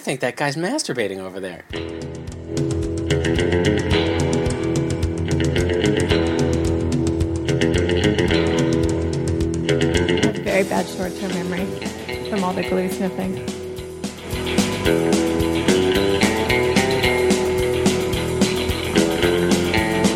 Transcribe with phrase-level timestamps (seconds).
[0.00, 1.64] think that guy's masturbating over there.
[10.42, 11.66] Very bad short-term memory
[12.30, 13.36] from all the glue sniffing.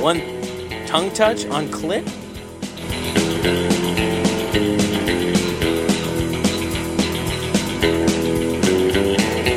[0.00, 0.20] One
[0.86, 2.23] tongue touch on clit?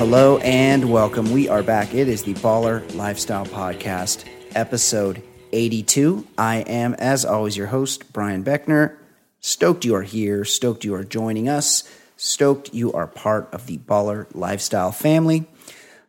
[0.09, 1.33] Hello and welcome.
[1.33, 1.93] We are back.
[1.93, 4.23] It is the Baller Lifestyle Podcast,
[4.55, 6.25] episode 82.
[6.37, 8.95] I am, as always, your host, Brian Beckner.
[9.41, 10.45] Stoked you are here.
[10.45, 11.83] Stoked you are joining us.
[12.15, 15.45] Stoked you are part of the Baller Lifestyle family.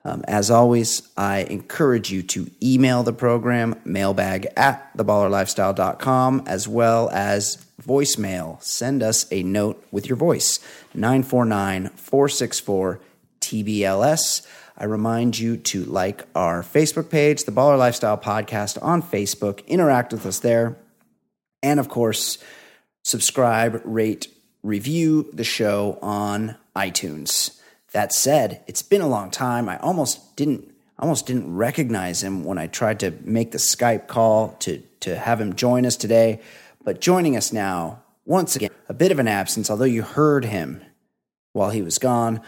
[0.05, 7.11] Um, as always, I encourage you to email the program, mailbag at theballerlifestyle.com, as well
[7.13, 8.63] as voicemail.
[8.63, 10.61] Send us a note with your voice,
[10.95, 13.01] 949 464
[13.41, 14.47] TBLS.
[14.77, 20.13] I remind you to like our Facebook page, the Baller Lifestyle Podcast on Facebook, interact
[20.13, 20.77] with us there,
[21.63, 22.39] and of course,
[23.03, 24.29] subscribe, rate,
[24.63, 27.61] review the show on iTunes.
[27.93, 29.69] That said, it's been a long time.
[29.69, 34.57] I almost didn't almost didn't recognize him when I tried to make the Skype call
[34.61, 36.41] to to have him join us today.
[36.85, 40.83] But joining us now, once again, a bit of an absence, although you heard him
[41.53, 42.41] while he was gone.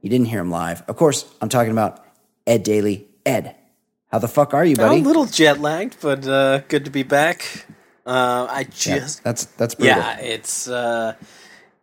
[0.00, 0.82] You didn't hear him live.
[0.88, 2.04] Of course, I'm talking about
[2.46, 3.06] Ed Daly.
[3.26, 3.54] Ed,
[4.10, 4.96] how the fuck are you, buddy?
[4.96, 7.66] I'm a little jet lagged, but uh, good to be back.
[8.06, 8.64] Uh, I Yeah,
[8.98, 9.98] just that's that's brutal.
[9.98, 11.14] yeah, it's uh,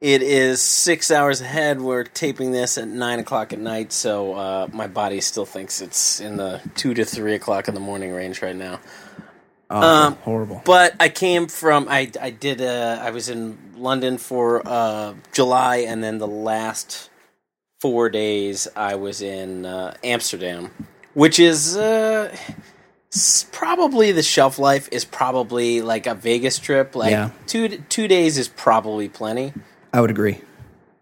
[0.01, 1.79] it is six hours ahead.
[1.79, 6.19] We're taping this at nine o'clock at night, so uh, my body still thinks it's
[6.19, 8.79] in the two to three o'clock in the morning range right now.
[9.69, 10.61] Awful, um, horrible.
[10.65, 15.77] But I came from I I did uh, I was in London for uh, July,
[15.77, 17.09] and then the last
[17.79, 20.71] four days I was in uh, Amsterdam,
[21.13, 22.35] which is uh,
[23.51, 26.95] probably the shelf life is probably like a Vegas trip.
[26.95, 27.29] Like Yeah.
[27.45, 29.53] two two days is probably plenty.
[29.93, 30.41] I would agree.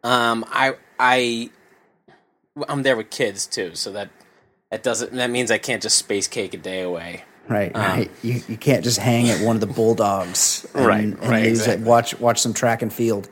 [0.04, 1.50] Um, I I
[2.70, 4.10] I'm there with kids too, so that
[4.72, 7.24] that doesn't that means I can't just space cake a day away.
[7.48, 8.10] Right, right.
[8.24, 11.84] You, you can't just hang at one of the bulldogs, and, Right, and right, exactly.
[11.84, 11.88] it.
[11.88, 13.30] Watch watch some track and field.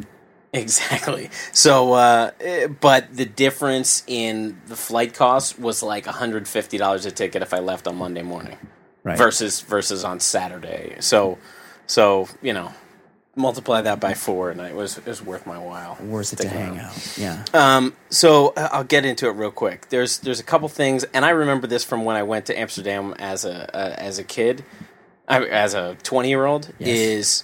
[0.54, 1.30] Exactly.
[1.52, 7.06] So, uh, eh, but the difference in the flight cost was like hundred fifty dollars
[7.06, 8.58] a ticket if I left on Monday morning,
[9.04, 9.18] Right.
[9.18, 10.98] versus versus on Saturday.
[11.00, 11.40] So,
[11.88, 12.72] so you know,
[13.36, 15.98] multiply that by four, and it was it was worth my while.
[16.02, 16.80] Worth it to hang around.
[16.82, 17.18] out.
[17.18, 17.44] Yeah.
[17.54, 19.90] Um, so uh, I'll get into it real quick.
[19.90, 23.16] There's there's a couple things, and I remember this from when I went to Amsterdam
[23.18, 24.64] as a uh, as a kid,
[25.28, 26.72] I, as a twenty year old.
[26.78, 26.88] Yes.
[26.90, 27.44] Is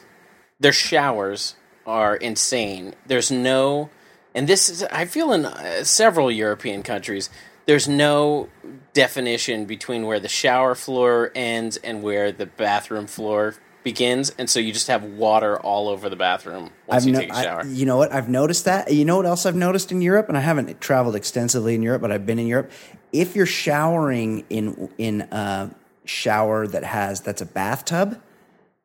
[0.60, 1.56] their showers
[1.90, 2.94] are insane.
[3.08, 3.90] There's no,
[4.36, 7.30] and this is I feel in uh, several European countries.
[7.66, 8.50] There's no
[8.94, 14.60] definition between where the shower floor ends and where the bathroom floor begins, and so
[14.60, 17.62] you just have water all over the bathroom once I've you no- take a shower.
[17.62, 18.14] I, you know what?
[18.14, 18.94] I've noticed that.
[18.94, 22.02] You know what else I've noticed in Europe, and I haven't traveled extensively in Europe,
[22.04, 22.72] but I've been in Europe.
[23.12, 25.72] If you're showering in in a
[26.06, 28.22] shower that has that's a bathtub,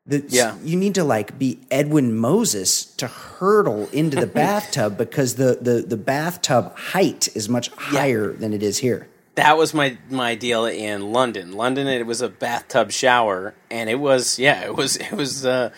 [0.06, 0.56] the, Yeah.
[0.62, 5.84] you need to like be Edwin Moses to hurtle into the bathtub because the, the
[5.86, 9.08] the bathtub height is much higher than it is here.
[9.36, 11.52] that was my my deal in London.
[11.52, 15.70] London, it was a bathtub shower, and it was yeah, it was it was uh,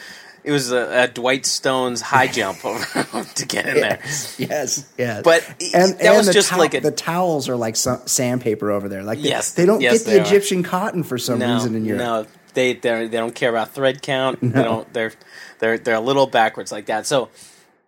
[0.45, 4.01] it was a, a Dwight Stones high jump to get in there.
[4.39, 5.23] Yes, yes.
[5.23, 5.43] But
[5.75, 9.03] and, that was the just like a- the towels are like sandpaper over there.
[9.05, 10.25] Like they, Yes, they don't yes, get the they are.
[10.27, 11.99] Egyptian cotton for some No, reason in Europe.
[12.01, 12.27] no,
[12.57, 14.41] they they they don't care about thread count.
[14.41, 14.93] They don't.
[14.93, 15.13] They're
[15.61, 17.07] they're they're a little backwards like that.
[17.07, 17.29] So.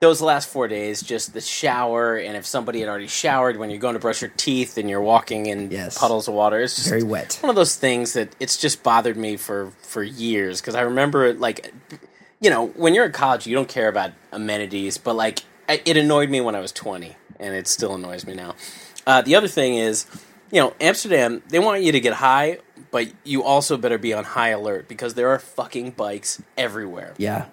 [0.00, 3.80] Those last four days, just the shower, and if somebody had already showered when you're
[3.80, 5.98] going to brush your teeth and you're walking in Yes.
[5.98, 7.36] puddles of water, it's just Very wet.
[7.40, 11.26] one of those things that it's just bothered me for for years because I remember
[11.26, 11.74] it like
[12.40, 16.30] you know when you're in college you don't care about amenities but like it annoyed
[16.30, 18.54] me when I was 20 and it still annoys me now.
[19.04, 20.06] Uh, the other thing is
[20.52, 22.58] you know Amsterdam they want you to get high
[22.90, 27.46] but you also better be on high alert because there are fucking bikes everywhere Yeah,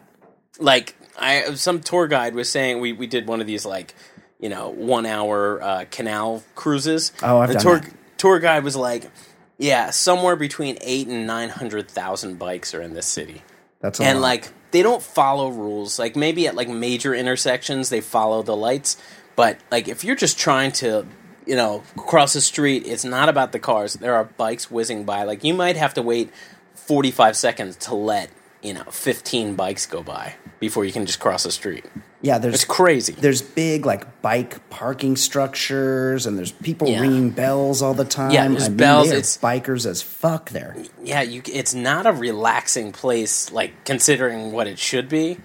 [0.60, 3.94] like I some tour guide was saying we, we did one of these like
[4.40, 7.12] you know one hour uh, canal cruises.
[7.24, 7.94] Oh, I've the done tour that.
[8.18, 9.10] tour guide was like,
[9.58, 13.42] yeah, somewhere between eight and nine hundred thousand bikes are in this city,
[13.80, 14.28] that's a and lot.
[14.28, 15.98] like they don't follow rules.
[16.00, 18.98] Like maybe at like major intersections they follow the lights,
[19.36, 21.06] but like if you're just trying to
[21.46, 23.94] you know cross the street, it's not about the cars.
[23.96, 25.24] There are bikes whizzing by.
[25.24, 26.32] Like you might have to wait
[26.74, 28.30] forty five seconds to let
[28.62, 31.86] you know fifteen bikes go by before you can just cross the street.
[32.22, 33.14] Yeah, there's It's crazy.
[33.14, 37.02] there's big like bike parking structures and there's people Yeah.
[37.02, 38.32] ringing bells all the time.
[38.32, 40.76] Yeah, there's I mean, bells, it's- bikers as fuck there.
[41.04, 41.44] yeah, you.
[41.52, 45.38] It's not a relaxing place, like considering what it should be.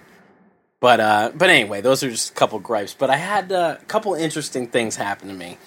[0.81, 2.95] But uh, but anyway, those are just a couple gripes.
[2.95, 5.57] But I had uh, a couple interesting things happen to me.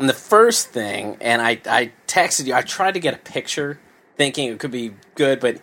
[0.00, 2.54] And the first thing, and I I texted you.
[2.54, 3.78] I tried to get a picture,
[4.16, 5.58] thinking it could be good, but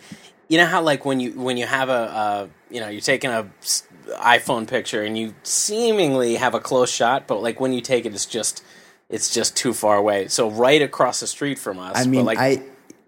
[0.47, 3.31] you know how like when you when you have a uh, you know you're taking
[3.31, 3.49] a
[4.17, 8.13] iPhone picture and you seemingly have a close shot, but like when you take it,
[8.13, 8.63] it's just
[9.09, 10.29] it's just too far away.
[10.29, 11.97] So right across the street from us.
[11.97, 12.63] I but, mean, like, I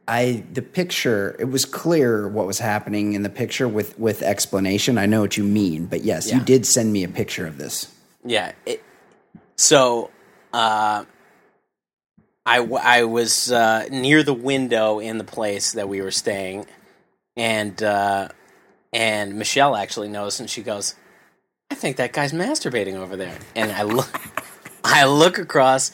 [0.08, 4.98] I the picture it was clear what was happening in the picture with with explanation.
[4.98, 7.94] I know what you mean, but yes, you did send me a picture of this.
[8.24, 8.54] Yeah.
[8.66, 8.84] It,
[9.56, 10.12] so,
[10.54, 11.06] uh,
[12.46, 16.66] I, w- I was uh, near the window in the place that we were staying,
[17.36, 18.30] and uh,
[18.94, 20.96] and Michelle actually noticed, and she goes,
[21.72, 24.10] "I think that guy's masturbating over there." And I look,
[24.84, 25.92] I look across,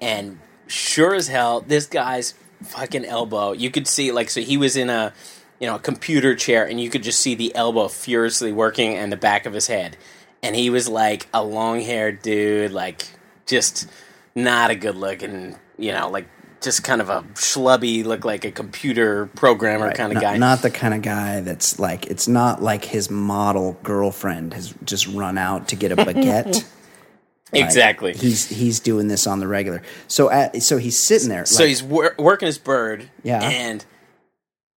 [0.00, 0.38] and
[0.68, 3.52] sure as hell, this guy's fucking elbow.
[3.52, 5.12] You could see, like, so he was in a,
[5.60, 9.10] you know, a computer chair, and you could just see the elbow furiously working and
[9.12, 9.96] the back of his head.
[10.42, 13.06] And he was like a long haired dude, like,
[13.46, 13.88] just
[14.34, 16.26] not a good looking, you know, like,
[16.60, 20.36] just kind of a schlubby, look like a computer programmer kind of not, guy.
[20.36, 25.06] Not the kind of guy that's like it's not like his model girlfriend has just
[25.06, 26.64] run out to get a baguette.
[27.52, 28.12] Like, exactly.
[28.12, 29.82] he's he's doing this on the regular.
[30.08, 31.46] So at, so he's sitting there.
[31.46, 33.08] So like- he's wor- working his bird.
[33.22, 33.40] Yeah.
[33.42, 33.84] And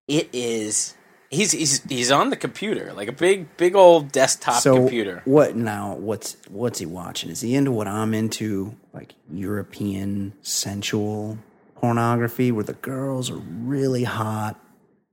[0.07, 0.95] it is
[1.30, 5.21] he's he's he's on the computer, like a big big old desktop so computer.
[5.25, 5.95] what now?
[5.95, 7.30] What's what's he watching?
[7.30, 11.38] Is he into what I'm into, like European sensual
[11.75, 14.60] pornography, where the girls are really hot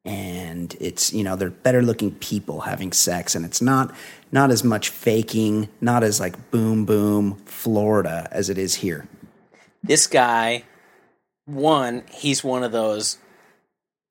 [0.06, 3.94] and it's you know they're better looking people having sex, and it's not
[4.32, 9.08] not as much faking, not as like boom boom Florida as it is here.
[9.82, 10.64] This guy,
[11.44, 13.19] one, he's one of those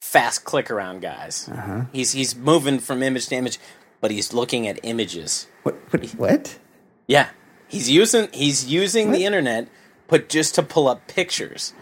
[0.02, 1.50] fast click around guys.
[1.52, 1.86] Uh-huh.
[1.94, 3.58] He's he's moving from image to image,
[4.02, 5.48] but he's looking at images.
[5.64, 6.06] What what?
[6.12, 6.60] what?
[7.08, 7.30] Yeah,
[7.68, 9.70] he's using he's using the internet,
[10.08, 11.74] but just to pull up pictures.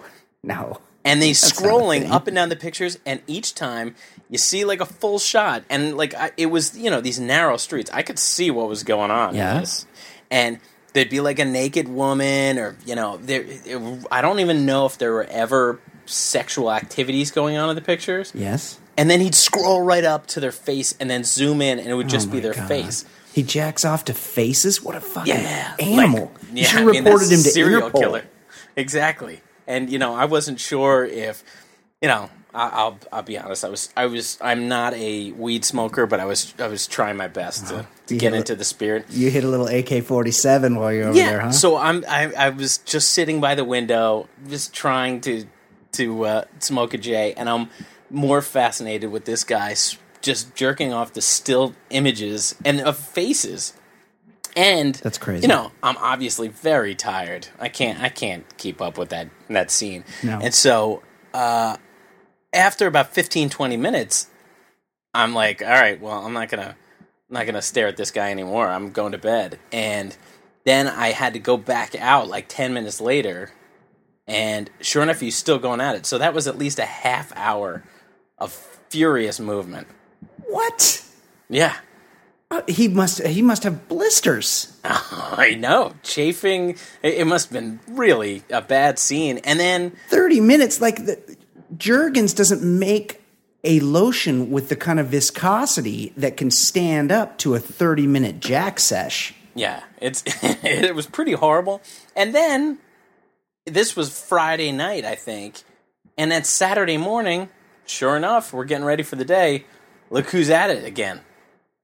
[0.44, 0.80] No.
[1.06, 3.96] And they scrolling up and down the pictures and each time
[4.30, 7.58] you see like a full shot and like I, it was you know these narrow
[7.58, 9.64] streets i could see what was going on Yeah.
[10.32, 10.60] and
[10.94, 14.86] there'd be like a naked woman or you know there it, i don't even know
[14.86, 18.80] if there were ever sexual activities going on in the pictures Yes.
[18.98, 21.94] and then he'd scroll right up to their face and then zoom in and it
[21.96, 22.68] would just Oh be their God.
[22.68, 24.82] face He jacks off to faces.
[24.84, 26.32] What a fucking yeah animal!
[26.34, 28.00] like- you yeah, should I mean, reported him to serial Interpol.
[28.00, 28.24] killer
[28.76, 31.44] exactly and you know i wasn't sure if
[32.02, 33.66] you know I, I'll I'll be honest.
[33.66, 37.18] I was I was I'm not a weed smoker, but I was I was trying
[37.18, 39.08] my best to, to get into the spirit.
[39.10, 41.30] You hit a little AK forty seven while you're over Yeah.
[41.32, 41.52] there, huh?
[41.52, 45.46] So I'm I, I was just sitting by the window, just trying to
[45.94, 47.72] to uh, smoke a J, and I'm
[48.12, 49.74] more fascinated with this guy
[50.22, 53.74] just jerking off the still images and of faces.
[54.56, 55.44] And That's crazy.
[55.44, 57.48] You know, I'm obviously very tired.
[57.60, 60.04] I can't I can't keep up with that that scene.
[60.22, 60.40] No.
[60.40, 61.02] And so
[61.34, 61.78] uh,
[62.54, 64.28] after about 15 20 minutes,
[65.14, 67.98] I'm like, all right, well, I'm not going to I'm not going to stare at
[67.98, 68.68] this guy anymore.
[68.68, 69.60] I'm going to bed.
[69.72, 70.16] And
[70.66, 73.52] then I had to go back out like 10 minutes later.
[74.28, 76.06] And sure enough, he's still going at it.
[76.06, 77.84] So that was at least a half hour
[78.38, 78.52] of
[78.90, 79.88] furious movement.
[80.48, 81.04] what?
[81.50, 81.76] Yeah.
[82.54, 83.26] Uh, he must.
[83.26, 84.78] He must have blisters.
[84.84, 85.94] I know.
[86.04, 86.72] Chafing.
[87.02, 89.40] It, it must have been really a bad scene.
[89.40, 90.80] And then, Thirty minutes.
[90.80, 91.38] Like the,
[91.78, 93.22] Jergens doesn't make
[93.64, 98.40] a lotion with the kind of viscosity that can stand up to a thirty minute
[98.40, 99.34] jack sesh.
[99.56, 101.82] yeah, it's it was pretty horrible.
[102.16, 102.78] And then,
[103.66, 105.64] this was Friday night, I think.
[106.18, 107.50] And then Saturday morning,
[107.88, 109.66] sure enough, we're getting ready for the day.
[110.12, 111.22] Look who's at it again.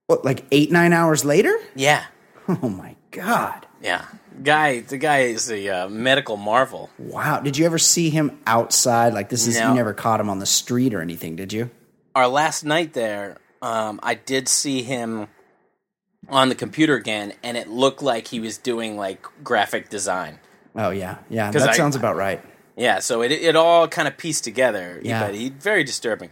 [0.10, 0.26] What?
[0.26, 1.56] Like eight nine hours later?
[1.76, 2.04] Yeah.
[2.48, 3.68] Oh my god!
[3.80, 4.06] Yeah.
[4.42, 6.90] Guy, the guy is a uh, medical marvel.
[6.98, 7.42] Wow.
[7.42, 9.14] Did you ever see him outside?
[9.14, 9.70] Like this is No.
[9.70, 11.70] you never caught him on the street or anything, did you?
[12.16, 15.28] our last night there, um, I did see him
[16.28, 20.40] on the computer again, and it looked like he was doing like graphic design.
[20.76, 21.52] Oh yeah, yeah.
[21.52, 22.42] That I- sounds about right.
[22.76, 25.00] Yeah, so it it all kind of pieced together.
[25.04, 25.28] Yeah.
[25.28, 26.32] but he, very disturbing.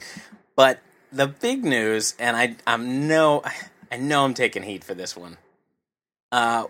[0.56, 0.80] But
[1.18, 3.44] the big news, and I I'm no
[3.92, 5.38] I know I'm taking heat for this one.
[6.32, 6.66] Uh,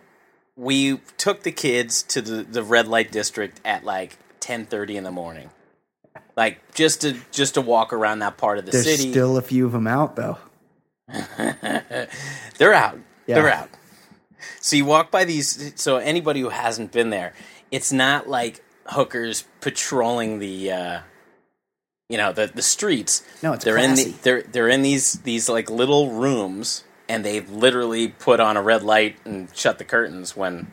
[0.55, 5.03] we took the kids to the the red light district at like ten thirty in
[5.03, 5.49] the morning,
[6.35, 9.11] like just to just to walk around that part of the There's city.
[9.11, 10.37] still a few of them out though.
[12.57, 12.99] They're out.
[13.27, 13.35] Yeah.
[13.35, 13.69] They're out.
[14.59, 15.73] so you walk by these.
[15.75, 17.33] So anybody who hasn't been there,
[17.71, 20.99] it's not like hookers patrolling the, uh,
[22.09, 23.23] you know, the the streets.
[23.43, 27.41] No, it's they're in the, they're they're in these these like little rooms, and they
[27.41, 30.71] literally put on a red light and shut the curtains when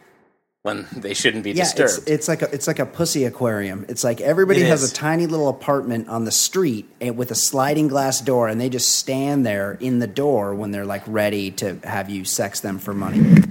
[0.62, 3.84] when they shouldn't be Yeah, it's, it's like a it's like a pussy aquarium.
[3.88, 4.92] It's like everybody It has is.
[4.92, 8.68] a tiny little apartment on the street and with a sliding glass door, and they
[8.68, 12.78] just stand there in the door when they're like ready to have you sex them
[12.78, 13.42] for money.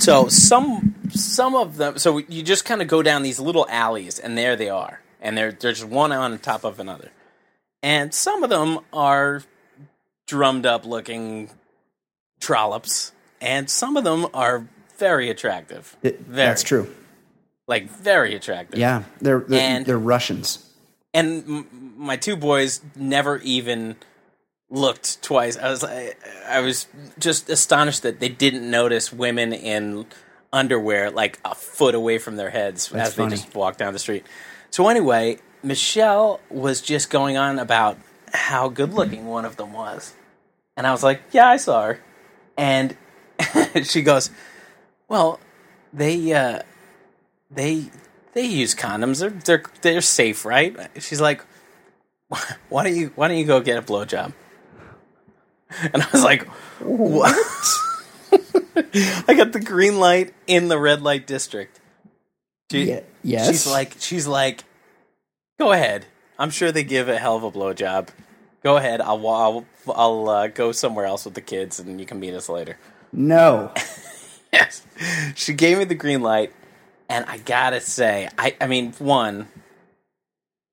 [0.00, 1.98] So some some of them.
[1.98, 5.38] So you just kind of go down these little alleys, and there they are, and
[5.38, 7.10] they're they're just one on top of another,
[7.82, 9.42] and some of them are
[10.26, 11.48] drummed up looking
[12.40, 14.66] trollops, and some of them are
[14.98, 15.96] very attractive.
[16.02, 16.92] It- very, that's true.
[17.68, 18.78] Like very attractive.
[18.78, 20.68] Yeah, they're they're, And- they're Russians.
[21.14, 23.96] and m- my two boys never even
[24.68, 25.56] looked twice.
[25.56, 26.14] I was I,
[26.48, 26.86] I was
[27.18, 30.06] just astonished that they didn't notice women in
[30.52, 33.30] underwear like a foot away from their heads That's as funny.
[33.30, 34.24] they just walked down the street.
[34.72, 37.98] So anyway, Michelle was just going on about
[38.32, 40.14] how good looking one of them was.
[40.78, 42.00] And I was like, "Yeah, I saw her."
[42.56, 42.96] And
[43.84, 44.30] she goes,
[45.08, 45.40] "Well,
[45.92, 46.62] they uh
[47.50, 47.90] they
[48.32, 49.20] they use condoms.
[49.20, 51.44] They're they're they're safe, right?" She's like,
[52.70, 54.32] "Why don't you why don't you go get a blowjob?"
[55.92, 56.46] And I was like,
[56.80, 57.36] "What?"
[59.28, 61.78] I got the green light in the red light district.
[62.72, 63.46] She, Ye- yes.
[63.48, 64.64] She's like she's like,
[65.58, 66.06] "Go ahead.
[66.38, 68.08] I'm sure they give a hell of a blowjob.
[68.62, 69.00] Go ahead.
[69.00, 72.48] I'll I'll I'll uh, go somewhere else with the kids, and you can meet us
[72.48, 72.78] later."
[73.12, 73.72] No,
[74.52, 74.84] Yes.
[75.34, 76.52] She gave me the green light,
[77.08, 79.48] and I gotta say, I, I mean, one,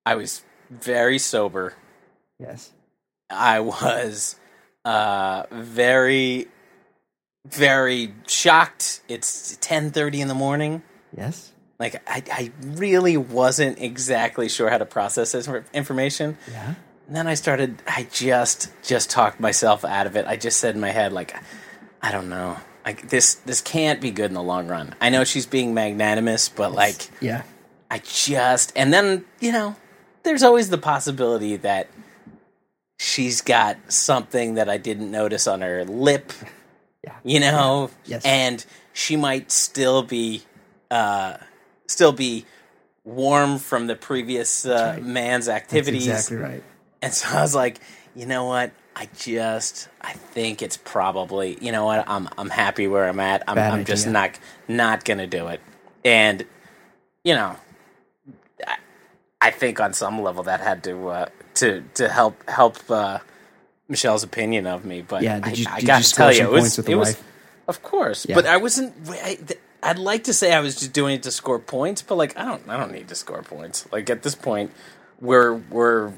[0.06, 1.74] I was very sober.
[2.40, 2.72] yes,
[3.30, 4.36] I was
[4.86, 6.48] uh, very,
[7.48, 9.02] very shocked.
[9.08, 10.82] It's ten thirty in the morning.
[11.16, 16.38] yes, Like I, I really wasn't exactly sure how to process this information.
[16.52, 16.76] yeah.
[17.08, 17.82] And then I started.
[17.88, 20.28] I just just talked myself out of it.
[20.28, 21.36] I just said in my head, like,
[22.04, 22.58] I don't know.
[22.86, 24.94] Like this this can't be good in the long run.
[25.02, 27.42] I know she's being magnanimous, but like Yeah,
[27.90, 29.76] I just and then you know,
[30.24, 31.88] there's always the possibility that
[33.00, 36.32] she's got something that I didn't notice on her lip.
[37.04, 37.16] Yeah.
[37.24, 38.24] You know, Yes.
[38.26, 40.44] and she might still be,
[40.92, 41.38] uh,
[41.90, 42.46] still be
[43.04, 45.04] warm from the previous uh, right.
[45.04, 46.08] man's that's activities.
[46.08, 46.64] exactly right.
[47.02, 47.80] And so I was like,
[48.16, 48.72] you know what?
[48.96, 53.44] I just I think it's probably you know what I'm I'm happy where I'm at.
[53.48, 55.62] I'm I'm just not not gonna do it.
[56.04, 56.46] And
[57.24, 57.56] you know,
[58.68, 58.78] I,
[59.42, 63.20] I think on some level that had to uh, to to help help uh,
[63.88, 65.02] Michelle's opinion of me.
[65.02, 66.86] But Yeah, did I, you- I did gotta you tell you, it was points with
[66.88, 67.18] the it was
[67.70, 68.36] of course, Yeah.
[68.36, 68.94] but I wasn't.
[69.10, 69.38] I,
[69.82, 72.46] I'd like to say I was just doing it to score points, but like I
[72.46, 72.68] don't.
[72.70, 73.88] I don't need to score points.
[73.92, 74.72] Like at this point,
[75.22, 76.14] we're we're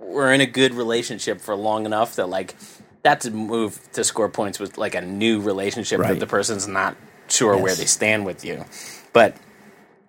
[0.00, 2.54] we're in a good relationship for long enough that like
[3.02, 6.08] that's a move to score points with like a new relationship Right.
[6.14, 6.96] that the person's not
[7.28, 8.64] sure where they stand with you.
[9.12, 9.36] But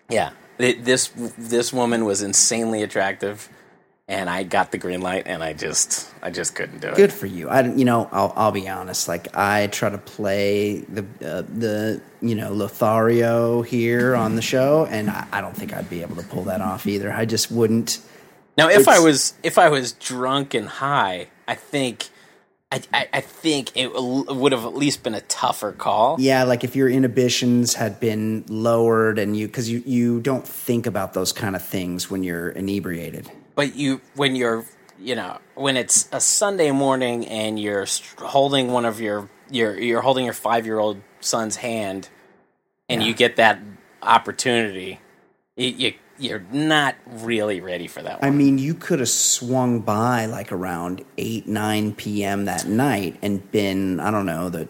[0.10, 3.50] yeah, it, this this woman was insanely attractive,
[4.10, 6.96] and I got the green light, and I just I just couldn't do it.
[6.96, 7.50] Good for you.
[7.50, 9.08] I you know I'll I'll be honest.
[9.08, 14.86] Like I try to play the uh, the you know Lothario here on the show,
[14.86, 17.12] and I, I don't think I'd be able to pull that off either.
[17.12, 18.00] I just wouldn't.
[18.58, 22.08] Now, if I was if I was drunk and high, I think
[22.72, 26.16] I I, I think it would have at least been a tougher call.
[26.18, 30.88] Yeah, like if your inhibitions had been lowered, and you because you you don't think
[30.88, 33.30] about those kind of things when you're inebriated.
[33.58, 34.66] But you when you're
[35.00, 37.88] you know when it's a Sunday morning and you're
[38.20, 42.08] holding one of your you're you're holding your five year old son's hand,
[42.88, 43.08] and Yeah.
[43.10, 43.60] you get that
[44.04, 45.00] opportunity,
[45.56, 50.26] you, you you're not really ready for that I mean, you could have swung by
[50.28, 52.46] like around eight nine p.m.
[52.46, 54.68] that night and been I don't know the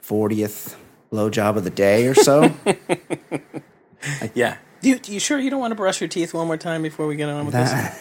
[0.00, 0.76] fortieth
[1.12, 2.54] blowjob of the day or so.
[4.34, 4.58] yeah.
[4.80, 7.16] You, you sure you don't want to brush your teeth one more time before we
[7.16, 7.70] get on with this?
[7.72, 7.98] That-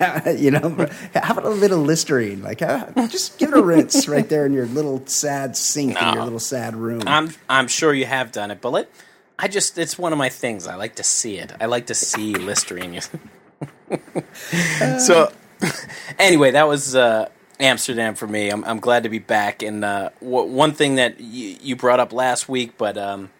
[0.36, 2.42] you know, have a little Listerine.
[2.42, 6.14] Like, uh, just give it a rinse right there in your little sad sink in
[6.14, 7.02] your little sad room.
[7.06, 8.90] I'm I'm sure you have done it, but let,
[9.38, 10.66] I just it's one of my things.
[10.66, 11.52] I like to see it.
[11.60, 13.00] I like to see Listerine.
[14.98, 15.32] so
[16.18, 17.28] anyway, that was uh,
[17.60, 18.50] Amsterdam for me.
[18.50, 19.62] I'm I'm glad to be back.
[19.62, 23.30] And uh, w- one thing that you, you brought up last week, but um,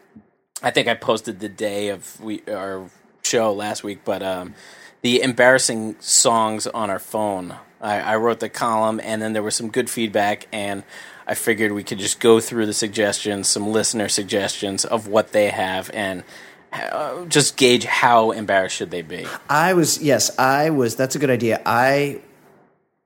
[0.62, 2.90] I think I posted the day of we our
[3.22, 4.54] show last week, but um,
[5.02, 7.54] the embarrassing songs on our phone.
[7.80, 10.82] I, I wrote the column, and then there was some good feedback, and
[11.26, 15.50] I figured we could just go through the suggestions, some listener suggestions of what they
[15.50, 16.24] have, and
[16.72, 19.26] uh, just gauge how embarrassed should they be.
[19.48, 20.96] I was yes, I was.
[20.96, 21.62] That's a good idea.
[21.64, 22.20] I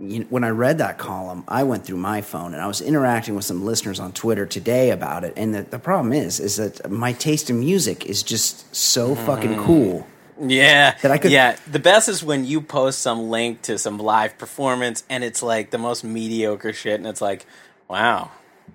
[0.02, 2.80] you know, when I read that column, I went through my phone and I was
[2.80, 5.32] interacting with some listeners on Twitter today about it.
[5.37, 9.58] And the, the problem is, is that my taste in music is just so fucking
[9.58, 10.06] cool.
[10.44, 11.56] Yeah, That I could- yeah.
[11.70, 15.70] The best is when you post some link to some live performance, and it's like
[15.70, 17.46] the most mediocre shit, and it's like,
[17.88, 18.30] wow,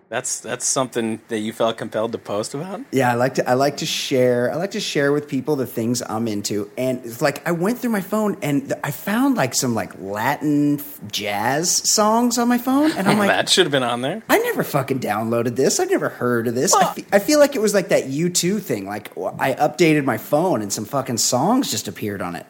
[0.10, 2.82] that's that's something that you felt compelled to post about.
[2.92, 5.68] Yeah, I like to I like to share I like to share with people the
[5.68, 6.72] things I'm into.
[6.78, 10.00] And it's like I went through my phone and th- I found like some like
[10.00, 14.24] Latin jazz songs on my phone and I'm like that should have been on there.
[14.30, 15.80] I never fucking downloaded this.
[15.82, 16.74] I never heard of this.
[16.74, 18.86] I fe- I feel like it was like that U2 thing.
[18.86, 22.46] Like I updated my phone and some fucking songs just appeared on it.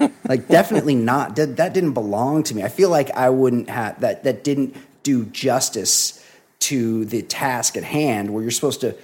[0.28, 1.36] like definitely not.
[1.36, 2.62] That, that didn't belong to me.
[2.62, 4.24] I feel like I wouldn't have that.
[4.24, 6.24] That didn't do justice
[6.60, 8.94] to the task at hand, where you're supposed to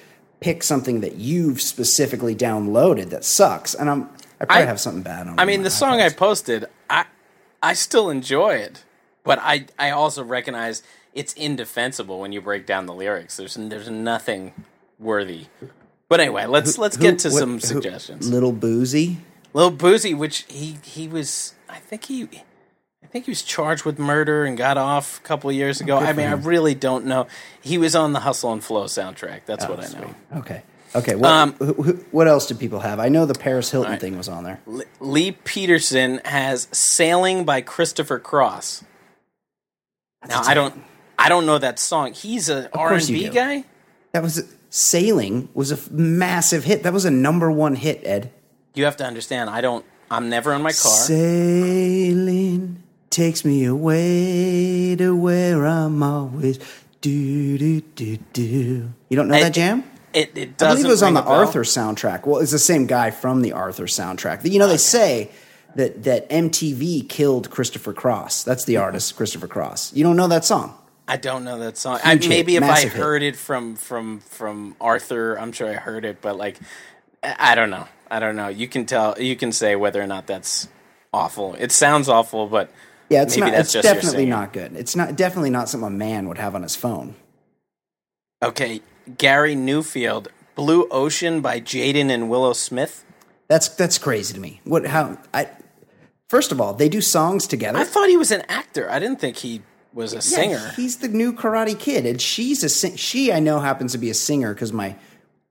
[0.41, 3.75] pick something that you've specifically downloaded that sucks.
[3.75, 4.09] And I'm
[4.41, 5.39] I probably I- have something bad on.
[5.39, 7.05] I mean, the song I posted, I
[7.63, 8.85] I still enjoy it,
[9.23, 10.83] but I I also recognize
[11.15, 13.37] it's indefensible when you break down the lyrics.
[13.37, 14.53] There's there's nothing
[14.99, 15.47] worthy.
[16.09, 18.29] But anyway, let's let's Who- get to what- some who- suggestions.
[18.29, 19.17] Little Boosie.
[19.55, 22.29] Little Boosie, which he he was, I think he,
[23.15, 25.97] think he was charged with murder and got off a couple of years ago.
[25.97, 27.29] I mean, I really don't know.
[27.63, 29.43] He was on the Hustle and Flow soundtrack.
[29.47, 30.15] That's what I know.
[30.39, 30.63] Okay.
[30.97, 31.15] Okay.
[31.15, 32.99] What, Um, wh- wh- what else do people have?
[32.99, 34.01] I know the Paris Hilton right.
[34.01, 34.61] thing was on there.
[34.99, 38.83] Lee Peterson has "Sailing" by Christopher Cross.
[40.29, 40.75] Now I don't,
[41.17, 42.15] I don't know that song.
[42.15, 43.63] He's a R and B guy.
[44.11, 46.83] That was Sailing was a massive hit.
[46.83, 48.33] That was a number one hit, Ed.
[48.75, 49.51] You have to understand.
[49.51, 49.85] I don't.
[50.11, 50.91] I'm never in my car.
[50.93, 52.83] Sailing
[53.15, 56.59] takes me away to where I'm always
[57.01, 58.93] do do do do.
[59.09, 59.85] You don't know I- that jam?
[60.13, 60.63] It, it I doesn't.
[60.67, 61.25] I believe it was on the.
[61.25, 62.25] Arthur soundtrack.
[62.25, 64.49] Well, it's the same guy from the Arthur soundtrack.
[64.49, 65.31] You know, they say
[65.75, 68.45] that that MTV killed Christopher Cross.
[68.45, 69.93] That's the artist, Christopher Cross.
[69.93, 70.79] You don't know that song?
[71.09, 71.99] I don't know that song.
[72.05, 73.01] I, Huge hit, maybe if I massive hit.
[73.03, 76.61] heard it from from from Arthur, I'm sure I heard it, but like,
[77.23, 77.89] I don't know.
[78.09, 78.49] I don't know.
[78.49, 79.21] You can tell.
[79.21, 80.69] You can say whether or not that's
[81.13, 81.55] awful.
[81.55, 82.71] It sounds awful, but
[83.11, 83.61] Yeah, it's maybe not.
[83.61, 84.75] It's definitely not good.
[84.77, 87.15] It's not definitely not something a man would have on his phone.
[88.43, 88.81] Okay,
[89.19, 93.05] Gary Newfield, "Blue Ocean" by Jaden and Willow Smith.
[93.49, 94.61] That's that's crazy to me.
[94.65, 94.87] What?
[94.87, 95.19] How?
[95.33, 95.49] I
[96.29, 97.79] first of all, they do songs together.
[97.79, 98.91] I thought he was an actor.
[98.91, 99.63] I didn't think he
[99.93, 100.73] was a Yeah, singer.
[100.77, 103.33] He's the new Karate Kid, and she's a sing- she.
[103.33, 104.97] I know happens to be a singer because my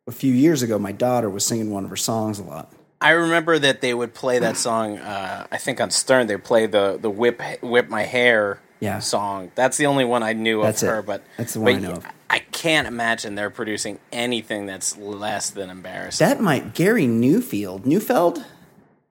[0.07, 2.71] a few years ago, my daughter was singing one of her songs a lot.
[3.03, 4.97] I remember that they would play that song.
[4.97, 8.99] Uh, I think on Stern they play the the whip whip my hair Yeah.
[8.99, 9.51] song.
[9.55, 10.91] That's the only one I knew That's of it.
[10.93, 11.01] her.
[11.01, 12.05] But That's the one but I know of.
[12.29, 16.25] I can't imagine they're producing anything that's less than embarrassing.
[16.27, 18.43] That might Gary Newfield, Newfeld.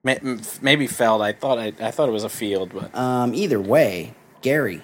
[0.03, 1.21] Maybe Feld.
[1.21, 4.81] I thought I, I thought it was a field, but Um, either way, Gary,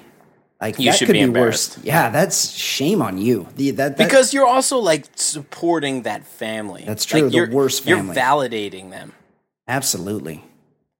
[0.62, 1.78] like You that should could be be, embarrassed.
[1.78, 1.86] worse.
[1.86, 3.48] Yeah, that's shame on you.
[3.56, 6.84] The, that, that because you're also like supporting that family.
[6.86, 8.16] That's true, Like, the you're, worst family.
[8.16, 9.14] You're validating them.
[9.68, 10.44] absolutely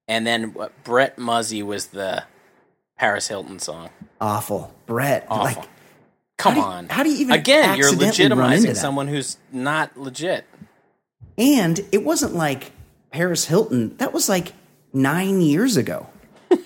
[0.08, 2.24] And then what, Brett Muzzy was the
[2.98, 3.90] Paris Hilton song.
[4.20, 5.26] awful, Brett.
[5.28, 5.62] Awful.
[5.62, 5.70] Like,
[6.38, 6.88] Come do you- on.
[6.88, 10.46] how do you even Again, you're accidentally run into legitimizing someone who's not legit.
[11.36, 12.72] and it wasn't like
[13.10, 13.96] Paris Hilton.
[13.98, 14.52] That was like
[14.94, 16.06] nine years ago.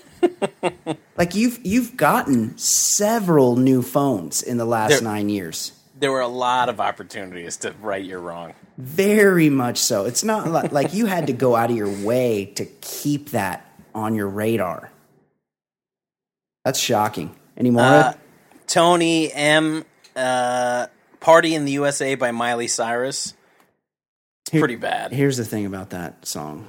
[1.16, 5.72] like you've you've gotten several new phones in the last There- nine years.
[5.96, 8.54] There were a lot of opportunities to right your wrong.
[8.76, 10.04] Very much so.
[10.06, 13.64] It's not li- like you had to go out of your way to keep that
[13.94, 14.90] on your radar.
[16.64, 17.34] That's shocking.
[17.56, 17.82] Any more?
[17.84, 18.12] Uh,
[18.66, 19.84] Tony M.
[20.16, 20.88] Uh,
[21.20, 23.32] Party in the USA by Miley Cyrus.
[24.42, 25.12] It's Here- pretty bad.
[25.12, 26.66] Here's the thing about that song.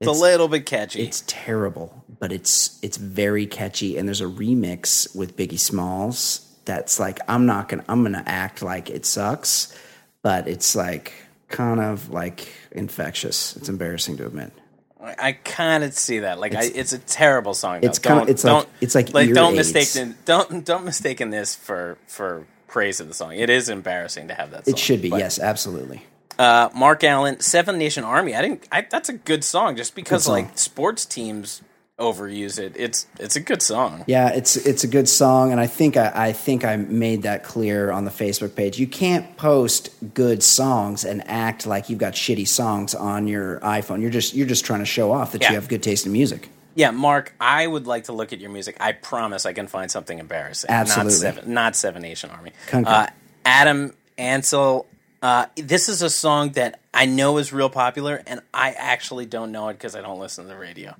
[0.00, 1.02] It's, a little bit catchy.
[1.02, 3.96] It's terrible, but it's it's very catchy.
[3.98, 8.62] And there's a remix with Biggie Smalls that's like I'm not gonna I'm gonna act
[8.62, 9.76] like it sucks,
[10.22, 11.12] but it's like
[11.48, 13.56] kind of like infectious.
[13.56, 14.52] It's embarrassing to admit.
[15.00, 16.38] I, kind of see that.
[16.40, 17.80] Like, I, it's a terrible song.
[17.82, 19.72] it's kinda- Don't- it's like- don't- it's like like don't aids.
[19.74, 23.32] mistake don't don't mistaken this for for praise of the song.
[23.34, 24.66] It is embarrassing to have that.
[24.66, 24.74] song.
[24.74, 26.04] It should be yes, absolutely.
[26.38, 28.34] Uh, Mark Allen, Seven Nation Army.
[28.34, 28.68] I didn't.
[28.70, 29.76] I, that's a good song.
[29.76, 30.34] Just because song.
[30.34, 31.62] like sports teams
[31.98, 34.04] overuse it, it's it's a good song.
[34.06, 37.42] Yeah, it's it's a good song, and I think I, I think I made that
[37.42, 38.78] clear on the Facebook page.
[38.78, 44.00] You can't post good songs and act like you've got shitty songs on your iPhone.
[44.00, 45.48] You're just you're just trying to show off that Yeah.
[45.50, 46.48] you have good taste in music.
[46.76, 48.76] Yeah, Mark, I would like to look at your music.
[48.78, 50.70] I promise I can find something embarrassing.
[50.70, 51.10] Absolutely.
[51.10, 52.52] Not Seven, not Seven Nation Army.
[52.72, 53.08] Uh,
[53.44, 54.86] Adam Ansel,
[55.22, 59.52] uh, this is a song that I know is real popular, and I actually don't
[59.52, 60.94] know it because I don't listen to the radio.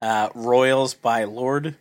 [0.00, 1.76] Uh, Royals by Lorde.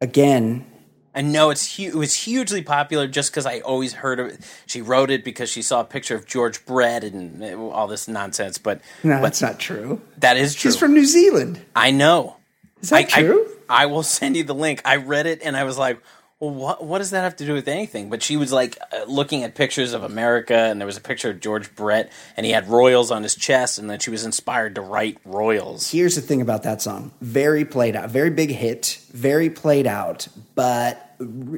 [0.00, 0.66] Again,
[1.14, 4.40] I know it's hu- it was hugely popular just because I always heard of it.
[4.66, 8.08] She wrote it because she saw a picture of George Brett and uh, all this
[8.08, 8.58] nonsense.
[8.58, 10.00] But no, but that's not true.
[10.18, 10.70] that is true.
[10.70, 11.60] She's from New Zealand.
[11.74, 12.36] I know.
[12.80, 13.46] Is that I, true?
[13.68, 14.82] I, I will send you the link.
[14.84, 16.00] I read it and I was like,
[16.40, 18.08] well, what, what does that have to do with anything?
[18.08, 21.28] But she was like uh, looking at pictures of America, and there was a picture
[21.28, 24.74] of George Brett, and he had Royals on his chest, and then she was inspired
[24.76, 25.90] to write Royals.
[25.90, 27.12] Here's the thing about that song.
[27.20, 28.08] Very played out.
[28.08, 29.00] Very big hit.
[29.12, 31.14] Very played out, but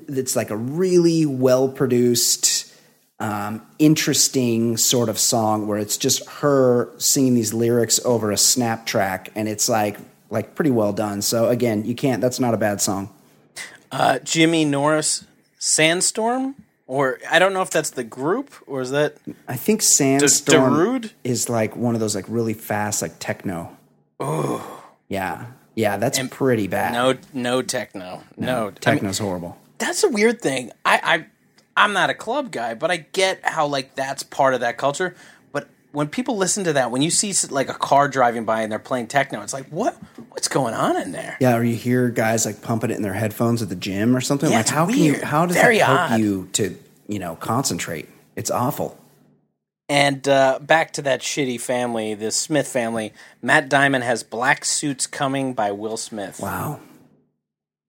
[0.09, 2.75] it's like a really well produced,
[3.21, 8.85] um, interesting sort of song where it's just her singing these lyrics over a snap
[8.85, 9.97] track, and it's like
[10.29, 11.23] like pretty well done.
[11.23, 12.21] So again, you can't.
[12.21, 13.11] That's not a bad song.
[13.93, 15.25] Uh, Jimmy Norris,
[15.59, 16.57] Sandstorm?
[16.89, 19.17] Or I don't know if that's the group, or is that.
[19.49, 21.13] I think Sandstorm Darude?
[21.25, 23.75] is like one of those like really fast like techno.
[24.21, 26.93] Oh, yeah, yeah, that's pretty bad.
[26.93, 28.23] No, no techno.
[28.37, 28.63] No.
[28.63, 29.57] I mean, techno's horrible.
[29.79, 30.71] that's a weird thing.
[30.85, 31.27] I, I
[31.85, 35.15] I'm not a club guy, but I get how like that's part of that culture.
[35.93, 38.79] When people listen to that, when you see like a car driving by and they're
[38.79, 39.95] playing techno, it's like what
[40.31, 41.37] what's going on in there?
[41.41, 44.21] Yeah, or you hear guys like pumping it in their headphones at the gym or
[44.21, 44.51] something.
[44.51, 45.17] Yeah, like how can weird.
[45.19, 46.21] you how does Very that help odd.
[46.21, 46.77] you to,
[47.09, 48.09] you know, concentrate?
[48.37, 48.99] It's awful.
[49.89, 53.13] And uh, back to that shitty family, the Smith family.
[53.43, 56.41] Matt Diamond has Black Suits Coming by Will Smith.
[56.41, 56.81] Wow.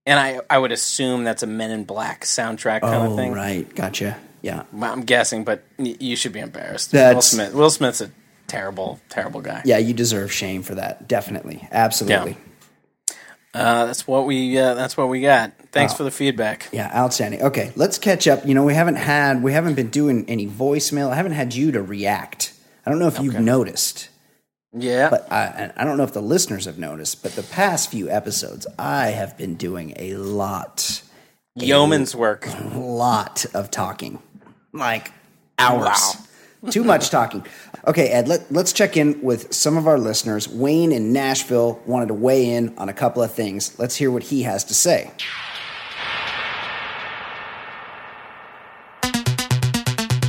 [0.06, 3.32] And I I would assume that's a Men in Black soundtrack kind Oh, of thing.
[3.32, 3.74] right.
[3.74, 4.18] Gotcha.
[4.44, 4.64] Yeah.
[4.80, 6.92] I'm guessing, but you should be embarrassed.
[6.92, 7.54] That's- Will Smith.
[7.56, 8.12] Will Smith's a
[8.48, 9.64] terrible, terrible guy.
[9.66, 11.08] Yeah, you deserve shame for that.
[11.08, 11.68] Definitely.
[11.72, 12.38] Absolutely.
[13.54, 14.58] Uh, that's what we.
[14.58, 15.52] Uh, that's what we got.
[15.72, 15.98] Thanks Oh.
[15.98, 16.70] for the feedback.
[16.72, 17.44] Yeah, outstanding.
[17.44, 18.48] Okay, let's catch up.
[18.48, 21.12] You know, we haven't had we haven't been doing any voicemail.
[21.12, 22.54] I haven't had you to react.
[22.86, 24.10] I don't know if you've noticed,
[24.76, 25.10] Yeah.
[25.10, 27.22] but I, I don't know if the listeners have noticed.
[27.22, 31.02] But the past few episodes, I have been doing a lot,
[31.56, 32.48] Yeoman's work.
[32.48, 34.18] a lot of talking,
[34.74, 35.12] like
[35.58, 36.18] hours.
[36.70, 37.46] Too much talking.
[37.86, 40.48] Okay, Ed, let, let's check in with some of our listeners.
[40.48, 43.78] Wayne in Nashville wanted to weigh in on a couple of things.
[43.78, 45.12] Let's hear what he has to say.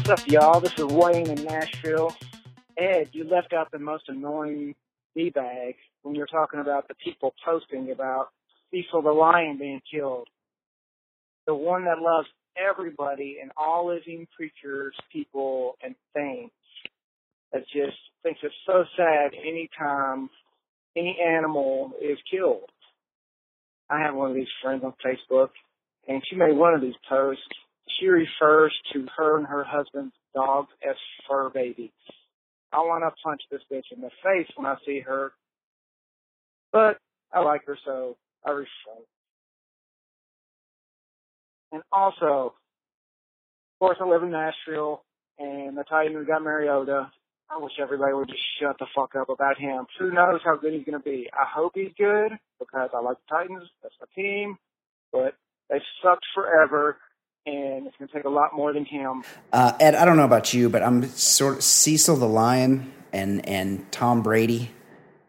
[0.07, 0.61] What's up, y'all?
[0.61, 2.15] This is Wayne in Nashville.
[2.77, 4.75] Ed, you left out the most annoying
[5.15, 8.29] D-bag when you're talking about the people posting about
[8.71, 10.27] Cecil the lion being killed.
[11.47, 12.27] The one that loves
[12.57, 16.51] everybody and all living creatures, people, and things.
[17.53, 20.29] That just thinks it's so sad anytime
[20.97, 22.69] any animal is killed.
[23.91, 25.51] I have one of these friends on Facebook,
[26.09, 27.43] and she made one of these posts.
[28.01, 30.97] She refers to her and her husband's dog as
[31.29, 31.91] fur babies.
[32.73, 35.33] I want to punch this bitch in the face when I see her,
[36.73, 36.99] but
[37.33, 39.07] I like her, so I refrain.
[41.75, 45.03] And also, of course, I live in Nashville,
[45.41, 47.11] and the Titan who got Mariota.
[47.51, 49.87] I wish everybody would just shut the fuck up about him.
[49.99, 51.29] Who knows how good he's going to be?
[51.33, 53.69] I hope he's good because I like the Titans.
[53.83, 54.57] That's my team,
[55.13, 55.35] but
[55.69, 56.97] they sucked forever,
[57.45, 59.25] and it's going to take a lot more than him.
[59.53, 63.47] Uh, Ed, I don't know about you, but I'm sort of Cecil the Lion and
[63.49, 64.71] and Tom Brady.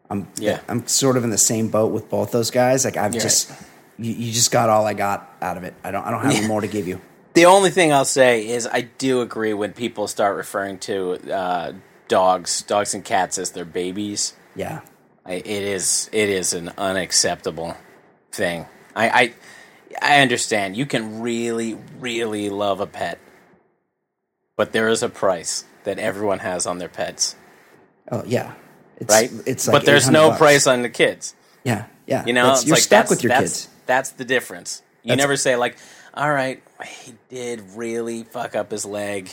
[0.08, 0.60] I'm Yeah.
[0.68, 2.84] I'm sort of in the same boat with both those guys.
[2.84, 3.50] Like I've You're just
[3.98, 5.74] you, you just got all I got out of it.
[5.84, 7.00] I don't I don't have any more to give you.
[7.34, 11.72] The only thing I'll say is I do agree when people start referring to uh,
[12.08, 14.32] dogs, dogs and cats as their babies.
[14.54, 14.80] Yeah.
[15.24, 17.76] I, it is it is an unacceptable
[18.32, 18.66] thing.
[18.94, 19.34] I, I
[20.00, 23.18] I understand you can really really love a pet,
[24.56, 27.36] but there is a price that everyone has on their pets,
[28.10, 28.54] Oh yeah.
[28.98, 29.30] It's, right?
[29.46, 30.38] It's like but there's no bucks.
[30.38, 31.34] price on the kids.
[31.64, 31.86] Yeah.
[32.06, 32.24] Yeah.
[32.24, 33.68] You know, you're like stuck with your kids.
[33.86, 34.82] That's the difference.
[35.02, 35.76] You That's- never say like,
[36.14, 39.30] "All right, he did really fuck up his leg,"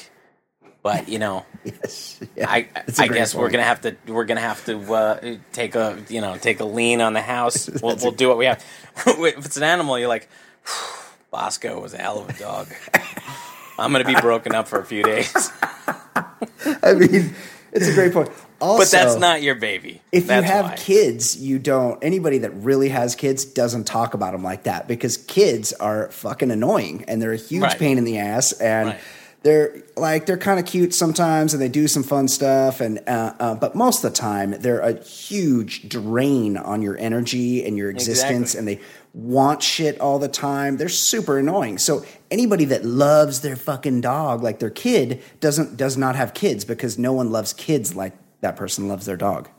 [0.84, 2.20] but you know, Yes.
[2.36, 2.50] Yeah.
[2.50, 5.76] I That's a I guess we're gonna have to we're gonna have to uh, take
[5.76, 7.70] a you know take a lien on the house.
[7.82, 8.63] We'll, we'll do what we have.
[9.08, 10.30] if it's an animal, you're like,
[11.32, 12.68] Bosco was a hell of a dog.
[13.80, 15.34] I'm gonna be broken up for a few days,
[16.84, 17.34] I mean,
[17.72, 18.30] it's a great point.
[18.63, 20.02] Also, but that's not your baby.
[20.12, 20.76] if That's you have why.
[20.78, 22.02] kids, you don't.
[22.04, 26.49] Anybody that really has kids doesn't talk about them like that because kids are fucking
[26.49, 27.78] annoying and they're a huge Right.
[27.80, 28.99] pain in the ass and Right.
[29.43, 33.34] they're like they're kind of cute sometimes, and they do some fun stuff, and uh,
[33.39, 37.89] uh, but most of the time they're a huge drain on your energy and your
[37.89, 38.60] existence, Exactly.
[38.60, 38.80] and they
[39.13, 40.78] want shit all the time.
[40.78, 41.78] They're super annoying.
[41.78, 46.63] So anybody that loves their fucking dog like their kid doesn't does not have kids
[46.65, 48.13] because no one loves kids like
[48.44, 49.50] that person loves their dog.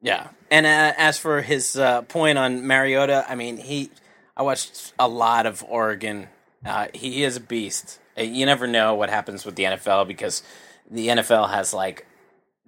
[0.00, 0.28] Yeah.
[0.50, 3.90] And uh, as for his uh, point on Mariota, I mean, he.
[4.36, 6.28] I watched a lot of Oregon.
[6.64, 7.98] Uh, he is a beast.
[8.16, 10.42] Uh, You never know what happens with the NFL because
[10.88, 12.06] the NFL has like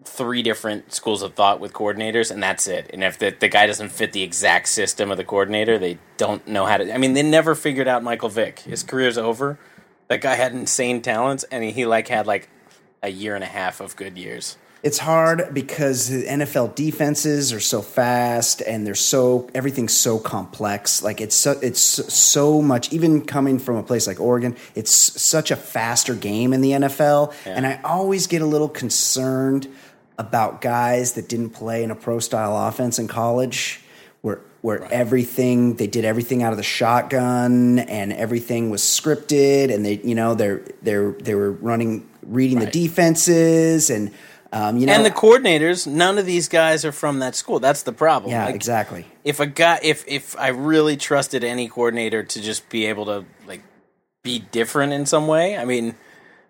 [0.05, 2.91] three different schools of thought with coordinators, and that's it.
[2.93, 6.47] And if the, the guy doesn't fit the exact system of the coordinator, they don't
[6.49, 6.93] know how to.
[6.93, 8.61] I mean, they never figured out Michael Vick.
[8.61, 9.57] His career's over.
[10.09, 12.49] That guy had insane talents, and he, he like had like
[13.05, 14.57] a year and a half of good years.
[14.83, 21.03] It's hard because the NFL defenses are so fast and they're so everything's so complex.
[21.03, 22.91] Like it's so, it's so much.
[22.91, 27.35] Even coming from a place like Oregon, it's such a faster game in the NFL,
[27.45, 29.69] and I always get a little concerned
[30.17, 33.83] about guys that didn't play in a pro style offense in college,
[34.23, 39.85] where where everything they did everything out of the shotgun and everything was scripted, and
[39.85, 44.11] they you know they're they're they were running reading the defenses and.
[44.53, 47.61] Um, you know, and the coordinators, none of these guys are from that school.
[47.61, 48.33] That's the problem.
[48.33, 49.07] yeah, Like, exactly.
[49.25, 53.25] If a guy, if if I really trusted any coordinator to just be able to
[53.47, 53.63] like
[54.25, 55.95] be different in some way, I mean,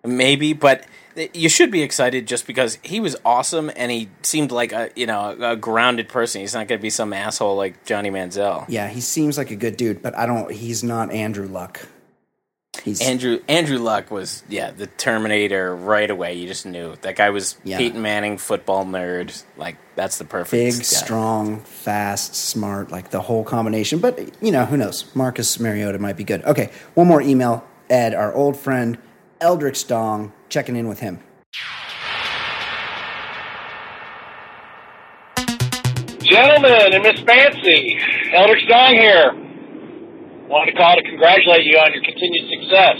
[0.02, 0.84] maybe, but
[1.34, 5.06] you should be excited just because he was awesome and he seemed like a you
[5.06, 6.40] know a, grounded person.
[6.40, 8.64] He's not going to be some asshole like Johnny Manziel.
[8.68, 10.50] Yeah, he seems like a good dude, but I don't.
[10.50, 11.86] He's not Andrew Luck.
[12.82, 16.34] He's Andrew Andrew Luck was yeah the Terminator right away.
[16.34, 17.76] You just knew that guy was Yeah.
[17.78, 19.42] Peyton Manning football nerd.
[19.56, 20.80] Like that's the perfect big, guy.
[20.82, 23.98] strong, fast, smart, like the whole combination.
[23.98, 25.04] But you know, who knows?
[25.14, 26.42] Marcus Mariota might be good.
[26.44, 27.64] Okay, one more email.
[27.90, 28.96] Ed, our old friend
[29.40, 31.18] Eldrick Dong, checking in with him.
[36.22, 37.98] Gentlemen and Miss Fancy,
[38.32, 39.32] Elder Stong here.
[40.50, 42.98] Wanted to call to congratulate you on your continued success.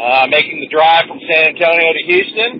[0.00, 2.50] Uh, making the drive from San Antonio to Houston,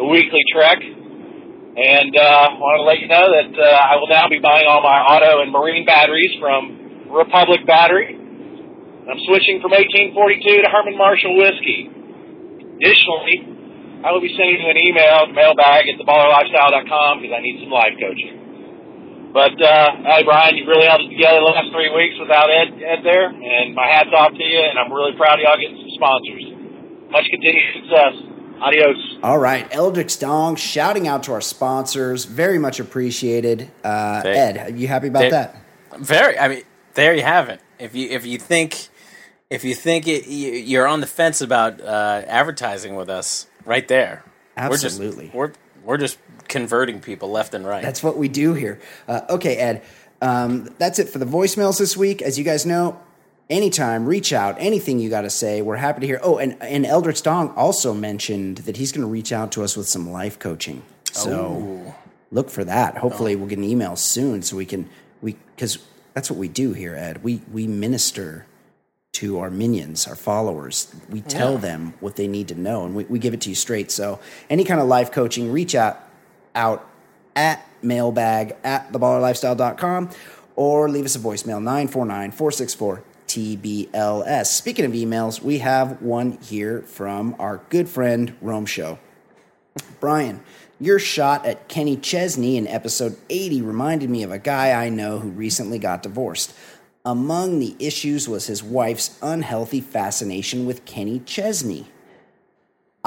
[0.00, 0.80] the weekly trek.
[0.80, 4.80] And uh, wanted to let you know that uh, I will now be buying all
[4.80, 8.08] my auto and marine batteries from Republic Battery.
[8.08, 11.92] I'm switching from 1842 to Herman Marshall Whiskey.
[11.92, 17.68] Additionally, I will be sending you an email, mailbag at theballerlifestyle.com because I need some
[17.68, 18.47] life coaching.
[19.32, 22.80] But uh, hey, Brian, you've really held it together the last three weeks without Ed,
[22.82, 24.58] Ed there, and my hats off to you.
[24.60, 26.44] And I'm really proud of y'all getting some sponsors.
[27.10, 28.14] Much continued success.
[28.60, 29.18] Adios.
[29.22, 33.70] All right, Eldrick Dong, shouting out to our sponsors, very much appreciated.
[33.84, 34.32] Uh, Hey.
[34.36, 35.56] Ed, are you happy about They- that?
[35.96, 36.36] Very.
[36.38, 36.62] I mean,
[36.94, 37.60] there you have it.
[37.78, 38.88] If you if you think
[39.50, 43.86] if you think it, you- you're on the fence about uh, advertising with us, right
[43.86, 44.24] there.
[44.56, 45.30] Absolutely.
[45.32, 47.82] We're just, we're we're just converting people left and right.
[47.82, 48.80] That's what we do here.
[49.06, 49.82] Uh, okay, Ed.
[50.20, 52.22] Um, that's it for the voicemails this week.
[52.22, 53.00] As you guys know,
[53.48, 54.56] anytime, reach out.
[54.58, 56.20] Anything you got to say, we're happy to hear.
[56.22, 59.76] Oh, and and Eldrick Dong also mentioned that he's going to reach out to us
[59.76, 60.82] with some life coaching.
[61.12, 61.94] So
[62.30, 62.98] look for that.
[62.98, 64.88] Hopefully, we'll get an email soon so we can
[65.22, 65.78] we because
[66.14, 67.22] that's what we do here, Ed.
[67.22, 68.46] We we minister
[69.12, 70.94] to our minions, our followers.
[71.08, 73.54] We tell them what they need to know, and we, we give it to you
[73.54, 73.90] straight.
[73.90, 75.98] So, any kind of life coaching, reach out
[76.58, 76.86] out
[77.36, 80.10] at mailbag at theballerlifestyle.com
[80.56, 84.46] or leave us a voicemail 949 464 TBLS.
[84.46, 88.98] Speaking of emails, we have one here from our good friend Rome Show.
[90.00, 90.40] Brian,
[90.80, 95.20] your shot at Kenny Chesney in episode 80 reminded me of a guy I know
[95.20, 96.52] who recently got divorced.
[97.04, 101.86] Among the issues was his wife's unhealthy fascination with Kenny Chesney.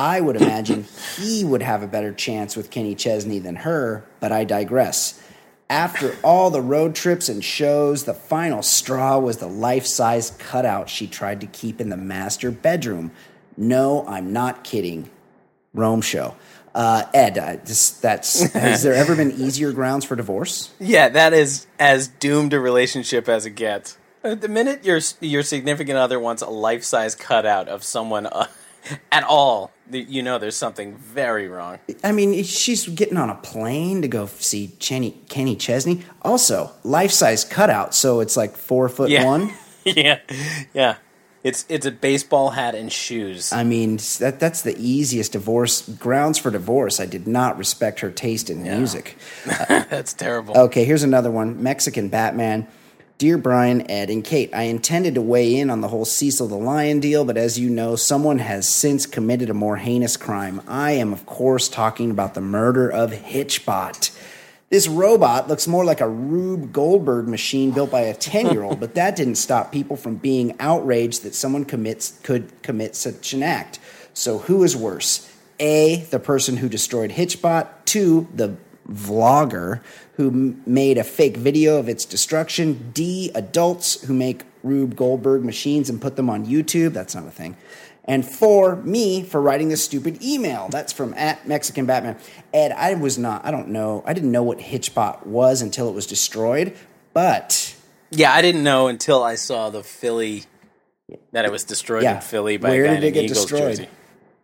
[0.01, 0.85] I would imagine
[1.15, 5.21] he would have a better chance with Kenny Chesney than her, but I digress.
[5.69, 10.89] After all the road trips and shows, the final straw was the life size cutout
[10.89, 13.11] she tried to keep in the master bedroom.
[13.55, 15.07] No, I'm not kidding.
[15.71, 16.35] Rome show.
[16.73, 17.57] Uh, Ed, uh,
[18.01, 20.71] that's has there ever been easier grounds for divorce?
[20.79, 23.97] yeah, that is as doomed a relationship as it gets.
[24.23, 28.47] Uh, The minute your your significant other wants a life size cutout of someone uh,
[29.11, 31.79] at all, you know there's something very wrong.
[32.03, 36.03] I mean, she's getting on a plane to go see Kenny, Kenny Chesney.
[36.21, 39.25] Also, life size cutout, so it's like four foot Yeah.
[39.25, 39.53] one.
[39.85, 40.19] yeah,
[40.73, 40.95] yeah.
[41.43, 43.51] It's it's a baseball hat and shoes.
[43.51, 46.99] I mean, that that's the easiest divorce grounds for divorce.
[46.99, 49.17] I did not respect her taste in music.
[49.67, 50.55] That's terrible.
[50.55, 51.63] Okay, here's another one.
[51.63, 52.67] Mexican Batman.
[53.21, 56.55] Dear Brian, Ed, and Kate, I intended to weigh in on the whole Cecil the
[56.55, 60.59] Lion deal, but as you know, someone has since committed a more heinous crime.
[60.67, 64.09] I am, of course, talking about the murder of Hitchbot.
[64.71, 68.79] This robot looks more like a Rube Goldberg machine built by a 10 year old,
[68.79, 73.43] but that didn't stop people from being outraged that someone commits, could commit such an
[73.43, 73.77] act.
[74.15, 75.31] So, who is worse?
[75.59, 77.67] A, the person who destroyed Hitchbot.
[77.85, 78.57] Two, the
[78.89, 79.81] vlogger
[80.15, 82.91] who m- made a fake video of its destruction.
[82.93, 86.93] D, adults who make Rube Goldberg machines and put them on YouTube.
[86.93, 87.57] That's not a thing.
[88.05, 90.67] And four, me for writing this stupid email.
[90.69, 92.17] That's from at Mexican Batman.
[92.53, 95.93] Ed, I was not, I don't know, I didn't know what Hitchbot was until it
[95.93, 96.75] was destroyed,
[97.13, 97.75] but
[98.09, 100.43] Yeah, I didn't know until I saw the Philly
[101.31, 102.15] that it was destroyed Yeah.
[102.15, 103.61] in Philly by Where did it get Eagles destroyed?
[103.77, 103.87] jersey.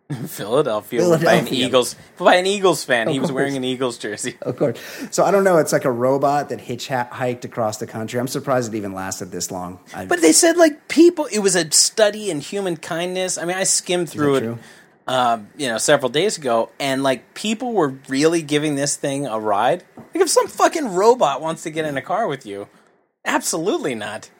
[0.26, 3.08] Philadelphia, by an Eagles by an Eagles fan.
[3.08, 4.38] Of he was wearing an Eagles jersey.
[4.40, 4.80] of course.
[5.10, 8.18] So I don't know, it's like a robot that hitchhiked across the country.
[8.18, 9.80] I'm surprised it even lasted this long.
[9.94, 11.26] I, But they said like people.
[11.26, 13.36] It was a study in human kindness.
[13.36, 14.58] I mean, I skimmed through it,
[15.06, 19.38] um, you know, several days ago, and like people were really giving this thing a
[19.38, 19.84] ride.
[19.96, 22.68] Like if some fucking robot wants to get in a car with you,
[23.26, 24.30] absolutely not.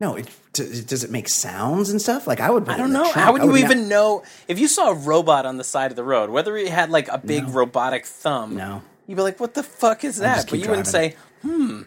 [0.00, 2.26] No, it, d- does it make sounds and stuff?
[2.26, 2.68] Like I would.
[2.68, 3.10] I don't know.
[3.12, 5.90] How would I you not- even know if you saw a robot on the side
[5.90, 8.56] of the road, whether it had like a big robotic thumb?
[8.56, 8.82] No.
[9.06, 11.82] You'd be like, "What the fuck is that?" But you wouldn't say, "Hmm,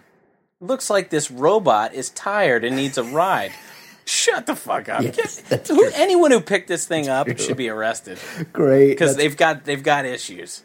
[0.61, 3.51] looks like this robot is tired and needs a ride."
[4.05, 5.03] Shut the fuck up!
[5.03, 8.17] Yes, who, anyone who picked this thing up should be arrested
[8.51, 8.87] Great.
[8.89, 10.63] because they've got they've got issues.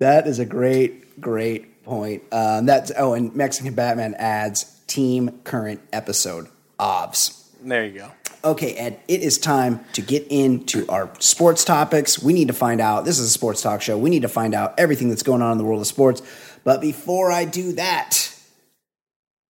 [0.00, 2.22] That is a great, great point.
[2.32, 6.48] Um, that's oh, and Mexican Batman adds team current episode
[6.78, 7.50] OBS.
[7.62, 8.10] There you go.
[8.44, 12.22] Okay, Ed, it is time to get into our sports topics.
[12.22, 13.04] We need to find out.
[13.04, 13.98] This is a sports talk show.
[13.98, 16.22] We need to find out everything that's going on in the world of sports.
[16.62, 18.32] But before I do that,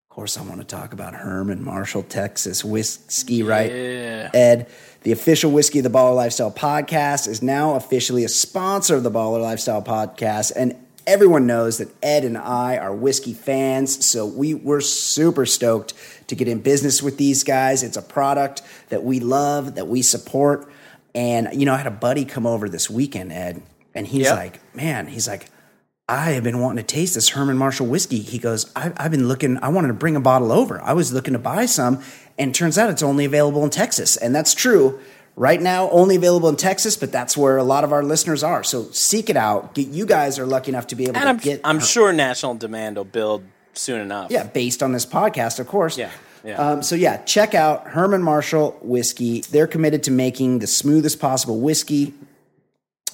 [0.09, 3.71] of course, I want to talk about Herman Marshall, Texas whiskey, right?
[3.71, 4.31] Yeah.
[4.33, 4.71] Ed,
[5.03, 9.11] the official Whiskey of the Baller Lifestyle podcast, is now officially a sponsor of the
[9.11, 10.53] Baller Lifestyle podcast.
[10.57, 10.75] And
[11.07, 14.09] everyone knows that Ed and I are whiskey fans.
[14.09, 15.95] So we were super stoked
[16.27, 17.83] to get in business with these guys.
[17.83, 20.69] It's a product that we love, that we support.
[21.15, 23.63] And, you know, I had a buddy come over this weekend, Ed,
[23.95, 24.37] and he's Yep.
[24.37, 25.49] like, man, he's like,
[26.09, 28.19] I have been wanting to taste this Herman Marshall whiskey.
[28.19, 30.81] He goes, I, I've been looking, I wanted to bring a bottle over.
[30.81, 32.01] I was looking to buy some,
[32.39, 34.17] and turns out it's only available in Texas.
[34.17, 35.01] And that's true.
[35.39, 38.65] Right now, only available in Texas, but that's where a lot of our listeners are.
[38.65, 39.75] So seek it out.
[39.75, 41.61] Get, you guys are lucky enough to be able And to I'm get.
[41.63, 43.45] I'm sure national demand will build
[43.75, 44.31] soon enough.
[44.31, 45.99] Yeah, based on this podcast, of course.
[45.99, 46.11] Yeah,
[46.43, 46.57] yeah.
[46.57, 49.43] Um, so yeah, check out Herman Marshall whiskey.
[49.43, 52.15] They're committed to making the smoothest possible whiskey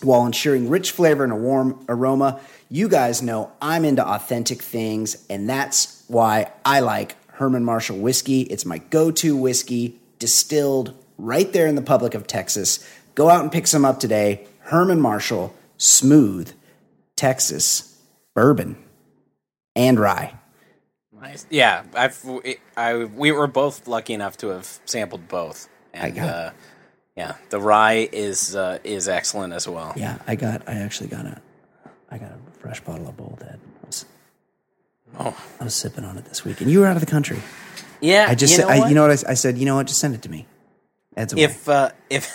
[0.01, 2.39] while ensuring rich flavor and a warm aroma.
[2.69, 8.43] You guys know I'm into authentic things, and that's why I like Herman Marshall whiskey.
[8.43, 12.87] It's my go-to whiskey, distilled right there in the public of Texas.
[13.15, 14.47] Go out and pick some up today.
[14.61, 16.53] Herman Marshall, smooth,
[17.17, 17.97] Texas,
[18.35, 18.77] bourbon,
[19.75, 20.35] and rye.
[21.13, 21.47] Nice.
[21.51, 22.21] Yeah, I've
[22.77, 25.69] I we were both lucky enough to have sampled both.
[25.95, 26.51] And, got uh,
[27.17, 29.93] yeah, the rye is uh, is excellent as well.
[29.97, 30.69] Yeah, I got.
[30.69, 31.41] I actually got a.
[32.11, 33.43] I got a fresh bottle of Bold.
[33.49, 33.57] I
[33.87, 34.05] was,
[35.19, 37.39] Oh, I was sipping on it this week, and you were out of the country.
[38.01, 38.27] yeah.
[38.29, 38.89] I just, you said, know I, what?
[38.89, 39.59] you know what I, I said?
[39.59, 39.87] You know what?
[39.87, 40.47] Just send it to me.
[41.17, 42.31] If uh, if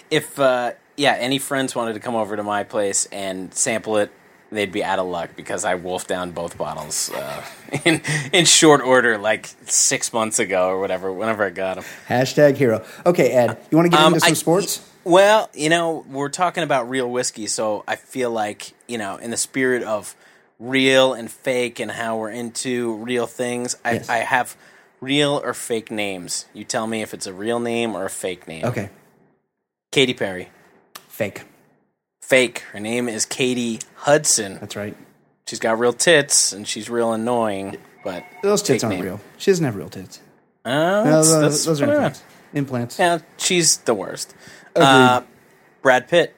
[0.10, 4.10] if uh, yeah, any friends wanted to come over to my place and sample it,
[4.50, 7.44] they'd be out of luck because I wolfed down both bottles uh,
[7.84, 8.00] in
[8.32, 11.12] in short order, like six months ago or whatever.
[11.12, 11.84] Whenever I got them.
[12.08, 12.84] Hashtag hero.
[13.04, 14.84] Okay, Ed, you want to get into some Um, I- sports?
[15.04, 19.30] Well, you know, we're talking about real whiskey, so I feel like, you know, in
[19.30, 20.14] the spirit of
[20.58, 24.08] real and fake and how we're into real things, I, Yes.
[24.10, 24.54] I have
[25.00, 26.46] real or fake names.
[26.54, 28.64] You tell me if it's a real name or a fake name.
[28.64, 28.90] Okay,
[29.92, 30.50] Katy Perry.
[31.08, 31.42] fake.
[32.22, 32.58] Fake.
[32.72, 34.58] Her name is Katie Hudson.
[34.60, 34.94] That's right.
[35.46, 39.04] She's got real tits and she's real annoying, but Those tits aren't name.
[39.04, 39.20] real.
[39.38, 40.20] She doesn't have real tits.
[40.62, 42.22] Uh, No, those, that's those are implants.
[42.52, 42.98] Implants.
[42.98, 44.34] Yeah, she's the worst.
[44.74, 44.84] Agreed.
[44.86, 45.22] Uh,
[45.80, 46.36] Brad Pitt.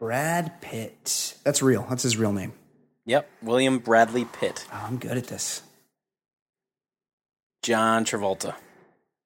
[0.00, 1.36] Brad Pitt.
[1.44, 1.86] That's real.
[1.88, 2.52] That's his real name.
[3.06, 4.64] Yep, William Bradley Pitt.
[4.72, 5.62] Oh, I'm good at this.
[7.62, 8.54] John Travolta.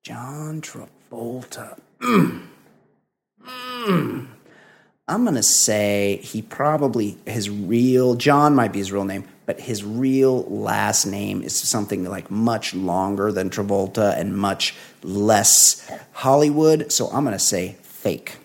[0.04, 1.78] John Travolta.
[2.00, 2.42] Mm.
[3.86, 4.26] Mm.
[5.06, 9.84] I'm gonna say he probably his real John might be his real name, but his
[9.84, 14.74] real last name is something like much longer than Travolta and much
[15.04, 16.90] less Hollywood.
[16.90, 18.38] So I'm gonna say fake.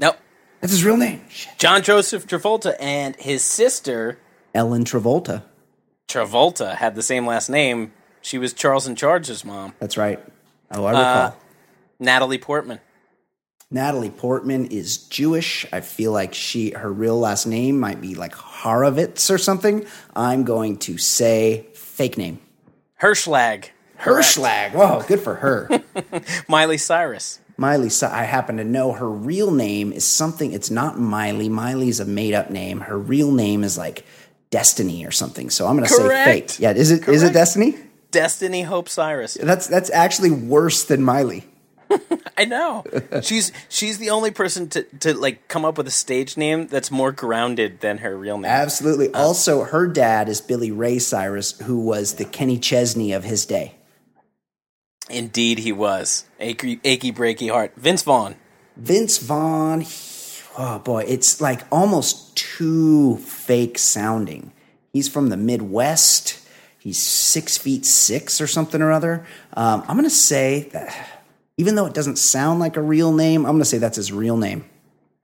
[0.00, 0.16] Nope.
[0.62, 1.20] That's his real name.
[1.28, 1.58] Shit.
[1.58, 4.18] John Joseph Travolta and his sister
[4.54, 5.42] Ellen Travolta.
[6.08, 7.92] Travolta had the same last name.
[8.24, 10.18] She was Charles in Charge's mom, That's right.
[10.70, 11.26] Oh, I recall.
[11.26, 11.32] Uh,
[11.98, 12.80] Natalie Portman.
[13.70, 15.66] Natalie Portman is Jewish.
[15.70, 19.84] I feel like she her real last name might be like Horovitz or something.
[20.16, 22.38] I'm going to say fake name.
[23.02, 23.68] Hershlag.
[24.00, 24.72] Hershlag.
[24.72, 25.68] Whoa, good for her.
[26.48, 27.40] Miley Cyrus.
[27.58, 30.52] Miley, I happen to know her real name is something.
[30.52, 31.50] It's not Miley.
[31.50, 32.80] Miley's a made up name.
[32.80, 34.06] Her real name is like
[34.50, 35.50] Destiny or something.
[35.50, 36.58] So I'm going to say fake.
[36.58, 37.34] Yeah, is it is it Correct.
[37.34, 37.76] Destiny?
[38.14, 39.34] Destiny Hope Cyrus.
[39.34, 41.44] That's that's actually worse than Miley.
[42.38, 42.84] I know.
[43.22, 46.90] she's she's the only person to, to like come up with a stage name that's
[46.90, 48.50] more grounded than her real name.
[48.50, 49.12] Absolutely.
[49.12, 53.44] Uh, also, her dad is Billy Ray Cyrus, who was the Kenny Chesney of his
[53.44, 53.74] day.
[55.10, 57.72] Indeed, he was achy, achy breaky heart.
[57.76, 58.36] Vince Vaughn.
[58.76, 64.52] Vince Vaughn, he- oh boy, it's like almost too fake sounding.
[64.92, 66.38] He's from the Midwest.
[66.84, 69.24] He's six feet six or something or other.
[69.54, 71.22] Um, I'm going to say that,
[71.56, 74.12] even though it doesn't sound like a real name, I'm going to say that's his
[74.12, 74.66] real name.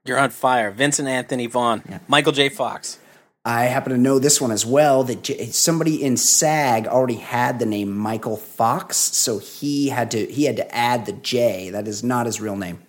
[0.03, 0.71] You're on fire.
[0.71, 1.83] Vincent Anthony Vaughn.
[2.07, 2.49] Michael J.
[2.49, 2.97] Fox.
[3.45, 5.03] I happen to know this one as well.
[5.03, 10.25] That J- somebody in SAG already had the name Michael Fox, so he had to
[10.25, 11.69] he had to add the J.
[11.69, 12.81] That is not his real name.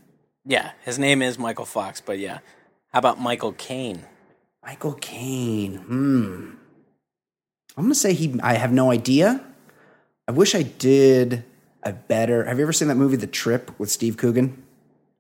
[0.47, 2.39] Yeah, his name is Michael Fox, but yeah.
[2.91, 4.05] How about Michael Caine?
[4.65, 5.77] Michael Caine.
[5.77, 6.62] Hmm.
[7.77, 8.39] I'm gonna say he.
[8.43, 9.41] I have no idea.
[10.29, 11.45] I wish I did
[11.83, 12.45] a better.
[12.45, 14.63] Have you ever seen that movie, The Trip, with Steve Coogan?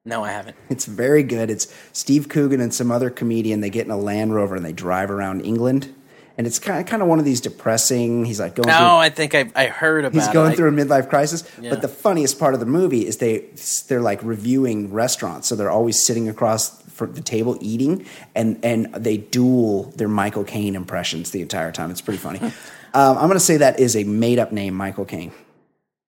[0.05, 0.57] No, I haven't.
[0.68, 1.48] It's very good.
[1.50, 3.61] It's Steve Coogan and some other comedian.
[3.61, 5.94] They get in a Land Rover and they drive around England,
[6.36, 8.24] and it's kind of kind of one of these depressing.
[8.24, 8.66] He's like going.
[8.68, 11.44] No, through, I think I, I heard about He's going I- through a midlife crisis.
[11.61, 11.70] Yeah.
[11.70, 13.46] But the funniest part of the movie is they
[13.88, 18.93] they're like reviewing restaurants, so they're always sitting across for the table eating, and and
[18.95, 21.90] they duel their Michael Caine impressions the entire time.
[21.90, 22.38] It's pretty funny.
[22.95, 25.32] um, I'm going to say that is a made up name, Michael Caine.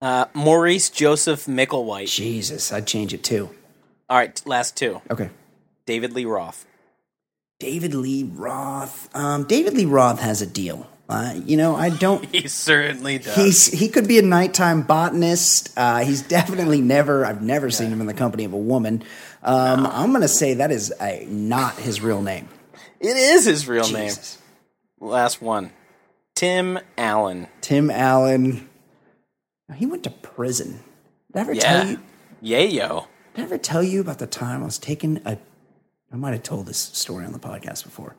[0.01, 2.09] uh, Maurice Joseph Micklewhite.
[2.15, 3.51] Jesus, I'd change it too.
[4.09, 5.01] All right, last two.
[5.11, 5.31] Okay.
[5.87, 6.67] David Lee Roth.
[7.59, 9.09] David Lee Roth.
[9.17, 10.89] Um, David Lee Roth has a deal.
[11.09, 12.25] Uh, you know, I don't.
[12.35, 13.35] He certainly does.
[13.37, 15.73] He's he could be a nighttime botanist.
[15.77, 17.27] Uh, he's definitely never.
[17.27, 19.03] I've never seen him in the company of a woman.
[19.43, 22.49] Um, I'm going to say that is a, not his real name.
[23.01, 24.39] it is his real Jesus.
[25.01, 25.11] name.
[25.11, 25.71] Last one.
[26.35, 27.49] Tim Allen.
[27.61, 28.69] Tim Allen.
[29.75, 30.83] He went to prison.
[31.33, 31.97] Did I ever tell Yeah.
[32.41, 32.81] you?
[32.81, 33.07] Yayo.
[33.35, 35.37] Did I ever tell you about the time I was taking a?
[36.13, 38.17] I might have told this story on the podcast before.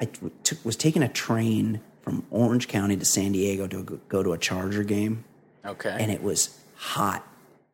[0.00, 4.32] I took, was taking a train from Orange County to San Diego to go, to
[4.32, 5.24] a Charger game.
[5.62, 5.94] Okay.
[6.00, 7.22] and it was hot.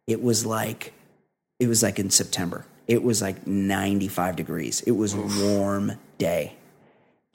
[0.08, 0.92] It was like
[1.60, 2.66] it was like in September.
[2.88, 4.80] It was like 95 degrees.
[4.80, 6.56] It was a warm day.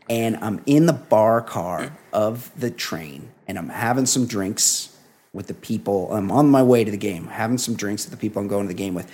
[0.10, 4.94] And I'm in the bar car of the train and I'm having some drinks
[5.32, 6.12] with the people.
[6.12, 8.64] I'm on my way to the game, having some drinks with the people I'm going
[8.64, 9.10] to the game with.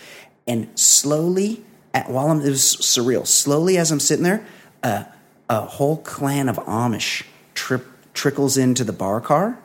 [0.48, 1.64] And slowly,
[1.94, 4.44] at, while I'm, it was surreal, slowly as I'm sitting there,
[4.82, 5.04] uh,
[5.48, 7.26] a whole clan of Amish
[7.56, 9.58] trip, trickles into the bar car.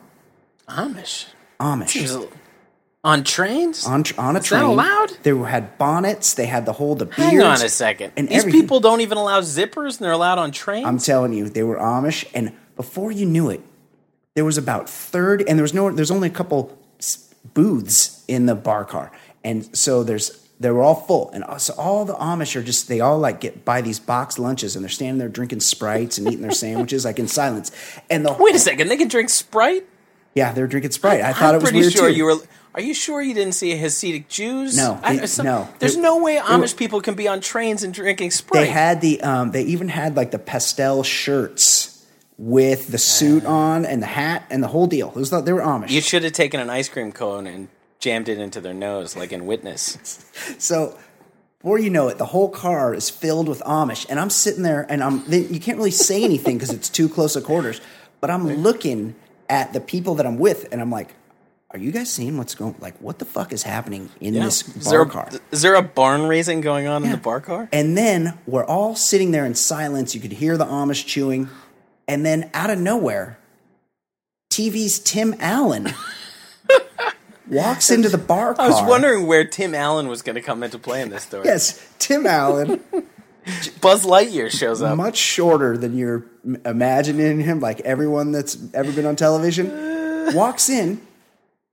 [0.67, 1.25] Amish.
[1.59, 2.17] Amish Seems
[3.03, 3.85] On trains?
[3.85, 4.61] on on a Is train.
[4.61, 5.09] that allowed?
[5.23, 6.33] They had bonnets.
[6.33, 7.17] They had the whole the beards.
[7.21, 8.13] Hang on a second.
[8.17, 8.61] and These everything.
[8.61, 10.85] people don't even allow zippers and they're allowed on trains?
[10.87, 13.61] I'm telling you, they were Amish, and before you knew it,
[14.35, 15.91] there was about third, and there was no.
[15.91, 19.11] There's only a couple s- booths in the bar car,
[19.43, 20.40] and so there's.
[20.61, 22.87] They were all full, and so all the Amish are just.
[22.87, 26.27] They all like get buy these box lunches, and they're standing there drinking sprites and
[26.27, 27.71] eating their sandwiches like in silence.
[28.11, 28.87] And the Wait a second.
[28.87, 29.85] They can drink Sprite?
[30.35, 31.21] yeah, they're drinking sprite.
[31.21, 32.15] I thought I'm it was pretty weird sure too.
[32.15, 32.35] you were.
[32.75, 34.77] Are you sure you didn't see Hasidic Jews?
[34.77, 35.67] No, I- some- no.
[35.79, 38.61] There's They- no way Amish people can be on trains and drinking Sprite.
[38.63, 42.05] They had the um, they even had like the pastel shirts
[42.37, 45.09] with the suit on and the hat and the whole deal.
[45.09, 45.89] It was they were Amish.
[45.89, 47.67] you should have taken an ice cream cone and
[48.01, 49.97] jammed it into their nose, like in Witness.
[50.57, 50.97] so
[51.59, 54.85] before you know it, the whole car is filled with Amish, and I'm sitting there
[54.89, 57.79] and I'm then you can't really say anything because it's too close of quarters.
[58.19, 59.15] But I'm looking
[59.49, 61.15] at the people that I'm with, and I'm like,
[61.71, 62.75] "Are you guys seeing what's going?
[62.79, 64.45] Like, what the fuck is happening in Yeah.
[64.45, 67.39] this Is, bar there car?" is there a barn raising going on in the bar
[67.41, 67.67] car?
[67.71, 70.13] And then we're all sitting there in silence.
[70.13, 71.49] You could hear the Amish chewing.
[72.07, 73.37] And then out of nowhere,
[74.51, 75.93] TV's Tim Allen
[77.51, 78.65] walks into the bar car.
[78.65, 81.45] I was wondering where Tim Allen was going to come into play in this story.
[81.45, 82.81] Yes, Tim Allen,
[83.81, 84.97] Buzz Lightyear shows up.
[84.97, 86.25] much shorter than you're
[86.65, 89.69] imagining him, like everyone that's ever been on television,
[90.33, 91.01] walks in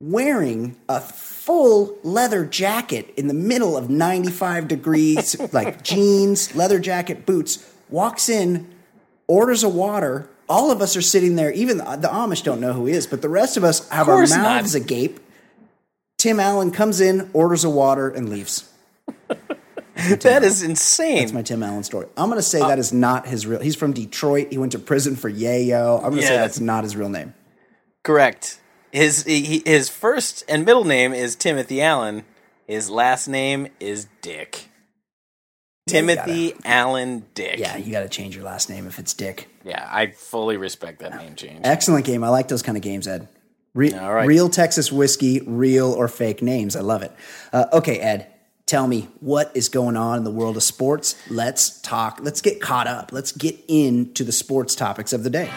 [0.00, 7.26] wearing a full leather jacket in the middle of 95 degrees, like jeans, leather jacket,
[7.26, 8.68] boots, walks in,
[9.26, 11.52] orders a water, all of us are sitting there.
[11.52, 14.08] Even the, the Amish don't know who he is, but the rest of us have
[14.08, 14.82] our mouths not.
[14.82, 15.20] agape.
[16.18, 18.70] Tim Allen comes in, orders a water, and leaves.
[20.20, 21.18] That is insane.
[21.18, 22.06] That's my Tim Allen story.
[22.16, 23.60] I'm going to say that uh, is not his real.
[23.60, 24.46] He's from Detroit.
[24.52, 25.96] He went to prison for yayo.
[25.96, 27.34] I'm going to say that's not his real name.
[28.04, 28.60] Correct.
[28.92, 32.24] His he, his first and middle name is Timothy Allen.
[32.66, 34.68] His last name is Dick.
[35.88, 37.58] Yeah, Timothy Allen Dick.
[37.58, 39.48] Yeah, you got to change your last name if it's Dick.
[39.64, 41.60] Yeah, I fully respect that name change.
[41.64, 42.22] Excellent game.
[42.22, 43.26] I like those kind of games, Ed.
[43.74, 44.26] Re- right.
[44.26, 46.74] Real Texas whiskey, real or fake names.
[46.74, 47.12] I love it.
[47.52, 48.26] Uh, okay, Ed,
[48.66, 51.14] tell me what is going on in the world of sports.
[51.28, 52.18] Let's talk.
[52.22, 53.12] Let's get caught up.
[53.12, 55.50] Let's get into the sports topics of the day.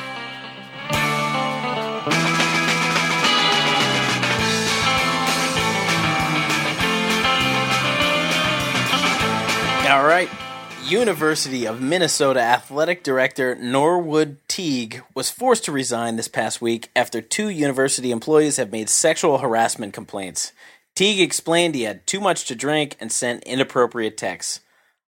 [10.91, 17.21] University of Minnesota athletic director Norwood Teague was forced to resign this past week after
[17.21, 20.51] two university employees have made sexual harassment complaints.
[20.93, 24.59] Teague explained he had too much to drink and sent inappropriate texts.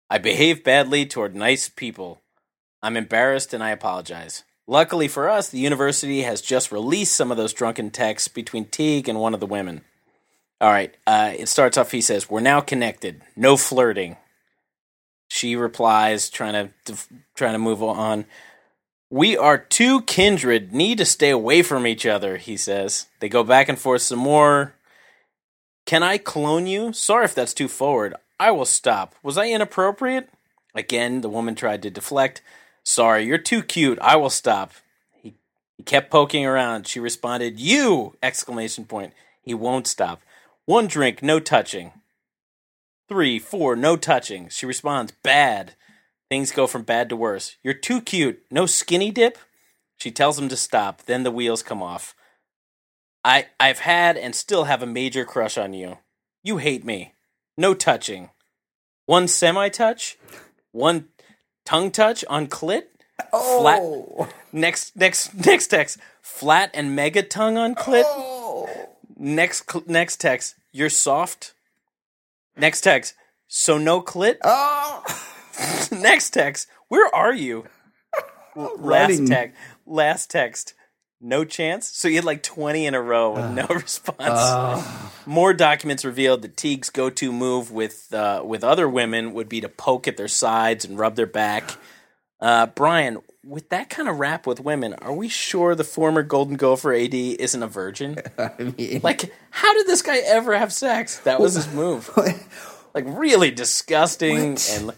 [0.10, 2.22] I behaved badly toward nice people.
[2.82, 4.46] I'm embarrassed and I apologize.
[4.66, 9.10] Luckily for us, the university has just released some of those drunken texts between Teague
[9.10, 9.82] and one of the women.
[10.62, 11.92] All right, uh, it starts off.
[11.92, 13.22] He says, "We're now connected.
[13.36, 14.16] No flirting."
[15.34, 16.96] She replies, trying to
[17.34, 18.26] trying to move on.
[19.10, 20.74] We are too kindred.
[20.74, 22.38] Need to stay away from each other.
[22.38, 23.08] He says.
[23.20, 24.76] They go back and forth some more.
[25.88, 26.94] Can I clone you?
[26.94, 28.14] Sorry if that's too forward.
[28.40, 29.16] I will stop.
[29.24, 30.30] Was I inappropriate?
[30.76, 32.44] Again, the woman tried to deflect.
[32.84, 33.98] Sorry, you're too cute.
[34.02, 34.74] I will stop.
[35.20, 35.34] He
[35.76, 36.86] he kept poking around.
[36.86, 39.14] She responded, "You!" exclamation point.
[39.42, 40.22] He won't stop.
[40.66, 41.92] One drink, no touching.
[43.10, 44.50] Three, four, no touching.
[44.50, 45.76] She responds, bad.
[46.30, 47.58] Things go from bad to worse.
[47.64, 48.44] You're too cute.
[48.50, 49.38] No skinny dip?
[49.98, 51.04] She tells him to stop.
[51.04, 52.16] Then the wheels come off.
[53.24, 56.00] I I've had and still have a major crush on you.
[56.44, 57.14] You hate me.
[57.58, 58.30] No touching.
[59.06, 60.18] One semi touch?
[60.72, 61.08] One
[61.66, 62.84] tongue touch on clit?
[63.32, 64.28] Flat oh.
[64.52, 66.00] next next next text.
[66.22, 68.04] Flat and mega tongue on clit?
[68.06, 68.70] Oh.
[69.16, 70.56] Next cl- next text.
[70.72, 71.54] You're soft.
[72.56, 73.16] Next text.
[73.48, 74.38] So no clit?
[75.92, 76.68] Next text.
[76.88, 77.66] Where are you?
[78.56, 79.26] Last Writing.
[79.28, 79.58] text.
[79.86, 80.74] Last text.
[81.22, 81.88] No chance.
[81.88, 84.86] So you had like 20 in a row with no response.
[85.26, 89.70] More documents revealed that Teague's go-to move with uh, with other women would be to
[89.70, 91.78] poke at their sides and rub their back.
[92.42, 96.56] Uh, Brian, with that kind of rap with women, are we sure the former Golden
[96.56, 98.18] Gopher AD isn't a virgin?
[98.38, 101.20] I mean, Like, how did this guy ever have sex?
[101.20, 102.10] That was his move.
[102.96, 104.52] Like, really disgusting.
[104.52, 104.72] What?
[104.72, 104.92] And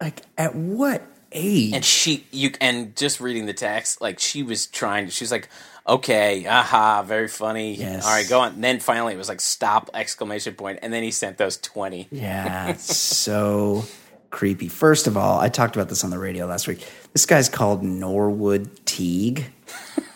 [0.00, 1.02] like at what
[1.32, 1.72] age?
[1.74, 5.06] and she, you, and just reading the text, like she was trying.
[5.06, 5.10] To.
[5.10, 5.48] She's like,
[5.84, 7.74] okay, aha, very funny.
[7.74, 8.06] Yes.
[8.06, 8.52] All right, go on.
[8.54, 12.06] And then finally, it was like stop exclamation point, and then he sent those twenty.
[12.12, 13.84] Yeah, so
[14.30, 14.68] creepy.
[14.68, 16.86] First of all, I talked about this on the radio last week.
[17.18, 19.46] This guy's called Norwood Teague.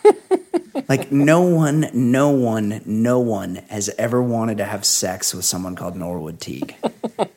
[0.87, 5.75] like no one, no one, no one has ever wanted to have sex with someone
[5.75, 6.77] called Norwood Teague.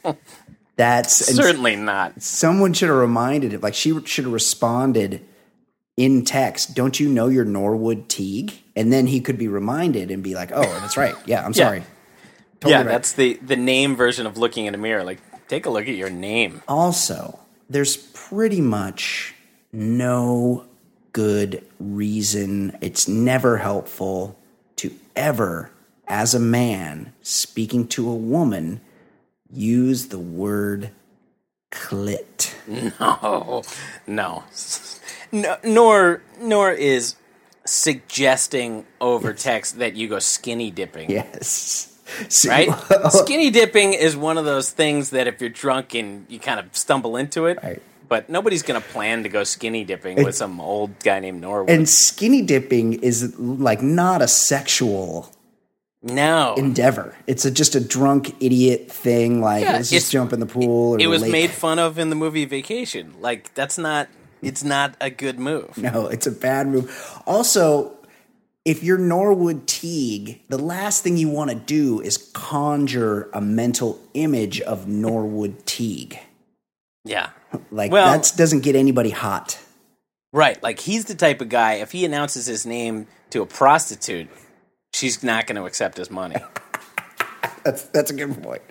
[0.77, 2.23] That's Certainly not.
[2.23, 3.61] someone should have reminded it.
[3.61, 5.27] Like she should have responded
[5.97, 6.77] in text.
[6.77, 8.53] Don't you know you're Norwood Teague?
[8.77, 11.17] And then he could be reminded and be like, "Oh, that's right.
[11.27, 11.65] Yeah, I'm Yeah.
[11.65, 11.83] sorry."
[12.65, 12.87] yeah, right.
[12.87, 15.03] that's the the name version of looking in a mirror.
[15.03, 16.63] Like, take a look at your name.
[16.69, 19.33] also, there's pretty much
[19.77, 20.65] no
[21.13, 22.77] good reason.
[22.81, 24.39] It's never helpful
[24.77, 25.71] to ever,
[26.09, 28.81] as a man speaking to a woman,
[29.53, 30.91] use the word
[31.71, 32.55] clit.
[33.01, 33.63] Oh
[34.09, 34.43] no,
[35.31, 37.15] no, nor nor is
[37.65, 41.11] suggesting over text that you go skinny dipping.
[41.11, 41.93] Yes.
[42.29, 42.71] See, Right?
[43.11, 46.77] skinny dipping is one of those things that if you're drunk and you kind of
[46.77, 47.83] stumble into it, Right.
[48.09, 51.71] But nobody's going to plan to go skinny dipping with some old guy named Norwood.
[51.71, 55.33] and skinny dipping is like not a sexual
[56.03, 56.55] no.
[56.57, 57.17] endeavor.
[57.27, 59.41] It's a, just a drunk idiot thing.
[59.41, 60.95] Like Yeah, let's just jump in the pool.
[60.95, 61.33] Or it was lake.
[61.33, 63.15] made fun of in the movie Vacation.
[63.21, 64.09] Like that's not
[64.43, 65.77] it's not a good move.
[65.79, 67.21] No, it's a bad move.
[67.27, 67.97] Also,
[68.65, 74.01] if you're Norwood Teague, the last thing you want to do is conjure a mental
[74.15, 76.19] image of Norwood Teague.
[77.05, 77.31] Yeah.
[77.71, 79.59] Like Well- that doesn't get anybody hot.
[80.33, 80.63] Right.
[80.63, 84.29] Like he's the type of guy if he announces his name to a prostitute,
[84.93, 86.37] she's not going to accept his money.
[87.65, 88.63] That's that's a good point.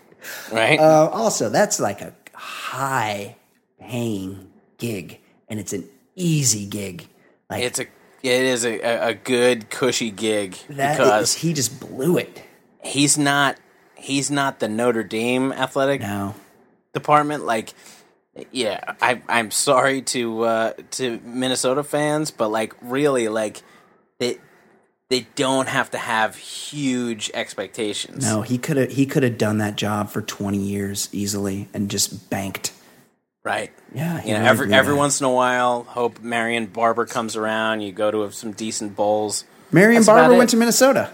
[0.52, 0.80] Right?
[0.80, 3.36] Uh, also, that's like a high
[3.80, 5.20] paying gig,
[5.50, 7.08] and it's an easy gig.
[7.50, 7.84] Like It's a
[8.24, 8.80] it is a,
[9.10, 12.42] a, good cushy gig because is- he just blew it.
[12.84, 13.58] he's not
[13.98, 16.34] he's not the Notre Dame athletic No,
[16.94, 17.46] department.
[17.46, 17.74] Like,
[18.52, 23.62] yeah, I I'm sorry to uh, to Minnesota fans, but like really, like
[24.20, 24.40] they
[25.10, 28.26] they don't have to have huge expectations.
[28.26, 31.90] no, he could have he could have done that job for twenty years easily and
[31.90, 32.74] just banked.
[33.44, 33.72] right?
[33.94, 35.00] Yeah, You know, really every every that.
[35.00, 37.82] once in a while, hope Marion Barber comes around.
[37.82, 39.46] You go to some decent bowls.
[39.72, 41.12] Marion Barber went to Minnesota.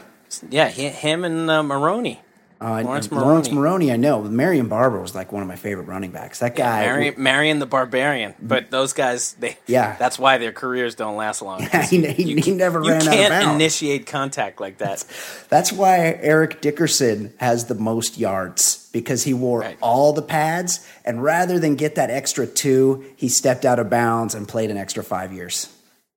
[0.50, 2.22] Yeah, he, him and uh, Maroney.
[2.62, 3.88] Uh, Lawrence Lawrence Maroney.
[3.88, 4.22] Maroney, I know.
[4.22, 6.40] Marion Barber was like one of my favorite running backs.
[6.40, 8.36] That guy, Marion, Marion the Barbarian.
[8.40, 9.96] But those guys, they Yeah.
[9.98, 11.62] that's why their careers don't last long.
[11.90, 15.04] he, he, he never ran out of You can't initiate contact like that.
[15.50, 19.78] That's why Eric Dickerson has the most yards because he wore Right.
[19.82, 24.36] all the pads, and rather than get that extra two, he stepped out of bounds
[24.36, 25.68] and played an extra five years.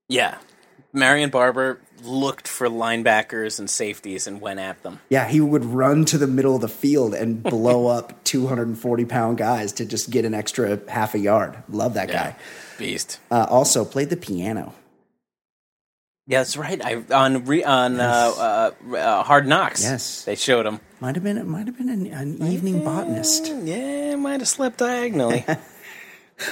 [0.08, 0.36] Yeah,
[0.92, 5.00] Marion Barber looked for linebackers and safeties and went at them.
[5.08, 9.38] Yeah, he would run to the middle of the field and blow up 240 pound
[9.38, 11.56] guys to just get an extra half a yard.
[11.68, 12.36] Love that guy.
[12.78, 13.18] beast.
[13.30, 14.74] Uh, also, played the piano.
[16.26, 16.82] Yeah, that's right.
[16.82, 19.82] I on re, on uh, uh, uh, Hard Knocks.
[19.82, 20.24] Yes.
[20.24, 20.80] they showed him.
[21.00, 23.52] Might have been, might have been an, an evening botanist.
[23.62, 25.44] Yeah, might have slept diagonally.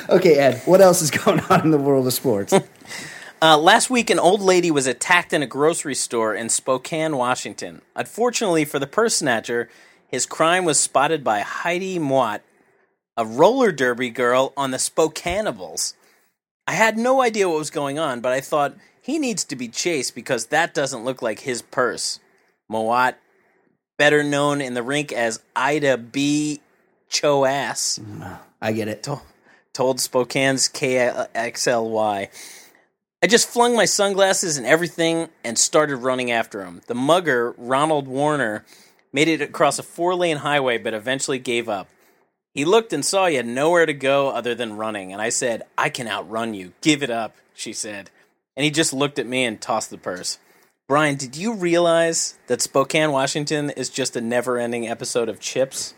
[0.09, 2.55] Okay, Ed, what else is going on in the world of sports?
[3.43, 7.83] Uh, last week, an old lady was attacked in a grocery store in Spokane, Washington.
[7.97, 9.69] Unfortunately for the purse snatcher,
[10.07, 12.43] his crime was spotted by Heidi Moat,
[13.17, 15.95] a roller derby girl on the Spokannibals.
[16.69, 19.67] I had no idea what was going on, but I thought he needs to be
[19.67, 22.21] chased because that doesn't look like his purse.
[22.69, 23.17] Moat,
[23.99, 26.61] better known in the rink as Ida B.
[27.11, 27.99] Chaos,
[28.61, 29.03] I get it.
[29.73, 32.29] told Spokane's KXLY.
[33.23, 36.81] I just flung my sunglasses and everything and started running after him.
[36.89, 38.65] The mugger, Ronald Warner,
[39.13, 41.89] made it across a four lane highway but eventually gave up.
[42.53, 45.63] He looked and saw he had nowhere to go other than running, and I said,
[45.79, 46.73] I can outrun you.
[46.83, 48.11] Give it up, she said.
[48.57, 50.39] And he just looked at me and tossed the purse.
[50.87, 55.95] Brian, did you realize that Spokane, Washington is just a never ending episode of Chips?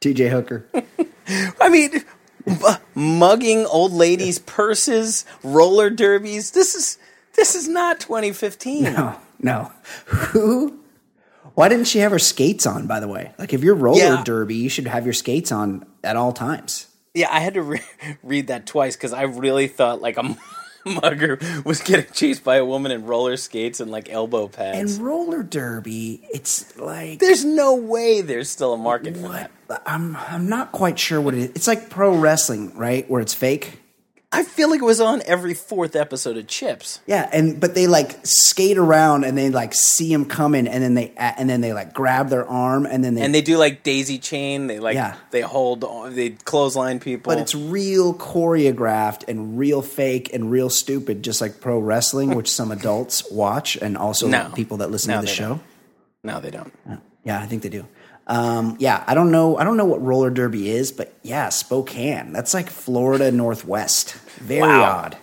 [0.00, 0.66] TJ Hooker.
[1.60, 2.04] I mean,
[2.94, 6.50] mugging old ladies' purses, roller derbies.
[6.52, 6.98] This is
[7.34, 8.82] this is not 2015.
[8.84, 9.72] No, no.
[10.06, 10.78] Who?
[11.54, 13.32] Why didn't she have her skates on, by the way?
[13.38, 14.22] Like, if you're roller Yeah.
[14.24, 16.86] derby, you should have your skates on at all times.
[17.14, 17.82] Yeah, I had to re-
[18.22, 20.36] read that twice because I really thought like a
[21.02, 24.96] mugger was getting chased by a woman in roller skates and like elbow pads.
[24.96, 27.18] And roller derby, it's like.
[27.18, 29.50] There's no way there's still a market for What?
[29.68, 29.82] that.
[29.86, 31.50] I'm I'm not quite sure what it is.
[31.50, 33.08] It's like pro wrestling, right?
[33.10, 33.78] Where it's fake.
[34.34, 37.00] I feel like it was on every fourth episode of Chips.
[37.06, 40.94] Yeah, and but they like skate around and they like see him coming, and then
[40.94, 43.20] they and then they like grab their arm, and then they.
[43.20, 44.68] And they do like daisy chain.
[44.68, 45.16] They like Yeah.
[45.32, 47.30] they hold on- they clothesline people.
[47.30, 52.36] but it's real choreographed and real fake and real stupid, just like pro wrestling, hmm.
[52.36, 54.50] which some adults watch, and also No.
[54.54, 55.48] people that listen No, to the show.
[55.48, 55.62] don't.
[56.24, 56.72] no, they don't.
[57.24, 57.86] Yeah, I think they do.
[58.26, 59.56] Um, yeah, I don't know.
[59.56, 62.32] I don't know what roller derby is, but yeah, Spokane.
[62.32, 64.14] That's like Florida Northwest.
[64.40, 64.82] Very Wow.
[65.04, 65.16] odd.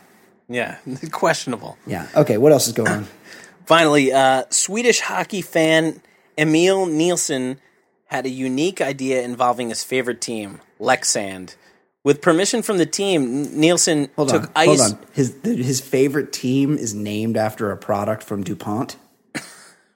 [0.49, 0.77] Yeah,
[1.11, 1.77] questionable.
[1.87, 2.07] Yeah.
[2.15, 2.37] Okay.
[2.37, 3.07] What else is going on?
[3.65, 6.01] Finally, uh, Swedish hockey fan
[6.37, 7.59] Emil Nielsen
[8.05, 11.55] had a unique idea involving his favorite team, Leksand.
[12.03, 14.51] With permission from the team, Nielsen Hold took on.
[14.55, 14.67] ice.
[14.81, 14.99] Hold on.
[15.13, 18.95] His his favorite team is named after a product from DuPont.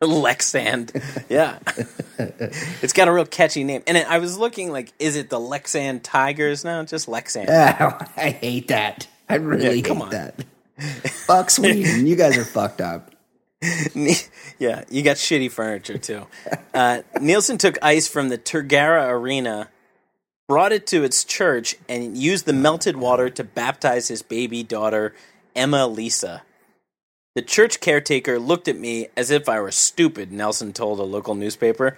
[0.24, 0.91] Leksand.
[1.30, 1.60] Yeah.
[2.82, 3.84] it's got a real catchy name.
[3.88, 6.64] And I was looking like, is it the Leksand Tigers?
[6.64, 7.47] No, just Leksand.
[7.80, 9.08] Oh, I hate that.
[9.30, 10.10] I really Yeah, come hate on.
[10.12, 10.45] that.
[11.26, 12.06] Fuck Sweden.
[12.08, 13.12] You guys are fucked up.
[13.95, 16.28] yeah, you got shitty furniture too.
[16.74, 19.70] Uh, Nielsen took ice from the Tegera Arena,
[20.49, 25.16] brought it to its church, and used the melted water to baptize his baby daughter,
[25.56, 26.41] Emma Lisa.
[27.36, 31.34] The church caretaker looked at me as if I were stupid, Nelson told a local
[31.34, 31.98] newspaper.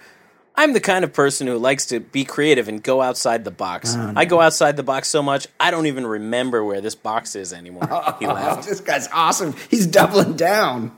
[0.54, 3.94] I'm the kind of person who likes to be creative and go outside the box.
[3.94, 7.36] Oh, I go outside the box so much, I don't even remember where this box
[7.36, 7.86] is anymore.
[8.18, 8.64] He laughed.
[8.64, 9.54] Oh, this guy's awesome.
[9.68, 10.96] He's doubling down.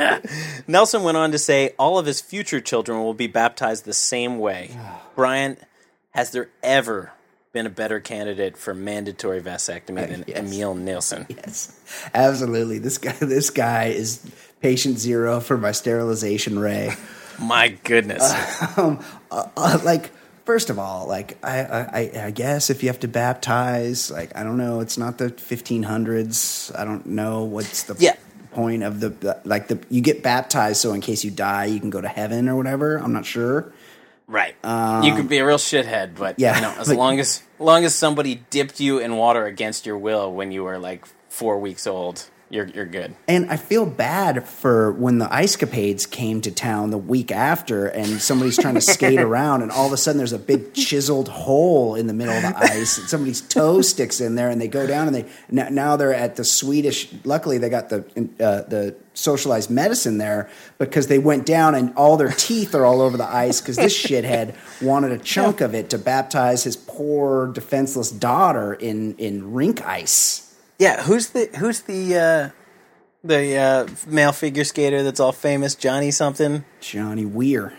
[0.66, 4.38] Nelson went on to say all of his future children will be baptized the same
[4.38, 4.70] way.
[5.14, 5.58] Brian,
[6.12, 7.12] has there ever
[7.56, 10.36] been a better candidate for mandatory vasectomy than Yes.
[10.38, 11.24] Emil Nielsen?
[11.30, 11.72] Yes,
[12.12, 12.78] absolutely.
[12.78, 13.12] This guy.
[13.20, 14.20] This guy is
[14.60, 16.92] patient zero for my sterilization ray.
[17.38, 18.22] My goodness.
[18.76, 20.10] uh, like
[20.44, 24.42] first of all, like I, I, I guess if you have to baptize, like I
[24.42, 26.78] don't know, it's not the 1500s.
[26.78, 28.16] I don't know what's the Yeah.
[28.52, 31.88] point of the like the you get baptized so in case you die you can
[31.90, 32.96] go to heaven or whatever.
[32.96, 33.72] I'm not sure.
[34.28, 34.56] Right.
[35.04, 37.42] you could be a real shithead, but Um, yeah, you know, as but- long as
[37.58, 41.58] long as somebody dipped you in water against your will when you were like four
[41.58, 43.16] weeks old, you're you're good.
[43.26, 47.86] And I feel bad for when the ice capades came to town the week after,
[47.86, 51.28] and somebody's trying to skate around, and all of a sudden there's a big chiseled
[51.28, 54.68] hole in the middle of the ice, and somebody's toe sticks in there, and they
[54.68, 57.12] go down, and they now, now they're at the Swedish.
[57.24, 58.04] Luckily, they got the
[58.38, 63.00] uh, the socialized medicine there because they went down, and all their teeth are all
[63.00, 67.48] over the ice because this shithead wanted a chunk of it to baptize his poor
[67.48, 70.45] defenseless daughter in in rink ice.
[70.78, 72.50] Yeah, who's the who's the uh,
[73.24, 75.74] the uh, male figure skater that's all famous?
[75.74, 77.72] Johnny something, Johnny Weir,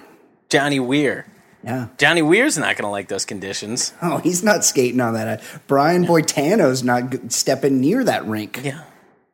[0.50, 1.26] Johnny Weir.
[1.64, 1.88] yeah.
[1.98, 3.94] Johnny Weir's not going to like those conditions.
[4.02, 5.44] Oh, he's not skating on that.
[5.68, 8.62] Brian Boitano's not g- stepping near that rink.
[8.64, 8.84] Yeah,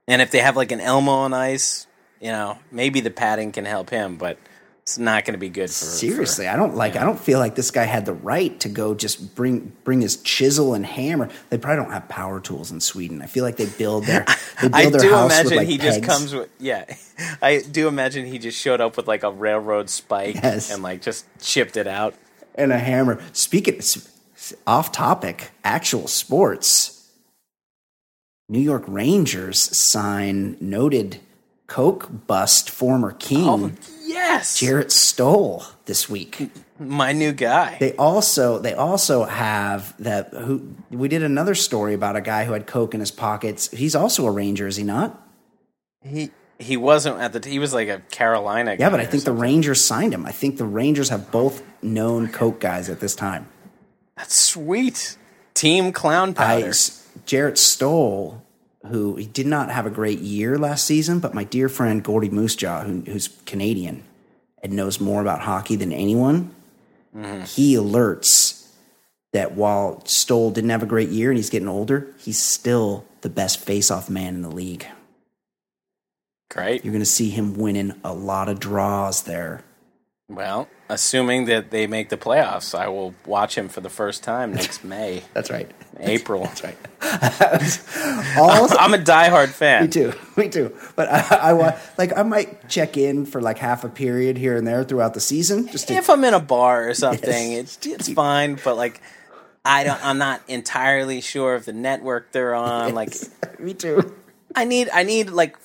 [0.08, 1.88] and if they have like an Elmo on ice,
[2.20, 4.38] you know, maybe the padding can help him, but
[4.84, 6.98] it's not going to be good for Seriously, I don't like.
[6.98, 10.18] I don't feel like this guy had the right to go just bring bring his
[10.18, 11.30] chisel and hammer.
[11.50, 13.22] They probably don't have power tools in Sweden.
[13.22, 14.26] I feel like they build their
[14.62, 15.96] they build I their do house imagine with like he pegs.
[15.96, 16.84] just comes with yeah.
[17.42, 20.70] I do imagine he just showed up with like a railroad spike Yes.
[20.70, 22.14] and like just chipped it out.
[22.56, 23.22] and a hammer.
[23.32, 23.80] Speaking
[24.68, 27.10] off topic, actual sports.
[28.50, 31.22] New York Rangers sign noted
[31.68, 33.72] Coke bust former oh, king Oh
[34.14, 36.50] yes, Jarrett Stoll this week.
[36.80, 37.78] my new guy.
[37.80, 42.54] They also they also have that who we did another story about a guy who
[42.54, 43.70] had coke in his pockets.
[43.72, 45.20] He's also a Ranger, is he not?
[46.04, 47.50] he he wasn't at the.
[47.50, 48.78] He was like a Carolina.
[48.78, 48.84] Guy.
[48.86, 49.32] Yeah, but I think the.
[49.32, 50.26] Rangers signed him.
[50.26, 53.48] I think the Rangers have both known coke guys at this time.
[54.16, 55.18] that's sweet.
[55.54, 56.74] Team clown I, powder.
[57.26, 58.43] Jarrett Stoll,
[58.88, 62.30] who he did not have a great year last season, but my dear friend Gordy
[62.30, 64.04] Moosejaw, who, who's Canadian
[64.62, 66.54] and knows more about hockey than anyone,
[67.16, 67.44] mm-hmm.
[67.44, 68.68] he alerts
[69.32, 73.30] that while Stoll didn't have a great year and he's getting older, he's still the
[73.30, 74.86] best face-off man in the league.
[76.52, 76.86] Great.
[76.86, 79.64] You're going to see him winning a lot of draws there.
[80.36, 84.54] Well, assuming that they make the playoffs, I will watch him for the first time
[84.54, 85.70] next May, That's right.
[86.00, 86.44] April.
[86.44, 86.78] That's right.
[88.38, 89.84] Also, I'm a diehard fan.
[89.84, 90.14] Me too.
[90.36, 90.76] Me too.
[90.96, 94.58] But I, I want like I might check in for like half a period here
[94.58, 95.68] and there throughout the season.
[95.68, 97.78] Just to, If I'm in a bar or something, Yes.
[97.78, 98.58] it's it's fine.
[98.64, 99.02] But like,
[99.64, 100.04] I don't.
[100.04, 102.96] I'm not entirely sure of the network they're on.
[102.96, 103.14] Like,
[103.60, 104.16] me too.
[104.56, 105.58] I need I need like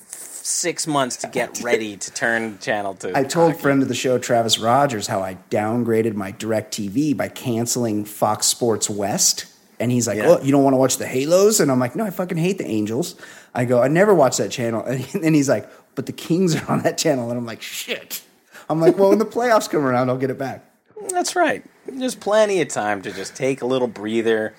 [0.49, 3.17] six months to get ready to turn channel to.
[3.17, 3.61] I told hockey.
[3.61, 8.47] friend of the show Travis Rogers how I downgraded my Direct TV by canceling Fox
[8.47, 9.45] Sports West.
[9.79, 10.27] And he's like, Yeah.
[10.27, 12.57] "Oh, you don't want to watch the Halos?" And I'm like, "No, I fucking hate
[12.57, 13.15] the Angels."
[13.55, 16.69] I go, "I never watch that channel." And then he's like, "But the Kings are
[16.69, 18.21] on that channel." And I'm like, "Shit."
[18.69, 20.65] I'm like, "Well, when the playoffs come around, I'll get it back."
[21.09, 21.63] That's right.
[21.87, 24.53] There's plenty of time to just take a little breather.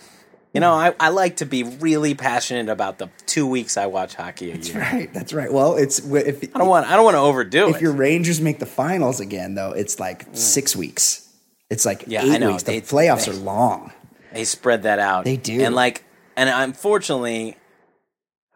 [0.53, 0.81] You know, hmm.
[1.01, 4.57] I, I like to be really passionate about the two weeks I watch hockey a
[4.57, 4.57] year.
[4.57, 5.15] That's right.
[5.15, 5.53] That's right.
[5.53, 7.77] Well, it's if I don't want I don't want to overdo if it.
[7.77, 10.35] If your Rangers make the finals again, though, it's like hmm.
[10.35, 11.29] six weeks.
[11.71, 12.51] It's like Yeah, eight I know.
[12.51, 12.65] weeks.
[12.65, 13.93] The They- playoffs they- are long.
[14.33, 15.25] They spread that out.
[15.25, 15.61] They do.
[15.61, 16.05] And like,
[16.37, 17.57] and unfortunately,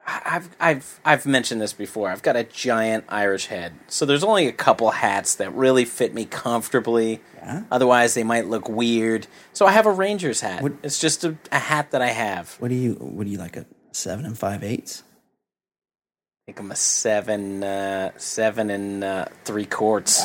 [0.07, 2.11] I've I've I've mentioned this before.
[2.11, 6.13] I've got a giant Irish head, so there's only a couple hats that really fit
[6.13, 7.21] me comfortably.
[7.37, 7.63] Yeah.
[7.71, 9.27] Otherwise, they might look weird.
[9.55, 10.63] So I have a Rangers hat.
[10.63, 12.55] What- It's just a, a hat that I have.
[12.59, 12.95] What do you?
[12.95, 13.57] What do you like?
[13.57, 15.03] A seven and five eighths?
[15.07, 20.23] I think I'm a seven, uh, seven and uh, three quarts.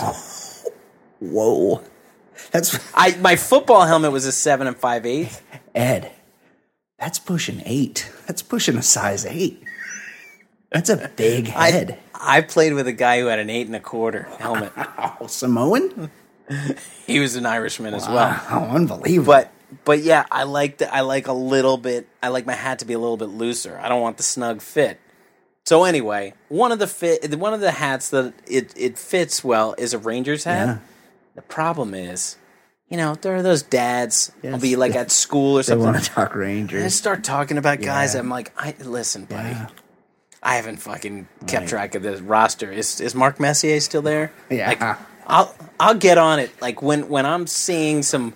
[1.22, 1.82] Whoa,
[2.52, 5.42] that's I my football helmet was a seven and five eighth.
[5.74, 6.12] Ed.
[6.98, 8.12] That's pushing eight.
[8.28, 9.64] That's pushing a size eight.
[10.72, 11.98] That's a big head.
[12.14, 14.72] I played with a guy who had an eight and a quarter helmet.
[14.78, 16.12] oh, Samoan?
[17.08, 18.16] he was an Irishman as well.
[18.50, 19.34] Wow, unbelievable.
[19.34, 19.52] But
[19.86, 22.08] but yeah, I like the I like a little bit.
[22.22, 23.80] I like my hat to be a little bit looser.
[23.82, 25.00] I don't want the snug fit.
[25.66, 29.76] So anyway, one of the fit one of the hats that it it fits well
[29.78, 30.68] is a Rangers hat.
[30.68, 30.78] Yeah.
[31.36, 32.38] The problem is,
[32.90, 34.32] you know, there are those dads.
[34.44, 35.86] I'll be like at school or they something.
[35.86, 36.96] want to talk And I Rangers.
[36.96, 38.14] start talking about guys.
[38.16, 38.22] Yeah.
[38.22, 39.50] I'm like, I listen, buddy.
[39.50, 39.68] Yeah.
[40.42, 42.72] I haven't fucking kept track of the roster.
[42.72, 44.32] Is is Mark Messier still there?
[44.50, 44.70] Yeah.
[44.70, 46.50] Like, I'll I'll get on it.
[46.62, 48.34] Like when when I'm seeing some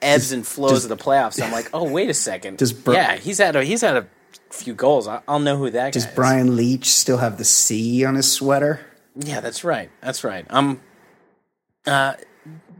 [0.00, 2.58] ebbs and flows of the playoffs, I'm like, oh wait a second.
[2.58, 4.06] Does Bri- yeah, he's had a, he's had a
[4.50, 5.06] few goals.
[5.06, 6.16] I, I'll know who that Does guy is.
[6.16, 8.80] Brian Leetch still have the C on his sweater?
[9.14, 9.90] Yeah, that's right.
[10.00, 10.46] That's right.
[10.48, 10.80] I'm.
[11.86, 12.14] Uh,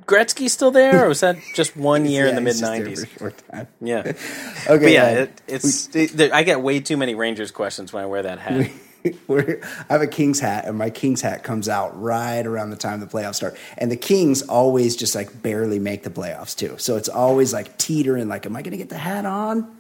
[0.07, 2.86] Gretzky still there, or was that just one year in the mid he's just there
[2.86, 2.98] '90s?
[2.98, 3.68] for a short time.
[3.80, 3.98] Yeah,
[4.68, 7.92] Okay, but yeah, Ed, it, it's it, there- I get way too many Rangers questions
[7.92, 8.70] when I wear that hat.
[9.26, 12.76] We're, I have a Kings hat, and my Kings hat comes out right around the
[12.76, 13.57] time the playoffs start.
[13.76, 16.76] And the Kings always just like barely make the playoffs too.
[16.78, 18.28] So it's always like teetering.
[18.28, 19.76] Like, am I going to get the hat on?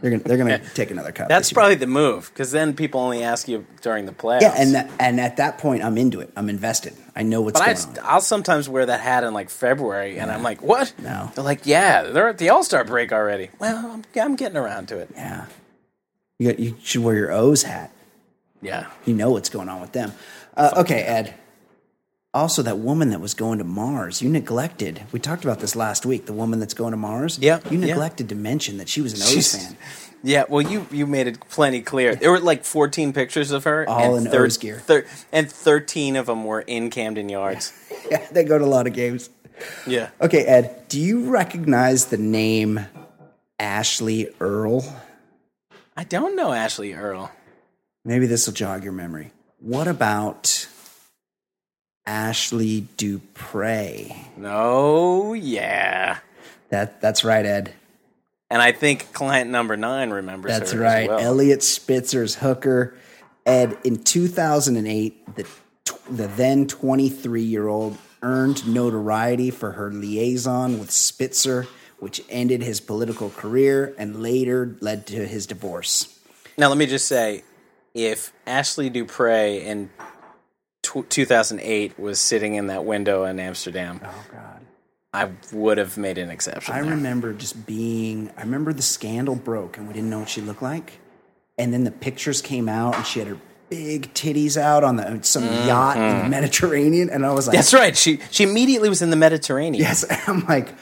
[0.00, 1.28] They're gonna they're gonna take another cut.
[1.28, 4.42] That's probably the move because then people only ask you during the playoffs.
[4.42, 4.54] yeah.
[4.56, 6.30] And that, and at that point, I'm into it.
[6.36, 6.94] I'm invested.
[7.16, 8.06] I know what's but going I, on.
[8.14, 11.32] I'll sometimes wear that hat in like February, and I'm like, "What?" No.
[11.34, 14.88] They're like, "Yeah, they're at the All Star break already." Well, I'm, I'm getting around
[14.88, 15.10] to it.
[15.14, 15.46] Yeah,
[16.38, 17.90] you got, you should wear your O's hat.
[18.62, 20.12] Yeah, You know what's going on with them.
[20.56, 21.34] Uh, okay, Ed.
[22.34, 25.02] Also, that woman that was going to Mars, you neglected.
[25.12, 26.26] We talked about this last week.
[26.26, 27.38] The woman that's going to Mars.
[27.40, 27.86] Yeah, you yeah.
[27.86, 29.76] neglected to mention that she was an O's She's- fan.
[30.24, 30.44] yeah.
[30.48, 32.16] Well, you you made it plenty clear.
[32.16, 34.80] There were like 14 pictures of her, All and in O's gear.
[34.80, 37.72] thir- and 13 of them were in Camden Yards.
[38.10, 39.30] Yeah, they go to a lot of games.
[39.86, 40.10] Yeah.
[40.20, 42.80] Okay, Ed, do you recognize the name
[43.58, 44.84] Ashley Earl?
[45.96, 47.30] I don't know Ashley Earl.
[48.04, 49.30] Maybe this will jog your memory.
[49.58, 50.68] What about
[52.06, 54.14] Ashley Dupre?
[54.42, 56.18] Oh yeah.
[56.68, 57.74] That that's right, Ed.
[58.50, 61.08] And I think client number nine remembers That's right.
[61.08, 61.18] Well.
[61.18, 62.96] Eliot Spitzer's hooker.
[63.46, 65.46] Ed, in 2008, the,
[66.10, 71.66] the then 23 year old earned notoriety for her liaison with Spitzer,
[71.98, 76.18] which ended his political career and later led to his divorce.
[76.56, 77.42] Now, let me just say,
[77.92, 79.90] if Ashley Dupre in
[81.02, 84.60] tw 2008 was sitting in that window in Amsterdam, Oh, God.
[85.12, 86.74] I would have made an exception.
[86.74, 86.90] I there.
[86.90, 90.62] remember just being, I remember the scandal broke and we didn't know what she looked
[90.62, 90.98] like.
[91.56, 93.38] And then the pictures came out and she had her
[93.70, 97.10] big titties out on the some yacht in the Mediterranean.
[97.10, 97.58] And I was like, Mm-hmm.
[97.58, 97.96] That's right.
[97.96, 99.80] She she immediately was in the Mediterranean.
[99.80, 100.74] Yes, I'm like,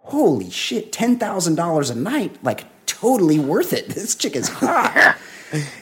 [0.00, 3.88] holy shit, ten thousand dollars a night, like totally worth it.
[4.00, 5.16] This chick is hot.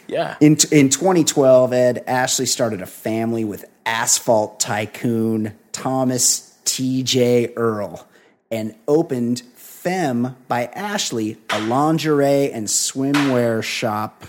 [0.06, 0.36] Yeah.
[0.40, 7.54] in in 2012, Ed Ashley started a family with asphalt tycoon Thomas T.J.
[7.54, 8.06] Earl
[8.50, 14.24] and opened Femme by Ashley, a lingerie and swimwear shop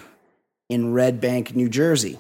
[0.68, 2.20] in Red Bank, New Jersey.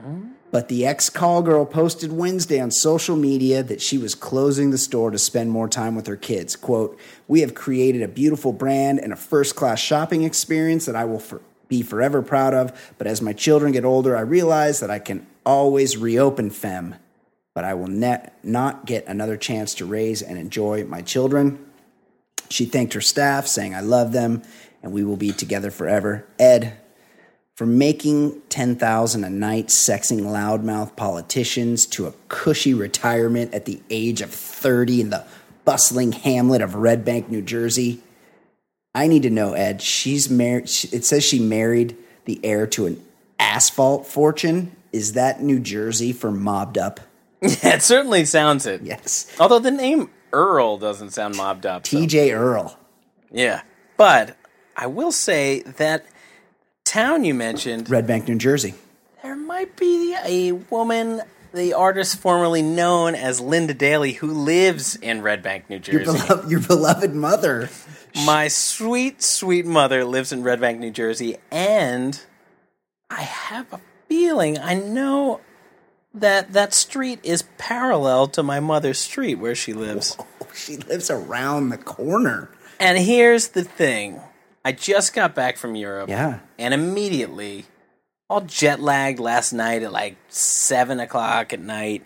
[0.00, 0.32] Hmm.
[0.50, 4.78] But the ex call girl posted Wednesday on social media that she was closing the
[4.78, 6.56] store to spend more time with her kids.
[6.56, 11.04] Quote, We have created a beautiful brand and a first class shopping experience that I
[11.04, 12.94] will for- be forever proud of.
[12.96, 16.94] But as my children get older, I realize that I can always reopen Femme,
[17.54, 21.58] but I will not get another chance to raise and enjoy my children.
[22.48, 24.42] She thanked her staff, saying, I love them
[24.86, 26.24] and we will be together forever.
[26.38, 26.78] Ed,
[27.56, 34.20] from making 10,000 a night sexing loudmouth politicians to a cushy retirement at the age
[34.20, 35.24] of 30 in the
[35.64, 38.00] bustling hamlet of Red Bank, New Jersey.
[38.94, 41.96] I need to know, Ed, she's married it says she married
[42.26, 43.02] the heir to an
[43.38, 44.76] asphalt fortune.
[44.92, 47.00] Is that New Jersey for mobbed up?
[47.42, 48.82] Yeah, it certainly sounds it.
[48.82, 49.30] Yes.
[49.38, 51.86] Although the name Earl doesn't sound mobbed up.
[51.86, 52.78] so- TJ Earl.
[53.30, 53.60] Yeah.
[53.98, 54.36] But
[54.76, 56.06] I will say that
[56.96, 58.72] town you mentioned, Red Bank, New Jersey.
[59.22, 61.20] there might be a woman,
[61.52, 66.04] the artist formerly known as Linda Daly, who lives in Red Bank, New Your Jersey.
[66.26, 67.68] beloved, your beloved mother.
[68.24, 72.18] My sweet, sweet mother lives in Red Bank, New Jersey, and
[73.10, 75.42] I have a feeling I know
[76.14, 80.16] that that street is parallel to my mother's street where she lives.
[80.54, 82.48] She lives around the corner.
[82.80, 84.22] And here's the thing
[84.64, 86.08] I just got back from Europe.
[86.08, 86.38] Yeah.
[86.58, 87.66] And immediately,
[88.28, 92.04] all jet lagged last night at like 7 o'clock at night.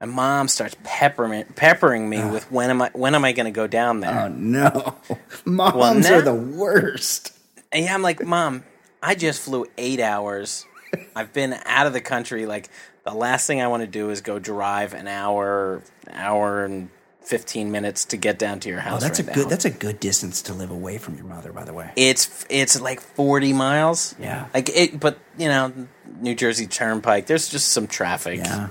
[0.00, 3.50] My mom starts peppering, peppering me with when am I when am I going to
[3.50, 4.18] go down there?
[4.18, 4.96] Oh no.
[5.44, 7.32] Moms now- are the worst.
[7.70, 8.64] And yeah, I'm like, Mom,
[9.02, 10.66] I just flew eight hours.
[11.14, 12.46] I've been out of the country.
[12.46, 12.68] Like,
[13.04, 16.90] the last thing I want to do is go drive an hour, hour and
[17.30, 19.00] fifteen minutes to get down to your Oh, house.
[19.02, 19.48] that's right a good now.
[19.50, 21.90] that's a good distance to live away from your mother, by the way.
[21.96, 24.14] It's it's like forty miles.
[24.18, 24.48] Yeah.
[24.52, 24.98] like it.
[25.00, 25.72] But you know,
[26.20, 27.26] New Jersey Turnpike.
[27.26, 28.38] There's just some traffic.
[28.38, 28.68] Yeah.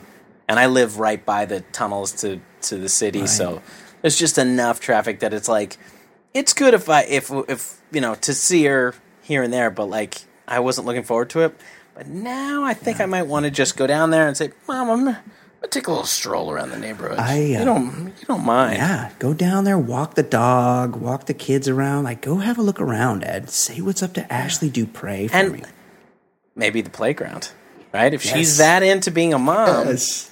[0.48, 3.62] and I live right by the tunnels to to the city, so
[4.02, 5.78] there's just enough traffic that it's like
[6.34, 9.86] it's good if I if if you know to see her here and there, but
[9.86, 10.16] like
[10.48, 11.56] I wasn't looking forward to it.
[11.96, 14.90] But now I think I might want to just go down there and say, Mom,
[15.08, 15.16] I'm
[15.62, 17.20] gonna take a little stroll around the neighborhood.
[17.20, 18.78] I, uh, you don't you don't mind?
[18.78, 22.04] Yeah, go down there, walk the dog, walk the kids around.
[22.06, 23.50] Like, go have a look around, Ed.
[23.50, 25.64] Say what's up to Ashley Dupre for And me.
[26.56, 27.52] maybe the playground,
[27.94, 28.14] right?
[28.14, 28.34] If Yes.
[28.36, 30.29] she's that into being a mom, Yes.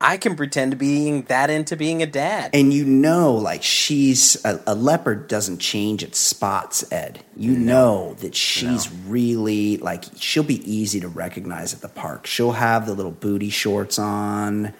[0.00, 2.50] I can pretend to being that into being a dad.
[2.54, 7.24] And you know, like she's a, a leopard doesn't change its spots, Ed.
[7.36, 12.26] You know that she's really like she'll be easy to recognize at the park.
[12.26, 14.72] She'll have the little booty shorts on.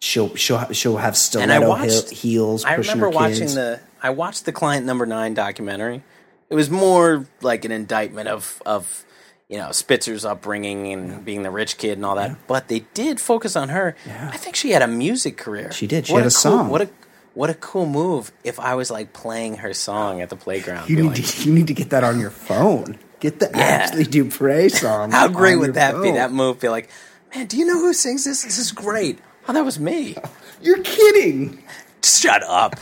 [0.00, 2.64] She'll she'll she'll have and I stiletto watched heel- heels.
[2.64, 6.02] I remember watching the I watched the Client Number Nine documentary.
[6.50, 9.04] It was more like an indictment of of
[9.48, 12.36] you know Spitzer's upbringing and being the rich kid and all that.
[12.46, 13.96] But they did focus on her.
[14.06, 14.30] Yeah.
[14.32, 15.72] I think she had a music career.
[15.72, 16.06] She did.
[16.06, 16.68] She What had a cool, song.
[16.68, 16.88] What a
[17.34, 18.32] what a cool move!
[18.42, 21.54] If I was like playing her song at the playground, You need like, to you
[21.54, 22.98] need to get that on your phone.
[23.20, 25.10] Get the Ashley Dupre song.
[25.10, 26.12] how great would that be?
[26.12, 26.88] That move, be like,
[27.34, 28.44] man, do you know who sings this?
[28.44, 29.18] This is great.
[29.48, 30.16] Oh, that was me.
[30.62, 31.62] You're kidding.
[32.02, 32.76] Shut up.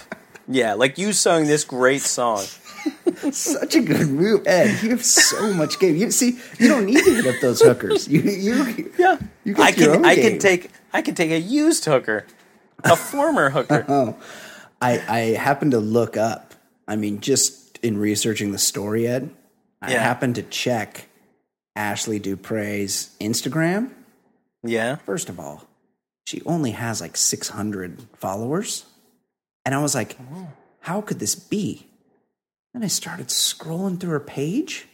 [0.48, 2.44] Yeah, like you sung this great song.
[3.32, 4.82] Such a good move, Ed.
[4.82, 5.96] You have so much game.
[5.96, 8.06] You see, you don't need to hit up those hookers.
[8.08, 9.96] You you Yeah, You got I your can.
[10.00, 10.30] own I game.
[10.32, 10.70] can take.
[10.92, 12.26] I can take a used hooker,
[12.84, 13.84] a former hooker.
[13.88, 14.16] Oh,
[14.80, 16.54] I, I happened to look up.
[16.86, 19.30] I mean, just in researching the story, Ed,
[19.82, 20.02] I Yeah.
[20.02, 21.08] happened to check
[21.74, 23.90] Ashley Dupre's Instagram.
[24.62, 25.64] Yeah, First of all,
[26.26, 28.84] she only has like 600 followers.
[29.64, 30.48] And I was like, oh,
[30.80, 31.86] how could this be?
[32.76, 34.86] Then I started scrolling through her page.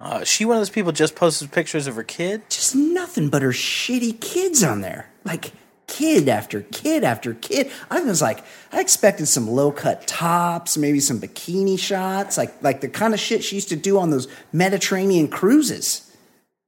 [0.00, 2.42] uh, she one of those people just posted pictures of her kid.
[2.50, 5.08] Just nothing but her shitty kids on there.
[5.24, 5.52] Like
[5.86, 7.70] kid after kid after kid.
[7.92, 12.80] I was like, I expected some low cut tops, maybe some bikini shots, like like
[12.80, 16.12] the kind of shit she used to do on those Mediterranean cruises.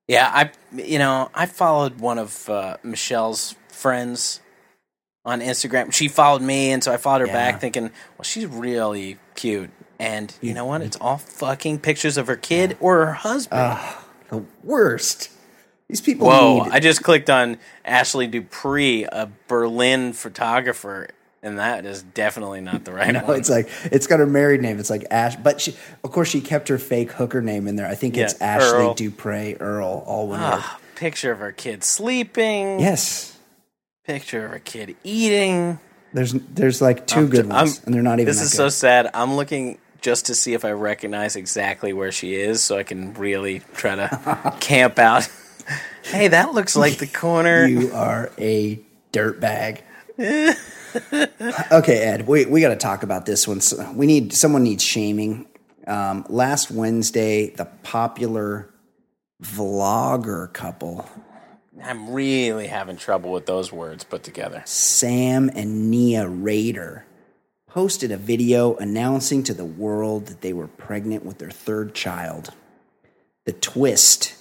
[0.06, 0.52] Yeah, I.
[0.80, 4.38] You know, I followed one of uh, Michelle's friends
[5.24, 5.92] on Instagram.
[5.92, 7.32] She followed me, and so I followed her Yeah.
[7.50, 9.70] back, thinking, well, she's really cute.
[10.02, 10.82] And you know what?
[10.82, 13.78] It's all fucking pictures of her kid or her husband.
[14.30, 15.30] The worst.
[15.88, 16.64] These people Whoa!
[16.64, 21.08] need I just clicked on Ashley Dupree, a Berlin photographer,
[21.42, 23.38] and that is definitely not the right No, one.
[23.38, 24.78] it's like it's got her married name.
[24.80, 27.86] It's like Ash, but she, of course, she kept her fake hooker name in there.
[27.86, 28.94] I think it's Yeah, Ashley Earl.
[28.94, 30.48] Dupre Earl, all one word.
[30.52, 32.80] Ah, picture of her kid sleeping.
[32.80, 33.36] Yes,
[34.04, 35.78] Picture of her kid eating.
[36.12, 38.26] there's there's like 2 I'm good ones, I'm- and they're not even.
[38.26, 38.56] This is good.
[38.56, 39.10] so sad.
[39.14, 43.14] I'm looking just to see if I recognize exactly where she is, so I can
[43.14, 45.28] really try to camp out.
[46.04, 47.66] hey, that looks like the corner.
[47.66, 48.80] You are a
[49.12, 49.80] dirtbag.
[51.72, 53.60] okay, Ed, we we got to talk about this one.
[53.60, 55.46] So we need someone needs shaming.
[55.86, 58.68] Um, last Wednesday, the popular
[59.42, 61.08] vlogger couple
[61.84, 64.62] I'm really having trouble with those words put together.
[64.66, 67.04] Sam and Nia Rader
[67.72, 72.52] posted a video announcing to the world that they were pregnant with their third child.
[73.46, 74.34] The twist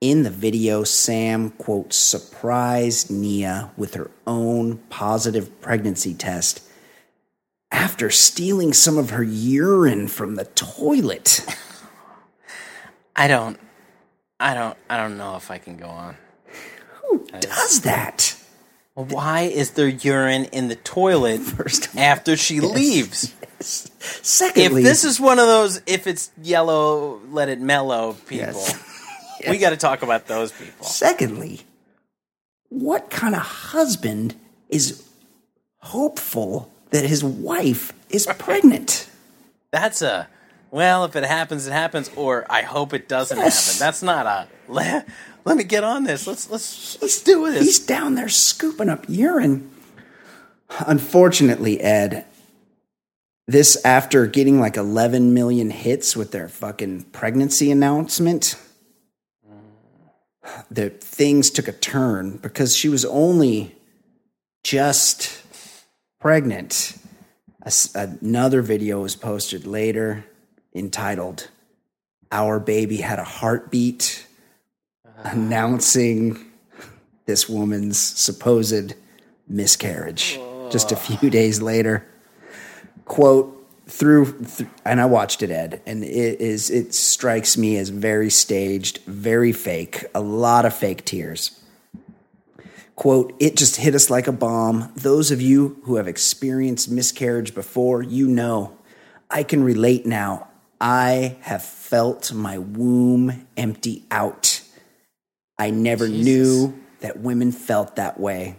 [0.00, 6.62] in the video, Sam, quote, surprised Nia with her own positive pregnancy test
[7.72, 11.44] after stealing some of her urine from the toilet.
[13.16, 13.58] I don't.
[14.38, 14.78] I don't.
[14.88, 16.16] I don't know if I can go on.
[17.02, 18.37] Who does that?
[19.04, 23.32] Why is there urine in the toilet First after she leaves?
[23.60, 23.64] If
[24.24, 28.84] Secondly, if this is one of those, if it's yellow, let it mellow people, Yes.
[29.48, 30.84] we got to talk about those people.
[30.84, 31.60] Secondly,
[32.70, 34.34] what kind of husband
[34.68, 35.04] is
[35.78, 39.08] hopeful that his wife is pregnant?
[39.70, 40.28] That's a
[40.70, 43.66] well, if it happens, it happens, or I hope it doesn't Yes.
[43.78, 43.78] happen.
[43.86, 45.04] That's not a
[45.48, 46.26] let, me get on this.
[46.26, 47.64] Let's let's let's do this.
[47.64, 49.70] He's down there scooping up urine.
[50.86, 52.26] Unfortunately, Ed,
[53.46, 58.56] this after getting like 11 million hits with their fucking pregnancy announcement,
[60.70, 63.74] the things took a turn because she was only
[64.62, 65.42] just
[66.20, 66.98] pregnant.
[67.94, 70.24] Another video was posted later
[70.74, 71.48] entitled
[72.30, 74.26] Our Baby Had a Heartbeat,
[75.24, 76.44] announcing
[77.26, 78.94] this woman's supposed
[79.48, 80.38] miscarriage
[80.70, 82.06] just a few days later.
[83.04, 83.54] Quote,
[83.86, 88.28] through, th- and I watched it, Ed, and it is, it strikes me as very
[88.30, 91.58] staged, very fake, a lot of fake tears.
[92.96, 94.92] Quote, it just hit us like a bomb.
[94.96, 98.76] Those of you who have experienced miscarriage before, you know.
[99.30, 100.48] I can relate now.
[100.80, 104.57] I have felt my womb empty out.
[105.58, 108.56] I never knew that women felt that way.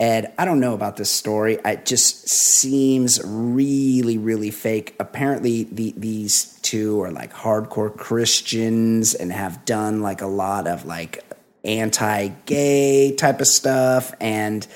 [0.00, 1.58] Ed, I don't know about this story.
[1.64, 4.94] It just seems really, really fake.
[5.00, 10.84] Apparently, the, these two are like hardcore Christians and have done like a lot of
[10.84, 11.24] like
[11.64, 14.66] anti-gay type of stuff and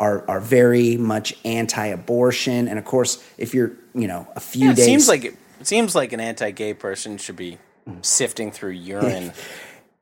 [0.00, 2.66] are are very much anti-abortion.
[2.66, 5.36] And of course, if you're you know a few Yeah, it days, seems like it,
[5.60, 7.58] it seems like an anti-gay person should be
[8.02, 9.32] sifting through urine.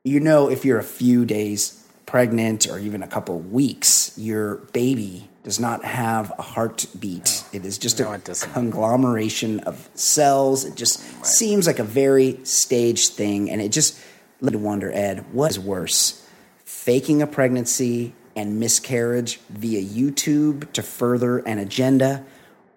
[0.03, 5.29] you know if you're a few days pregnant or even a couple weeks, your baby
[5.43, 7.43] does not have a heartbeat.
[7.53, 10.65] It is just No, a conglomeration of cells.
[10.65, 13.99] It just seems like a very staged thing, and it just
[14.39, 16.27] led to wonder, Ed, what is worse,
[16.65, 22.25] faking a pregnancy and miscarriage via YouTube to further an agenda,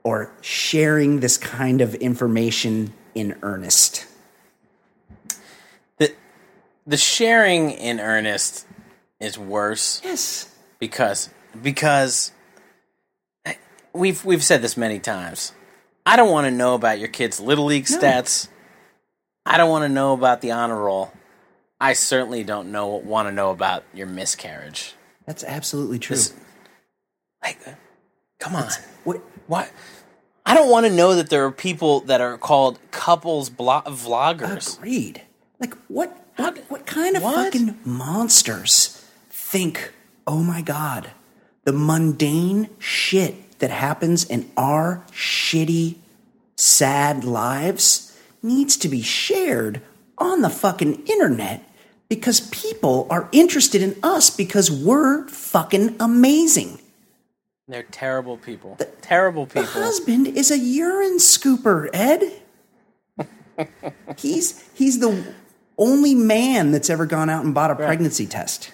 [0.02, 4.06] or sharing this kind of information in earnest?
[6.86, 8.66] The sharing in earnest
[9.20, 10.54] is worse Yes.
[10.78, 11.30] because
[11.62, 12.32] because
[13.92, 15.52] we've we've said this many times.
[16.06, 18.48] I don't want to know about your kid's little league stats.
[19.46, 21.12] I don't want to know about the honor roll.
[21.80, 24.94] I certainly don't know want to know about your miscarriage.
[25.26, 26.16] That's absolutely true.
[26.16, 26.34] This-
[27.42, 27.58] Like,
[28.40, 28.68] come on,
[29.04, 29.70] what what?
[30.46, 34.76] I don't want to know that there are people that are called couples blo- vloggers.
[34.78, 35.22] Agreed.
[35.58, 36.14] Like what?
[36.36, 36.58] What?
[36.68, 37.52] What kind of What?
[37.52, 39.92] fucking monsters think?
[40.26, 41.10] Oh my god,
[41.64, 45.96] the mundane shit that happens in our shitty,
[46.56, 49.80] sad lives needs to be shared
[50.18, 51.62] on the fucking internet
[52.08, 56.78] because people are interested in us because we're fucking amazing.
[57.66, 58.76] They're terrible people.
[59.00, 59.62] terrible people.
[59.62, 62.32] The husband is a urine scooper, Ed.
[64.18, 65.34] he's he's the
[65.78, 68.72] only man that's ever gone out and bought a pregnancy test.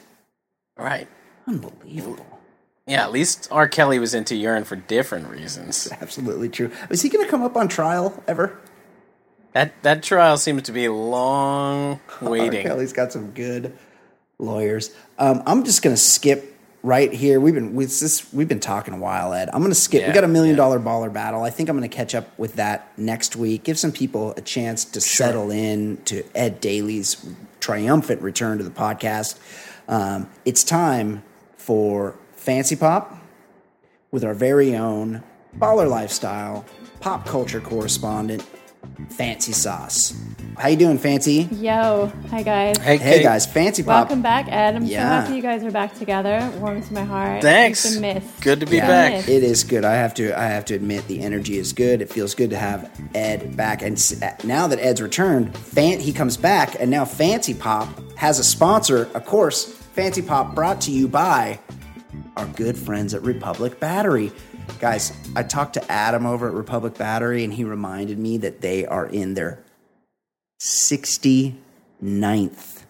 [0.77, 1.09] Right.
[1.47, 2.27] Unbelievable.
[2.87, 3.69] Yeah, at least R.
[3.69, 5.89] Kelly was into urine for different reasons.
[6.01, 6.73] Absolutely true.
[6.91, 8.59] Is he going to come up on trial ever?
[9.53, 12.29] That that trial seems to be long R.
[12.31, 12.63] waiting.
[12.63, 13.77] Kelly's got some good
[14.39, 14.95] lawyers.
[15.19, 17.41] Um, I'm just going to skip right here.
[17.41, 18.33] We've been with this.
[18.33, 19.51] We've been talking a while, Ed.
[19.53, 20.07] I'm going to skip.
[20.07, 20.63] we got a million yeah.
[20.63, 21.43] dollar baller battle.
[21.43, 23.65] I think I'm going to catch up with that next week.
[23.65, 27.25] Give some people a chance to settle in to Ed Daly's
[27.61, 29.39] triumphant return to the podcast.
[29.89, 31.23] Um, it's time
[31.57, 33.17] for Fancy Pop
[34.11, 35.23] with our very own
[35.59, 36.65] baller lifestyle
[37.01, 38.45] pop culture correspondent,
[39.09, 40.15] Fancy Sauce.
[40.59, 41.49] How you doing, Fancy?
[41.53, 42.77] Yo, hi guys.
[42.79, 43.23] Hey, Hey Kate.
[43.23, 44.09] guys, Fancy Pop.
[44.09, 44.77] Welcome back, Ed.
[44.77, 44.99] I'm Yeah.
[44.99, 46.51] so happy you guys are back together.
[46.59, 47.41] Warms my heart.
[47.41, 47.85] Thanks.
[47.85, 48.41] You've been missed.
[48.43, 49.29] Good to be Yeah, back.
[49.29, 49.85] It is good.
[49.85, 50.39] I have to.
[50.39, 52.03] I have to admit, the energy is good.
[52.03, 53.83] It feels good to have Ed back.
[53.83, 58.39] And uh, now that Ed's returned, Fan, he comes back, and now Fancy Pop has
[58.39, 59.09] a sponsor.
[59.15, 61.59] Of course, Fancy Pop brought to you by
[62.37, 64.31] our good friends at Republic Battery.
[64.81, 68.87] Guys, I talked to Adam over at Republic Battery, and he reminded me that they
[68.87, 69.63] are in their
[70.61, 72.85] 69th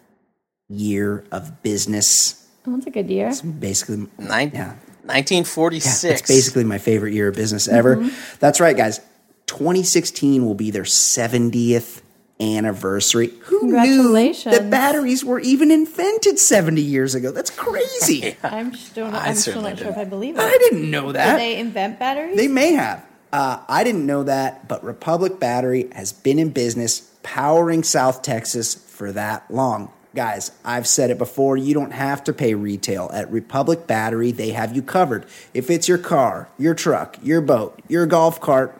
[0.68, 2.46] year of business.
[2.66, 3.32] Oh, that's a good year.
[3.58, 4.74] Basically, Nin- yeah.
[5.04, 6.02] 1946.
[6.02, 7.96] That's basically my favorite year of business ever.
[7.96, 8.36] Mm-hmm.
[8.38, 9.00] That's right, guys.
[9.46, 12.02] 2016 will be their 70th
[12.40, 13.28] anniversary.
[13.42, 14.56] Who knew Congratulations.
[14.56, 17.30] that batteries were even invented 70 years ago?
[17.32, 18.36] That's crazy.
[18.42, 19.98] I'm still not, I I'm still not sure if didn't.
[19.98, 20.40] I believe it.
[20.40, 21.24] I didn't know that.
[21.24, 21.36] Did that.
[21.38, 22.36] they invent batteries?
[22.36, 23.04] They may have.
[23.32, 28.74] Uh, I didn't know that, but Republic Battery has been in business powering South Texas
[28.74, 29.92] for that long.
[30.14, 33.08] Guys, I've said it before, you don't have to pay retail.
[33.12, 35.24] At Republic Battery, they have you covered.
[35.54, 38.76] If it's your car, your truck, your boat, your golf cart,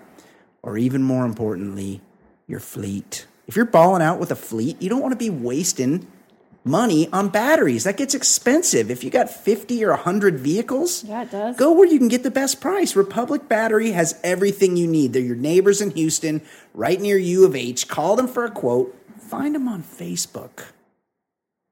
[0.63, 2.01] or even more importantly,
[2.49, 3.27] your fleet.
[3.51, 6.07] If you're balling out with a fleet, you don't want to be wasting
[6.63, 7.83] money on batteries.
[7.83, 8.93] That gets expensive.
[8.93, 11.57] If you got 50 or 100 vehicles, Yeah, it does.
[11.57, 12.95] Go where you can get the best price.
[12.95, 15.13] Republic Battery has everything you need.
[15.13, 16.43] They're your neighbors in Houston,
[16.75, 17.89] right near U of H.
[17.89, 18.97] Call them for a quote.
[19.19, 20.67] Find them on Facebook.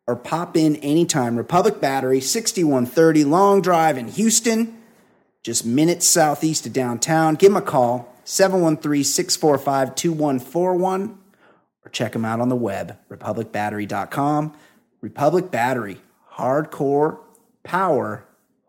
[0.09, 1.37] Or pop in anytime.
[1.37, 4.83] Republic Battery, 6130 Long Drive in Houston,
[5.45, 7.37] just minutes southeast of downtown.
[7.37, 11.18] Give them a call, 713 645 2141,
[11.89, 14.55] or check them out on the web, republicbattery.com.
[15.01, 15.99] Republic Battery,
[16.35, 17.19] hardcore
[17.65, 18.25] power,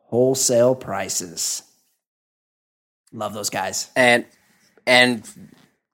[0.06, 1.64] wholesale prices.
[3.12, 3.90] Love those guys.
[3.96, 4.26] and
[4.86, 5.28] and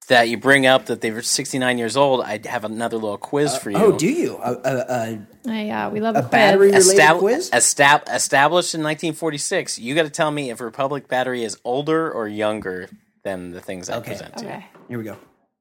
[0.07, 2.21] that you bring up that they were 69 years old.
[2.21, 3.77] I have another little quiz for you.
[3.77, 4.37] Oh, do you?
[4.37, 6.31] A, a, Uh, yeah, we love a, a, a quiz.
[6.31, 7.49] battery related Estab- quiz?
[7.49, 9.79] estab- established in 1946.
[9.79, 12.87] You got to tell me if Republic Battery is older or younger
[13.23, 14.11] than the things I Okay.
[14.11, 14.49] present to you.
[14.51, 14.65] Okay.
[14.89, 15.17] Here we go.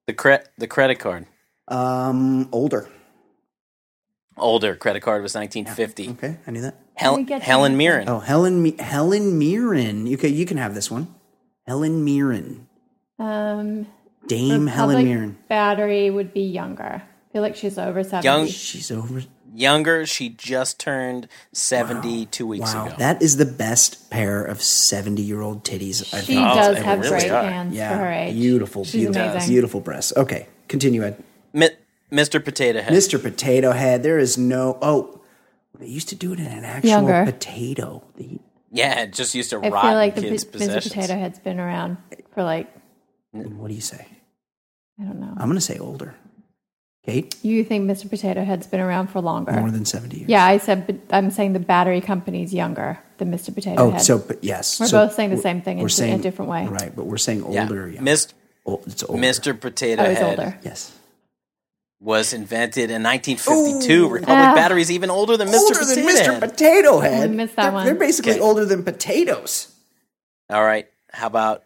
[0.09, 1.25] The cre- the credit card.
[1.69, 2.89] Um, older.
[4.37, 6.11] Older credit card was 1950.
[6.11, 6.77] Okay, I knew that.
[6.97, 7.79] Hel- Let me get you Helen that.
[7.79, 8.09] Mirren.
[8.09, 10.07] Oh, Helen Mi- Helen Mirren.
[10.07, 11.15] You can you can have this one.
[11.67, 12.67] Helen Mirren.
[13.19, 13.87] Um,
[14.27, 15.39] Dame Helen Mirren.
[15.49, 17.03] Battery would be younger.
[17.05, 18.25] I feel like she's over 70.
[18.25, 19.23] Young- She's over
[19.57, 22.97] Younger, she just turned 70 two weeks Wow, ago.
[22.99, 26.59] that is the best pair of seventy-year-old titties I've She found.
[26.59, 27.43] Does they have really great are.
[27.45, 28.35] hands for her Yeah, age.
[28.35, 29.49] beautiful, She's beautiful, amazing.
[29.53, 30.13] beautiful breasts.
[30.17, 31.23] Okay, continue, Ed.
[31.55, 31.71] Mi-
[32.13, 32.45] Mr.
[32.45, 32.93] Potato Head.
[32.93, 33.21] Mr.
[33.23, 34.03] Potato Head.
[34.03, 34.77] There is no.
[34.83, 35.21] Oh,
[35.79, 37.25] they used to do it in an actual Younger.
[37.25, 38.03] potato.
[38.17, 38.39] They-
[38.71, 40.53] Yeah, it just used to I rot feel like in the kids' P- Mr.
[40.59, 40.93] possessions.
[40.93, 41.97] Potato Head's been around
[42.35, 42.69] for like
[43.33, 44.07] what do you say?
[45.01, 45.31] I don't know.
[45.37, 46.15] I'm going to say older.
[47.05, 48.09] Kate, You think Mr.
[48.09, 49.53] Potato Head's been around for longer?
[49.53, 50.29] more than seventy years.
[50.31, 53.55] yeah, I said, but I'm saying the battery company's younger than Mr.
[53.55, 54.01] Potato Oh, Head.
[54.03, 56.21] so but yes, We're so both saying the we're- same thing in we're d- saying
[56.21, 56.67] a different way.
[56.67, 56.95] right?
[56.97, 57.63] But we're saying Yeah.
[57.65, 57.89] older.
[57.91, 58.29] Yeah, Mis-
[58.65, 59.21] Ol- it's older.
[59.23, 59.61] Mr.
[59.61, 60.59] Potato oh, I was Head older.
[60.65, 60.93] Yes,
[62.05, 64.05] was invented in 1952.
[64.05, 64.09] Ooh.
[64.11, 64.55] Republic Ah.
[64.55, 65.55] Battery is even older than Mr.
[65.55, 66.25] older Potato than Mr.
[66.33, 66.41] Head.
[66.41, 67.31] Potato Head.
[67.31, 67.87] We missed that they're, one.
[67.87, 68.41] they're basically Okay.
[68.41, 69.69] older than potatoes.
[70.51, 71.63] All right, how about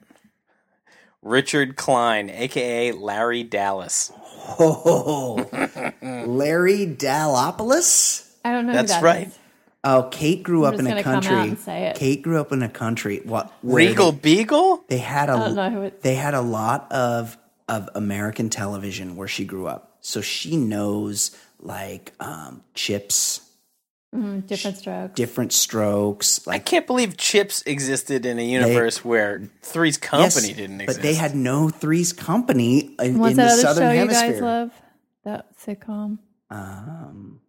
[1.22, 4.12] Richard Kline, aka Larry Dallas?
[4.60, 5.44] Oh,
[6.02, 8.30] Larry Dalopoulos.
[8.44, 8.72] I don't know.
[8.72, 9.26] That's who that right.
[9.28, 9.38] is.
[9.84, 11.36] Oh, Kate grew I'm up in a gonna come country.
[11.36, 11.96] out and say it.
[11.96, 13.20] Kate grew up in a country.
[13.24, 14.84] What Regal They, Beagle?
[14.88, 17.36] they had a I don't know who it- they had a lot of
[17.68, 23.42] of American television where she grew up, so she knows like um, chips,
[24.14, 25.14] Mm, different strokes.
[25.16, 26.48] different strokes.
[26.48, 30.98] I can't believe Chips existed in a universe where Three's Company yes, didn't exist.
[30.98, 34.26] but they had no Three's Company in, What's in that the other Southern show Hemisphere.
[34.28, 34.70] you guys love?
[35.24, 36.18] That sitcom.
[36.50, 37.40] Um,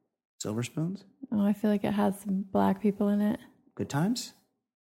[0.42, 3.40] Silver Spoons, Oh, I feel like it has some black people in it.
[3.76, 4.34] Good Times,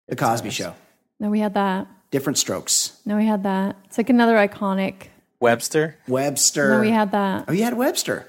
[0.09, 0.75] The Cosby Show,
[1.21, 1.87] No, we had that.
[2.11, 3.77] Different Strokes, No, we had that.
[3.85, 5.07] It's like another iconic.
[5.43, 5.97] Webster.
[6.07, 6.69] Webster.
[6.75, 7.45] No, we had that.
[7.47, 8.25] Oh, you had Webster.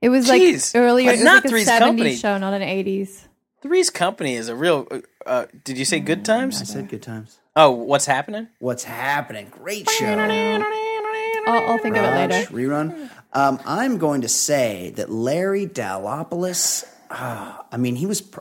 [0.00, 0.74] It was Jeez.
[0.74, 1.06] like earlier.
[1.06, 2.14] But It was not like a Three's 70s Company.
[2.16, 3.24] show, not an 80s.
[3.62, 4.86] Three's Company is a real.
[4.90, 6.60] Uh, uh, did you say Good Times?
[6.60, 7.38] I said Good Times.
[7.56, 8.46] Oh, what's happening?
[8.60, 9.48] What's happening?
[9.50, 10.06] Great show.
[10.06, 12.50] I'll, I'll think of it Raj, later.
[12.52, 13.10] Rerun.
[13.32, 16.84] Um, I'm going to say that Larry Dalopoulos.
[17.10, 18.40] ah, I mean, he was pr-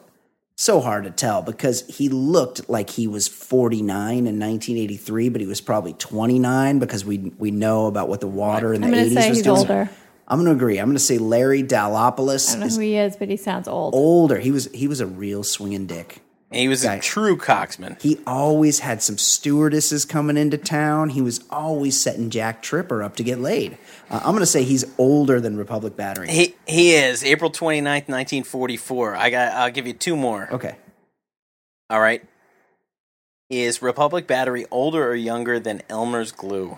[0.57, 5.47] so hard to tell because he looked like he was 49 in 1983, but he
[5.47, 9.13] was probably 29 because we we know about what the water in the I'm 80s
[9.13, 9.57] say was doing.
[9.57, 9.89] older.
[10.27, 10.77] I'm going to agree.
[10.77, 12.49] I'm going to say Larry Dallopoulos.
[12.49, 13.93] I don't know who he is, but he sounds old.
[13.95, 14.39] older.
[14.39, 16.21] He was he was a real swinging dick.
[16.49, 16.95] And he was Guy.
[16.95, 18.01] a true coxman.
[18.01, 21.09] He always had some stewardesses coming into town.
[21.09, 23.77] He was always setting Jack Tripper up to get laid.
[24.09, 26.29] Uh, I'm going to say he's older than Republic Battery.
[26.29, 29.15] He he is April 29th, 1944.
[29.17, 29.53] I got.
[29.53, 30.47] I'll give you two more.
[30.53, 30.77] Okay.
[31.89, 32.23] All right.
[33.49, 36.77] Is Republic Battery older or younger than Elmer's Glue?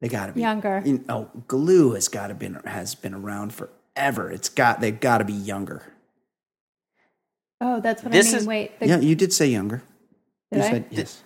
[0.00, 0.82] They got to be Younger.
[0.84, 4.30] You know, glue has got to been has been around forever.
[4.30, 5.82] It's got they've got to be younger.
[7.60, 8.38] Oh, that's what This I mean.
[8.40, 9.82] is- Wait, the, yeah, you did say younger.
[10.50, 10.70] did you I?
[10.70, 11.22] said yes.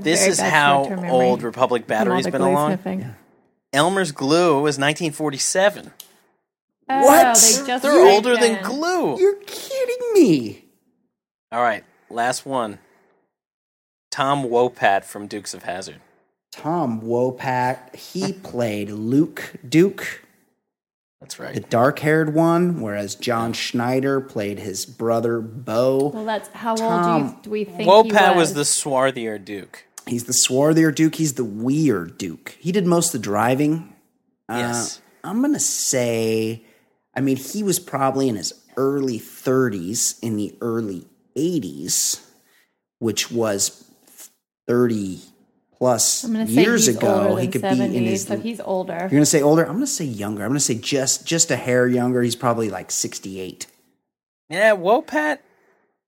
[0.00, 2.70] This is how old Republic from all Battery's the been glue along.
[2.72, 3.14] sniffing.
[3.72, 5.92] Elmer's Glue was 1947.
[6.88, 7.34] Oh, What?
[7.36, 9.18] They just They're made older than glue.
[9.18, 10.64] You're kidding me.
[11.52, 12.78] All right, last one.
[14.10, 16.00] Tom Wopat from Dukes of Hazzard.
[16.52, 20.22] Tom Wopat, he played Luke Duke,
[21.26, 21.54] That's right.
[21.54, 26.12] the dark-haired one, whereas John Schneider played his brother Bo.
[26.14, 28.54] Well, that's how old do, you, do we think he Wopat was?
[28.54, 29.84] was the swarthier Duke.
[30.06, 31.16] He's the swarthier Duke.
[31.16, 32.56] He's the weird Duke.
[32.60, 33.92] He did most of the driving.
[34.48, 35.00] Uh, Yes.
[35.24, 36.64] I'm going to say,
[37.12, 42.20] I mean, he was probably in his early 30s in the early 80s,
[43.00, 43.90] which was
[44.68, 45.20] 30
[45.78, 47.36] plus I'm going to say years ago.
[47.36, 48.24] He could 70, be in his.
[48.24, 48.94] so he's older.
[48.98, 49.62] You're going to say older?
[49.62, 50.42] I'm going to say younger.
[50.42, 52.22] I'm going to say just just a hair younger.
[52.22, 53.66] He's probably like 68.
[54.48, 55.38] Yeah, Wopat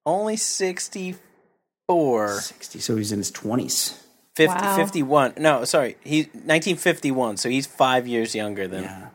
[0.06, 2.40] only 64.
[2.40, 2.78] 60.
[2.80, 3.94] So he's in his 20s.
[4.36, 4.76] 50, Wow.
[4.76, 5.34] 51.
[5.38, 5.96] No, sorry.
[6.04, 9.08] He's 1951, so he's 5 years younger than Yeah.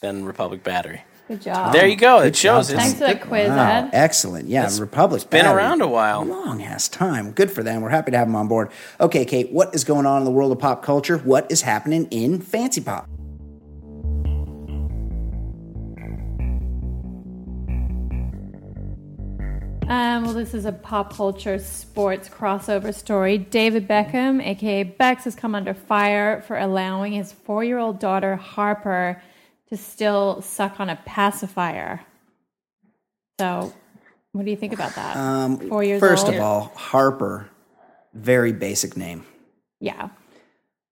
[0.00, 1.02] than Republic Battery.
[1.28, 1.74] Good job.
[1.74, 2.20] There you go.
[2.20, 3.90] Good It shows job, it's Thanks for that quiz, Wow, Ed.
[3.92, 4.48] excellent.
[4.48, 5.58] Yeah, Republic's been Battery.
[5.62, 6.24] around a while.
[6.24, 7.32] Long ass time.
[7.32, 7.82] Good for them.
[7.82, 8.70] We're happy to have them on board.
[8.98, 11.18] Okay, Kate, what is going on in the world of pop culture?
[11.18, 13.06] What is happening in fancy pop?
[19.90, 23.38] Um, well, this is a pop culture sports crossover story.
[23.38, 28.36] David Beckham, aka Becks, has come under fire for allowing his four year old daughter,
[28.36, 29.22] Harper,
[29.68, 32.00] to still suck on a pacifier.
[33.40, 33.72] So,
[34.32, 35.16] what do you think about that?
[35.16, 36.34] Um, Four years First old.
[36.34, 37.48] of all, Harper,
[38.14, 39.24] very basic name.
[39.80, 40.10] yeah.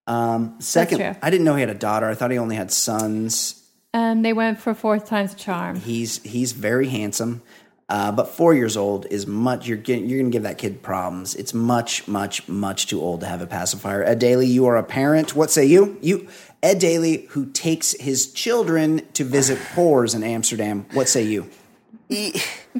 [0.08, 1.16] Um, second.
[1.20, 2.06] I didn't know he had a daughter.
[2.06, 3.60] I thought he only had sons.
[3.92, 5.74] Um, they went for fourth time's charm.
[5.80, 7.42] He's he's very handsome.
[7.88, 9.68] Uh, but four years old is much.
[9.68, 11.36] You're getting, you're going to give that kid problems.
[11.36, 14.02] It's much, much, much too old to have a pacifier.
[14.02, 15.36] Ed Daly, you are a parent.
[15.36, 15.96] What say you?
[16.02, 16.28] You,
[16.64, 20.86] Ed Daly, who takes his children to visit whores in Amsterdam.
[20.94, 21.48] What say you?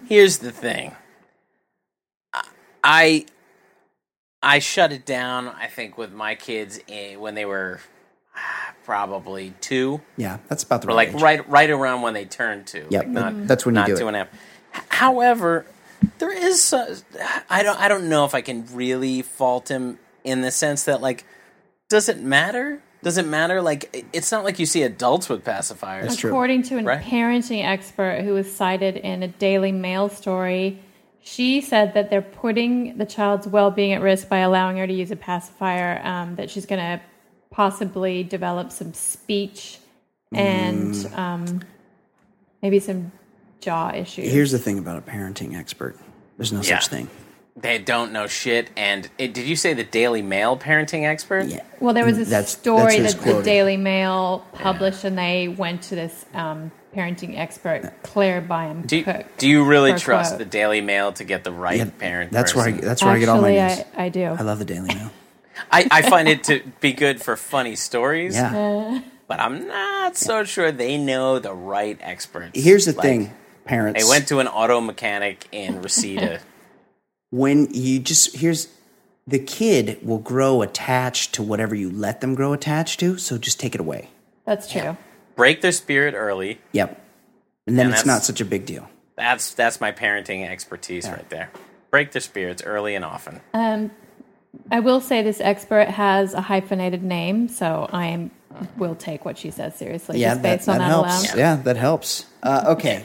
[0.08, 0.94] Here's the thing.
[2.82, 3.26] I
[4.42, 5.48] I shut it down.
[5.48, 7.80] I think with my kids eh, when they were
[8.36, 11.20] ah, probably two, Yeah, that's about the right like age.
[11.20, 12.86] right right around when they turned two.
[12.90, 13.98] Yep, like not that's when you not do it.
[13.98, 14.28] two and a half.
[14.76, 15.66] H- However,
[16.18, 16.96] there is uh,
[17.50, 21.00] I don't I don't know if I can really fault him in the sense that
[21.00, 21.24] like
[21.88, 22.82] does it matter?
[23.02, 23.62] Does it matter?
[23.62, 26.02] Like it's not like you see adults with pacifiers.
[26.02, 26.30] That's true.
[26.30, 27.02] According to a Right.
[27.04, 30.80] parenting expert who was cited in a Daily Mail story,
[31.22, 34.92] she said that they're putting the child's well being at risk by allowing her to
[34.92, 37.00] use a pacifier, um, that she's going to
[37.50, 39.78] possibly develop some speech
[40.34, 41.18] and Mm.
[41.18, 41.60] um,
[42.62, 43.12] maybe some
[43.60, 44.30] jaw issues.
[44.32, 45.96] Here's the thing about a parenting expert.
[46.36, 46.78] There's no Yeah.
[46.78, 47.08] such thing.
[47.58, 48.68] They don't know shit.
[48.76, 51.46] And it, did you say the Daily Mail parenting expert?
[51.46, 51.60] Yeah.
[51.80, 53.44] well, there was a That's- that's story who's that the quoted.
[53.44, 59.04] Daily Mail published, and they went to this um, parenting expert, Clare Byam Do you,
[59.04, 59.24] Cook.
[59.38, 60.38] do you really for a trust quote.
[60.40, 62.30] the Daily Mail to get the right Yeah, parent?
[62.30, 62.84] that's where I, person?
[62.86, 63.92] that's where I get all my Actually, news.
[63.96, 64.24] I, I do.
[64.24, 65.10] I love the Daily Mail.
[65.72, 68.34] I, I find it to be good for funny stories.
[68.34, 69.00] Yeah.
[69.26, 72.50] but I'm not so sure they know the right experts.
[72.62, 73.34] Here's the Like, thing,
[73.66, 74.02] parents.
[74.02, 76.40] They went to an auto mechanic in Reseda.
[77.30, 78.68] when you just here's
[79.26, 83.18] the kid will grow attached to whatever you let them grow attached to.
[83.18, 84.10] So just take it away.
[84.44, 84.96] That's true.
[85.34, 86.60] Break their spirit early.
[86.72, 87.02] Yep.
[87.66, 88.88] And then And it's not such a big deal.
[89.16, 91.50] That's that's my parenting expertise right there.
[91.90, 93.40] Break their spirits early and often.
[93.52, 93.90] Um,
[94.70, 98.30] I will say this expert has a hyphenated name, so I
[98.76, 100.18] will take what she says seriously.
[100.18, 101.24] yeah, just that, on that that helps.
[101.24, 101.38] alone.
[101.38, 102.26] Yeah, that helps.
[102.42, 103.04] Uh, okay.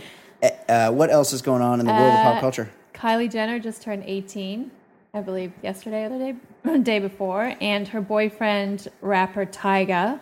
[0.70, 2.70] Uh, what else is going on in the world of pop Uh, culture?
[2.94, 4.70] Kylie Jenner just turned 18,
[5.14, 6.34] I believe, yesterday or the
[6.64, 10.20] day, day before, and her boyfriend, rapper Tyga,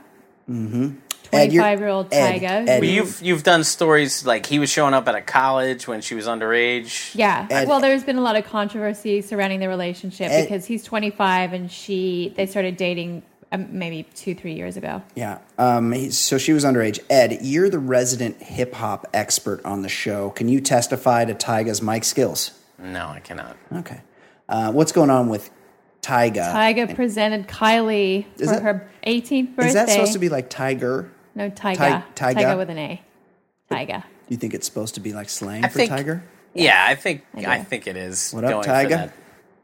[0.50, 0.96] Mm-hmm.
[1.30, 2.42] 25 year old Tyga.
[2.68, 2.68] Ed.
[2.68, 6.02] who- Well, you've you've done stories like he was showing up at a college when
[6.02, 7.14] she was underage.
[7.14, 7.46] Yeah.
[7.52, 11.54] Ed- well, there's been a lot of controversy surrounding the relationship Ed- because he's 25
[11.54, 13.22] and she they started dating
[13.52, 15.02] um, maybe two, three years ago.
[15.16, 15.40] Yeah.
[15.58, 17.00] Um, he- so she was underage.
[17.10, 20.30] Ed, you're the resident hip hop expert on the show.
[20.32, 22.52] Can you testify to Tyga's mic skills?
[22.78, 23.58] No, I cannot.
[23.74, 24.02] Okay.
[24.48, 25.50] Uh, what's going on with
[26.02, 26.54] Tyga?
[26.54, 29.68] Tyga presented Kylie for that- her 18th birthday.
[29.68, 31.12] Is that supposed to be like Tiger?
[31.36, 31.76] no Tyga?
[31.78, 32.04] Ty-
[32.34, 32.36] Tyga?
[32.42, 33.02] Tyga with an A.
[33.72, 34.04] Tyga.
[34.30, 36.24] You think it's supposed to be like slang I for think- Tiger?
[36.54, 38.32] Yeah, I think I I, think it is.
[38.32, 38.90] What up, going for Tyga?
[38.90, 39.14] that.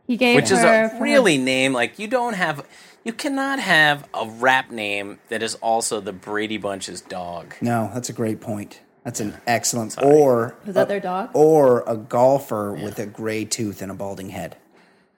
[0.08, 2.64] He gave Which is a for her- really name like you don't have
[3.06, 7.56] you cannot have a rap name that is also the Brady Bunch's dog.
[7.62, 8.82] No, that's a great point.
[9.06, 9.96] That's an excellent.
[10.02, 11.30] Or Was that a- their dog?
[11.34, 14.58] Or a golfer with a gray tooth and a balding head.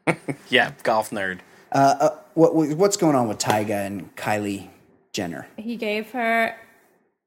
[0.49, 1.39] Yeah, golf nerd.
[1.71, 4.69] Uh, uh, what what's going on with Tyga and Kylie
[5.11, 5.47] Jenner?
[5.57, 6.55] he gave her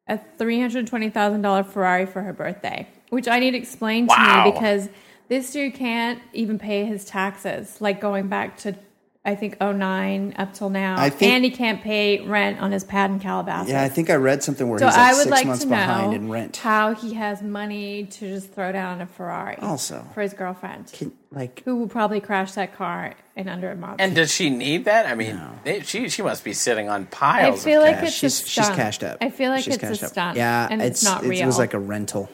[0.09, 4.45] a three hundred twenty thousand dollar Ferrari for her birthday, which I need explained Wow.
[4.45, 4.89] to me because
[5.29, 7.81] this dude can't even pay his taxes.
[7.81, 8.75] Like going back to
[9.23, 12.85] I think 09 up till now, I think- and he can't pay rent on his
[12.85, 13.71] pad in Calabasas.
[13.71, 15.63] Yeah, I think I read something where so he's like I would six like months
[15.65, 16.57] to behind know in rent.
[16.57, 19.59] how he has money to just throw down a Ferrari.
[19.61, 20.07] Also.
[20.15, 23.97] for his girlfriend, Can- like who will probably crash that car in under a month.
[24.01, 25.05] And does she need that?
[25.05, 27.61] I mean, they, she she must be sitting on piles.
[27.61, 28.09] I feel of like cash.
[28.25, 29.19] it's she's a she's cashed up.
[29.21, 30.11] I feel like She's it's a cashed up.
[30.13, 30.37] stunt.
[30.39, 31.43] Yeah, and it's, not real.
[31.43, 32.31] It was like a rental.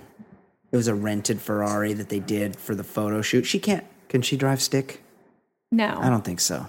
[0.70, 3.44] It was a rented Ferrari that they did for the photo shoot.
[3.44, 3.84] She can't.
[4.08, 5.00] Can she drive stick?
[5.72, 5.98] no.
[6.00, 6.68] I don't think so.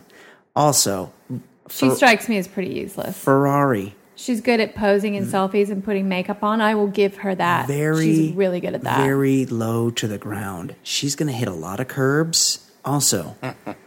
[0.57, 1.13] Also,
[1.69, 3.15] She Fer- strikes me as pretty useless.
[3.17, 6.59] Ferrari She's good at posing in selfies and putting makeup on.
[6.59, 7.67] I will give her that.
[7.67, 8.97] very She's really good at that.
[9.05, 10.73] Very low to the ground.
[10.81, 12.67] She's going to hit a lot of curbs.
[12.83, 13.35] Also,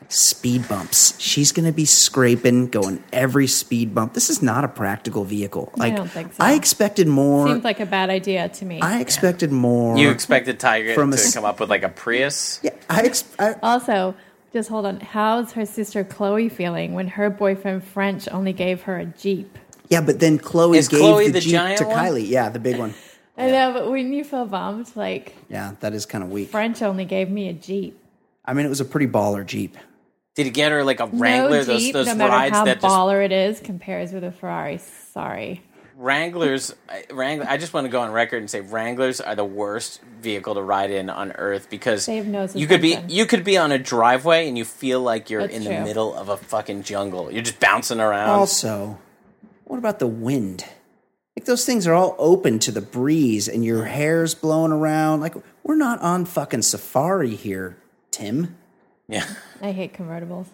[0.08, 1.18] speed bumps.
[1.18, 4.14] She's going to be scraping, going every speed bump.
[4.14, 5.72] This is not a practical vehicle.
[5.76, 6.44] Like don't think so.
[6.44, 7.48] I expected more.
[7.48, 8.80] Seems like a bad idea to me.
[8.80, 9.96] I expected more.
[9.98, 12.60] you expected Tyga From to s- come up with like a Prius?
[12.62, 14.14] yeah, I, ex- I also,
[14.52, 15.00] just hold on.
[15.00, 19.58] How's her sister Khloe feeling when her boyfriend French only gave her a Jeep?
[19.88, 21.96] yeah, but then Khloe Is gave Khloe the, the Jeep giant to one?
[21.96, 22.28] Kylie.
[22.28, 22.94] Yeah, the big one.
[23.38, 24.90] I know, but wouldn't you feel bummed?
[24.94, 26.50] Like Yeah, that is kind of weak.
[26.50, 27.98] French only gave me a Jeep.
[28.44, 29.76] I mean, it was a pretty baller Jeep.
[30.34, 31.58] Did he get her like a Wrangler?
[31.58, 34.24] no those Jeep, those no matter rides how that just baller it is, compares with
[34.24, 34.78] a Ferrari.
[34.78, 35.62] Sorry.
[36.00, 37.46] Wranglers, I- Wrangler.
[37.46, 40.62] I just want to go on record and say Wranglers are the worst vehicle to
[40.62, 43.70] ride in on Earth because They have no you could be you could be on
[43.70, 45.74] a driveway and you feel like you're That's in true.
[45.74, 47.30] the middle of a fucking jungle.
[47.30, 48.30] You're just bouncing around.
[48.30, 48.98] Also,
[49.64, 50.64] what about the wind?
[51.36, 55.20] Like those things are all open to the breeze, and your hair's blowing around.
[55.20, 57.76] Like, We're not on fucking safari here,
[58.10, 58.56] Tim.
[59.06, 59.26] Yeah.
[59.60, 60.46] I hate convertibles.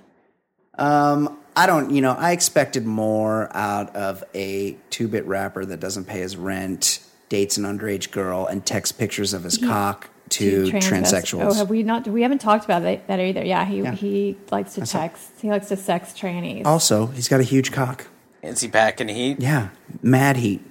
[0.78, 5.80] Um, I don't, you know, I expected more out of a two bit rapper that
[5.80, 10.64] doesn't pay his rent, dates an underage girl, and texts pictures of his cock to
[10.64, 11.44] Transvest- transsexuals.
[11.50, 12.06] Oh, have we not?
[12.08, 13.44] We haven't talked about that, that either.
[13.44, 13.92] Yeah, he Yeah.
[13.92, 15.30] he likes to text.
[15.40, 16.66] He likes to sex trannies.
[16.66, 18.06] also, he's got a huge cock.
[18.42, 19.40] Is he packing heat?
[19.40, 19.68] Yeah.
[20.02, 20.62] Mad heat.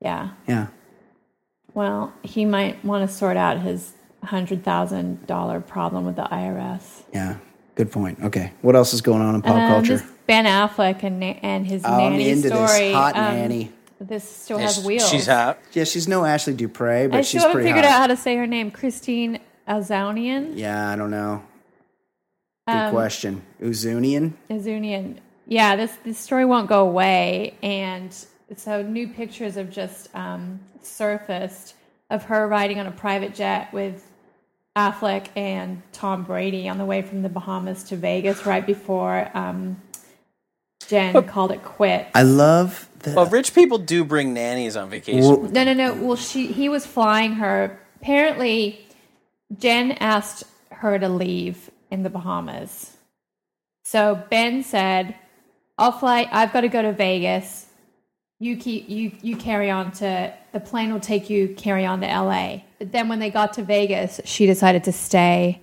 [0.00, 0.30] Yeah.
[0.48, 0.68] Yeah.
[1.74, 7.02] Well, he might want to sort out his hundred thousand dollar problem with the IRS.
[7.12, 7.36] Yeah.
[7.74, 8.22] Good point.
[8.22, 8.52] Okay.
[8.60, 10.04] What else is going on in pop Um, culture?
[10.26, 12.66] Ben Affleck and and his Oh, I'm nanny into story.
[12.66, 12.94] this.
[12.94, 13.72] Hot um, nanny.
[14.00, 15.08] This still Yes, has wheels.
[15.08, 15.58] She's hot.
[15.72, 17.94] Yeah, she's no Ashley Dupre, but I she's still haven't pretty figured hot.
[17.94, 18.70] out how to say her name.
[18.72, 19.38] Christine
[19.68, 20.52] Azanian.
[20.56, 21.42] Yeah, I don't know.
[22.68, 23.42] Good Um, question.
[23.60, 24.32] Uzunian?
[24.50, 25.16] Azunian.
[25.46, 28.12] Yeah, this this story won't go away, and
[28.56, 31.74] so new pictures have just um, surfaced
[32.10, 34.04] of her riding on a private jet with
[34.76, 39.80] Affleck and Tom Brady on the way from the Bahamas to Vegas right before um,
[40.88, 42.06] Jen called it quit.
[42.14, 43.12] I love the.
[43.12, 45.28] Well, rich people do bring nannies on vacation.
[45.28, 45.94] Well, No, no, no.
[45.94, 47.78] Well, she he was flying her.
[48.00, 48.86] Apparently,
[49.58, 52.96] Jen asked her to leave in the Bahamas.
[53.84, 55.14] So Ben said,
[55.76, 56.28] "I'll fly.
[56.32, 57.66] I've got to go to Vegas.
[58.40, 62.08] You keep you you carry on to the plane will take you carry on to
[62.08, 65.60] L.A." Then when they got to Vegas, she decided to stay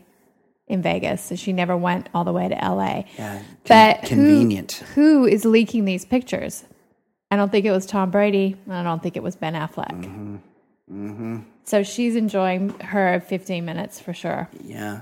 [0.68, 3.06] in Vegas, so she never went all the way to L.A.
[3.18, 4.74] yeah, But who- convenient.
[4.96, 6.64] Who is leaking these pictures?
[7.32, 8.56] I don't think it was Tom Brady.
[8.66, 10.38] and I don't think it was Ben Affleck.
[10.91, 11.40] Mm-hmm.
[11.64, 14.50] So she's enjoying her 15 minutes for sure.
[14.64, 15.02] Yeah,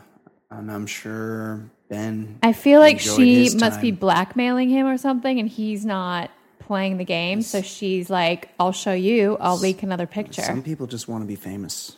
[0.52, 2.39] and I'm sure Ben.
[2.44, 6.30] I feel like she must be blackmailing him or something, and he's not
[6.60, 7.41] playing the game.
[7.41, 9.38] So she's like, "I'll show you.
[9.39, 11.95] I'll leak another picture." Some people just want to be famous.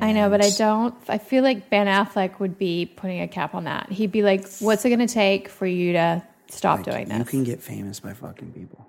[0.00, 0.94] I know, but I don't.
[1.08, 3.90] I feel like Ben Affleck would be putting a cap on that.
[3.90, 7.24] He'd be like, "What's it going to take for you to stop doing this?" You
[7.24, 8.86] can get famous by fucking people.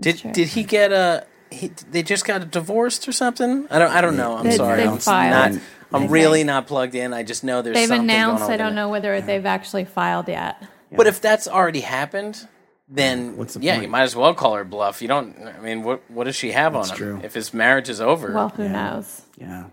[0.00, 1.26] did did he get a?
[1.52, 3.66] He, they just got divorced or something.
[3.70, 3.90] I don't.
[3.92, 4.36] I don't know.
[4.36, 4.82] I'm They- sorry.
[4.82, 5.52] they I'm filed.
[5.54, 5.62] not.
[5.94, 7.12] I'm really not plugged in.
[7.14, 7.74] I just know there's.
[7.74, 8.40] They've something announced.
[8.42, 10.60] Going on I don't know whether they've actually filed yet.
[10.90, 12.48] But if that's already happened,
[12.88, 13.84] then What's the yeah, point?
[13.84, 15.00] you might as well call her bluff.
[15.02, 15.36] You don't.
[15.46, 16.98] I mean, what what does she have That's on him?
[16.98, 17.20] true.
[17.22, 18.72] If his marriage is over, Well, who Yeah.
[18.72, 19.22] knows?
[19.38, 19.64] Yeah,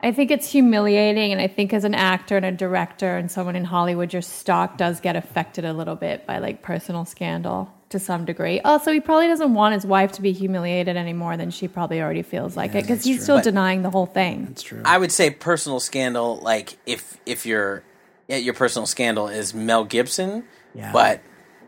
[0.00, 3.56] I think it's humiliating, and I think as an actor and a director and someone
[3.56, 7.98] in Hollywood, your stock does get affected a little bit by like personal scandal to
[7.98, 8.60] some degree.
[8.60, 12.02] Also, he probably doesn't want his wife to be humiliated any more than she probably
[12.02, 14.48] already feels like it because he's still denying the whole thing.
[14.50, 14.82] it's true.
[14.84, 16.36] I would say personal scandal.
[16.38, 17.82] Like if if your
[18.28, 20.44] yeah, your personal scandal is Mel Gibson,
[20.74, 20.92] Yeah.
[20.92, 21.20] but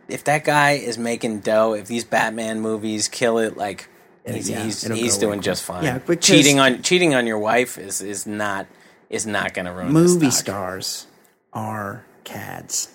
[0.09, 3.89] if that guy is making dough, if these Batman movies kill it, like
[4.37, 5.43] he's yeah, he's, he's doing away.
[5.43, 5.85] just fine.
[5.85, 8.67] Yeah, because- cheating on cheating on your wife is is not
[9.11, 11.07] is not going to ruin Movie stars
[11.53, 12.89] are cads.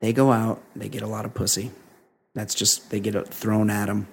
[0.00, 1.70] They go out, they get a lot of pussy.
[2.34, 4.08] That's just they get thrown at them.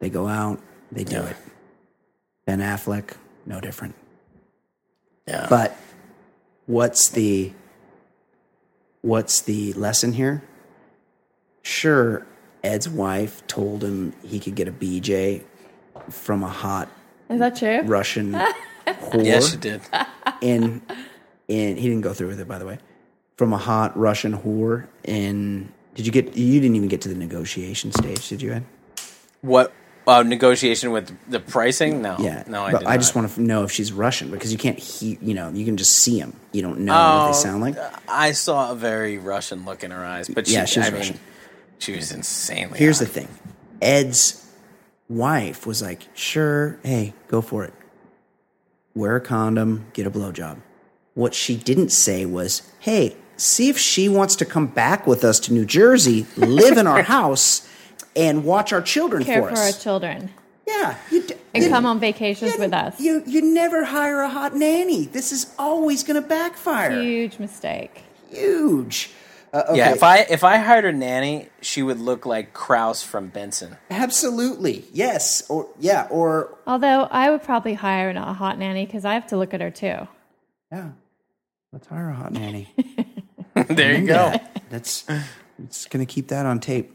[0.00, 0.60] They go out,
[0.92, 1.28] they do Yeah.
[1.28, 1.36] it.
[2.46, 3.16] Ben Affleck,
[3.46, 3.94] no different.
[5.26, 5.46] Yeah.
[5.48, 5.76] But
[6.66, 7.52] what's the
[9.00, 10.42] what's the lesson here?
[11.62, 12.26] Sure,
[12.62, 15.42] Ed's wife told him he could get a BJ
[16.12, 16.88] from a hot
[17.28, 17.80] Is that true?
[17.82, 18.32] Russian
[18.86, 19.24] whore.
[19.24, 19.80] yes, she did.
[20.40, 20.82] in
[21.48, 22.78] in he didn't go through with it by the way.
[23.36, 27.14] From a hot Russian whore in did you get you didn't even get to the
[27.14, 28.64] negotiation stage, did you Ed?
[29.42, 29.72] What
[30.06, 32.02] uh, negotiation with the pricing?
[32.02, 32.44] No, Yeah.
[32.46, 33.22] no, I but did I just not.
[33.22, 35.92] want to know if she's Russian because you can't he you know, you can just
[35.98, 36.38] see them.
[36.52, 37.76] You don't know what Oh, they sound like.
[38.08, 40.90] I saw a very Russian look in her eyes, but she, Yeah, she was I
[40.90, 41.20] mean, Russian.
[41.78, 42.78] she was insanely.
[42.78, 43.14] Here's the hot.
[43.14, 43.28] thing.
[43.80, 44.43] Ed's
[45.08, 47.72] wife was like, "Sure, hey, go for it.
[48.94, 50.58] Wear a condom, get a blowjob."
[51.14, 55.38] What she didn't say was, "Hey, see if she wants to come back with us
[55.40, 57.66] to New Jersey, live in our house,
[58.16, 60.30] and watch our children Care for for our children
[60.66, 62.98] yeah, you, d- and you- come on vacations you- with us.
[63.00, 65.06] You you never hire a hot nanny.
[65.06, 67.00] This is always going to backfire.
[67.02, 68.02] Huge mistake.
[68.30, 69.10] Huge.
[69.54, 69.78] Uh, okay.
[69.78, 73.76] Yeah, if I if I hired a nanny, she would look like Kraus from Benson.
[73.88, 74.84] Absolutely.
[74.92, 75.48] Yes.
[75.48, 76.08] Or yeah.
[76.10, 79.60] Or Although I would probably hire a hot nanny because I have to look at
[79.60, 80.08] her too.
[80.72, 80.90] yeah.
[81.72, 82.72] Let's hire a hot nanny.
[83.68, 84.34] there you go.
[84.70, 85.04] That's
[85.62, 86.90] it's gonna keep that on tape.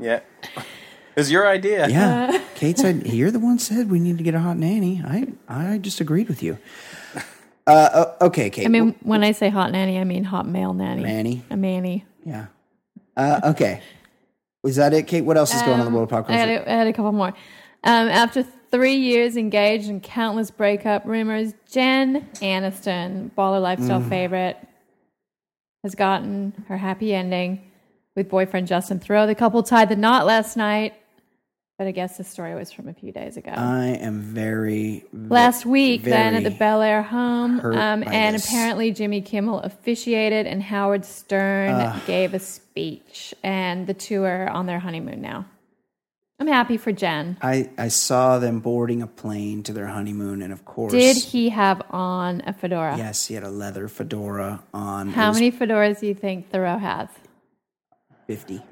[0.00, 0.20] Yeah,
[0.56, 1.88] it was your idea.
[1.88, 2.40] Yeah.
[2.54, 5.02] Kate said you're the one said we need to get a hot nanny.
[5.04, 6.58] I I just agreed with you.
[7.66, 8.66] Uh, okay, Kate.
[8.66, 11.02] I mean, when I say hot nanny, I mean hot male nanny.
[11.02, 11.42] Nanny?
[11.50, 12.04] A manny.
[12.24, 12.46] yeah.
[13.16, 13.80] Uh, okay.
[14.64, 15.20] Was that it, Kate?
[15.24, 16.74] What else is going on in the world of pop Um, I had, a, I
[16.74, 17.28] had a couple more.
[17.84, 24.08] Um, after three years engaged and countless breakup rumors, Jen Aniston, baller lifestyle Mm.
[24.08, 24.56] favorite,
[25.84, 27.60] has gotten her happy ending
[28.16, 29.26] with boyfriend Justin Theroux.
[29.26, 30.94] The couple tied the knot last night,
[31.78, 33.50] but I guess the story was from a few days ago.
[33.50, 38.46] I am very Last week, then at the Bel Air home, um, and this.
[38.46, 44.66] apparently Jimmy Kimmel officiated, and Howard Stern gave a speech, and the two are on
[44.66, 45.46] their honeymoon now.
[46.40, 47.36] I'm happy for Jen.
[47.42, 51.48] I, I saw them boarding a plane to their honeymoon, and of course, Did he
[51.50, 52.96] have on a fedora?
[52.96, 55.08] yes, he had a leather fedora on.
[55.10, 57.08] How many fedoras do you think Theroux has?
[58.26, 58.62] Fifty.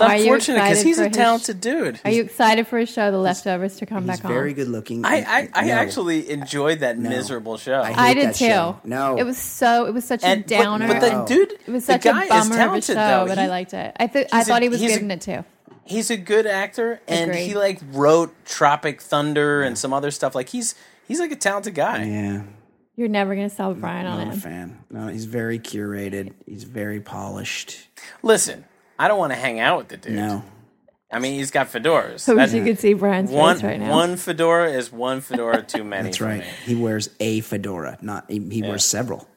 [0.00, 2.00] It's Are unfortunate because he's for a his- talented dude.
[2.04, 4.30] Are you excited for his show, The Leftovers, to come back on?
[4.30, 5.04] very good looking.
[5.04, 7.80] I, I, I no, actually enjoyed that miserable show.
[7.82, 8.46] I hate I did that too.
[8.46, 8.80] show.
[8.84, 9.86] No, it was so.
[9.86, 10.86] It was such a and, but, downer.
[10.88, 12.94] but the dude, it was the such guy a bummer is of a talented show,
[12.94, 13.24] though.
[13.26, 13.96] but He- I liked it.
[13.98, 15.44] I th- I he's a- thought he was he's good a- in it too.
[15.84, 17.46] he's a good actor, and Agree.
[17.46, 20.34] he like wrote Tropic Thunder and some other stuff.
[20.34, 20.74] Like he's
[21.08, 22.04] he's like a talented guy.
[22.04, 22.42] yeah.
[22.96, 24.40] You're never gonna sell Brian on Not a him.
[24.40, 24.78] fan.
[24.90, 26.32] No, he's very curated.
[26.46, 27.86] He's very polished.
[28.22, 28.64] Listen,
[28.98, 30.12] I don't want to hang out with the dude.
[30.16, 30.42] No,
[31.10, 32.28] I mean he's got fedoras.
[32.28, 33.90] I wish That's- you could see Brian's one face right now.
[33.90, 36.04] one fedora is one fedora too many.
[36.04, 36.40] that's for right.
[36.40, 36.46] me.
[36.64, 37.98] He wears a fedora.
[38.02, 39.28] Not he, he wears several.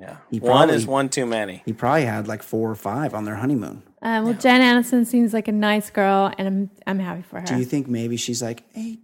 [0.00, 1.62] Yeah, He one probably- is one too many.
[1.64, 3.82] He probably had like four or five on their honeymoon.
[4.02, 7.46] Um, well, Jen Aniston seems like a nice girl, and I'm I'm happy for her.
[7.46, 8.98] Do you think maybe she's like, hey,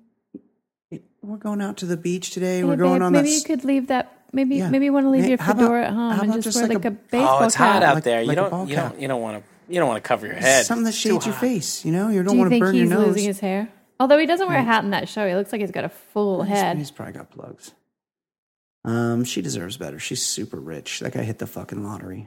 [0.91, 2.59] hey, we're going out to the beach today.
[2.59, 3.35] Hey, we're going babe, on maybe that.
[3.35, 4.13] you could leave that.
[4.33, 4.69] Maybe Yeah.
[4.69, 6.35] maybe you want to leave Hey, your how about- fedora at home how and about
[6.43, 7.83] just, just wear like like a- a, baseball Oh, it's hot cap.
[7.83, 8.21] out Like- there.
[8.23, 8.91] You like a don't you cap.
[8.93, 10.67] don't you don't want to you don't want to cover your head.
[10.67, 11.85] Something that shades your face.
[11.85, 13.07] You know, you Do don't you want to think burn he's your nose.
[13.07, 13.69] He's losing his hair?
[13.99, 15.89] Although he doesn't wear a hat in that show, he looks like he's got a
[15.89, 16.77] full He's- head.
[16.79, 17.73] He's probably got plugs.
[18.85, 19.99] Um, she deserves better.
[19.99, 21.01] She's super rich.
[21.01, 22.27] That guy hit the fucking lottery.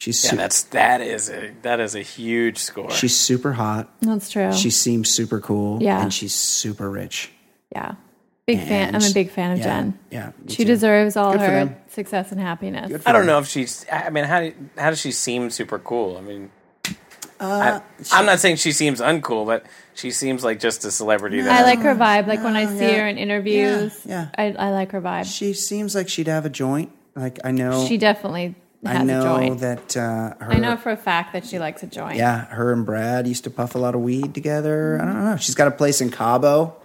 [0.00, 2.90] She's Yeah, su- that's that is a that is a huge score.
[2.90, 3.88] she's super hot.
[4.00, 4.52] That's true.
[4.52, 5.82] She seems super cool.
[5.82, 6.00] Yeah.
[6.02, 7.32] and she's super rich.
[7.74, 7.94] yeah,
[8.46, 8.94] big fan.
[8.94, 9.98] I'm a big fan of yeah, Jen.
[10.12, 10.66] Yeah, me She too.
[10.66, 11.76] deserves all Good for her them.
[11.88, 13.02] success and happiness.
[13.06, 13.26] I don't them.
[13.26, 13.84] know if she's.
[13.90, 16.16] I mean, how do, how does she seem super cool?
[16.16, 16.52] I mean,
[17.40, 17.80] Uh,
[18.12, 21.40] I, am not saying she seems uncool, but she seems like just a celebrity.
[21.40, 22.26] I That like her vibe.
[22.26, 23.00] Like when I Oh, see yeah.
[23.00, 25.24] her in interviews, Yeah, I, I like her vibe.
[25.26, 26.90] She seems like she'd have a joint.
[27.14, 27.86] Like I know.
[27.86, 28.54] She definitely
[28.84, 29.60] has I know a joint.
[29.60, 30.52] that uh, her.
[30.52, 32.16] I know for a fact that she likes a joint.
[32.16, 34.98] Yeah, her and Brad used to puff a lot of weed together.
[35.00, 35.36] I don't know.
[35.36, 36.76] She's got a place in Cabo.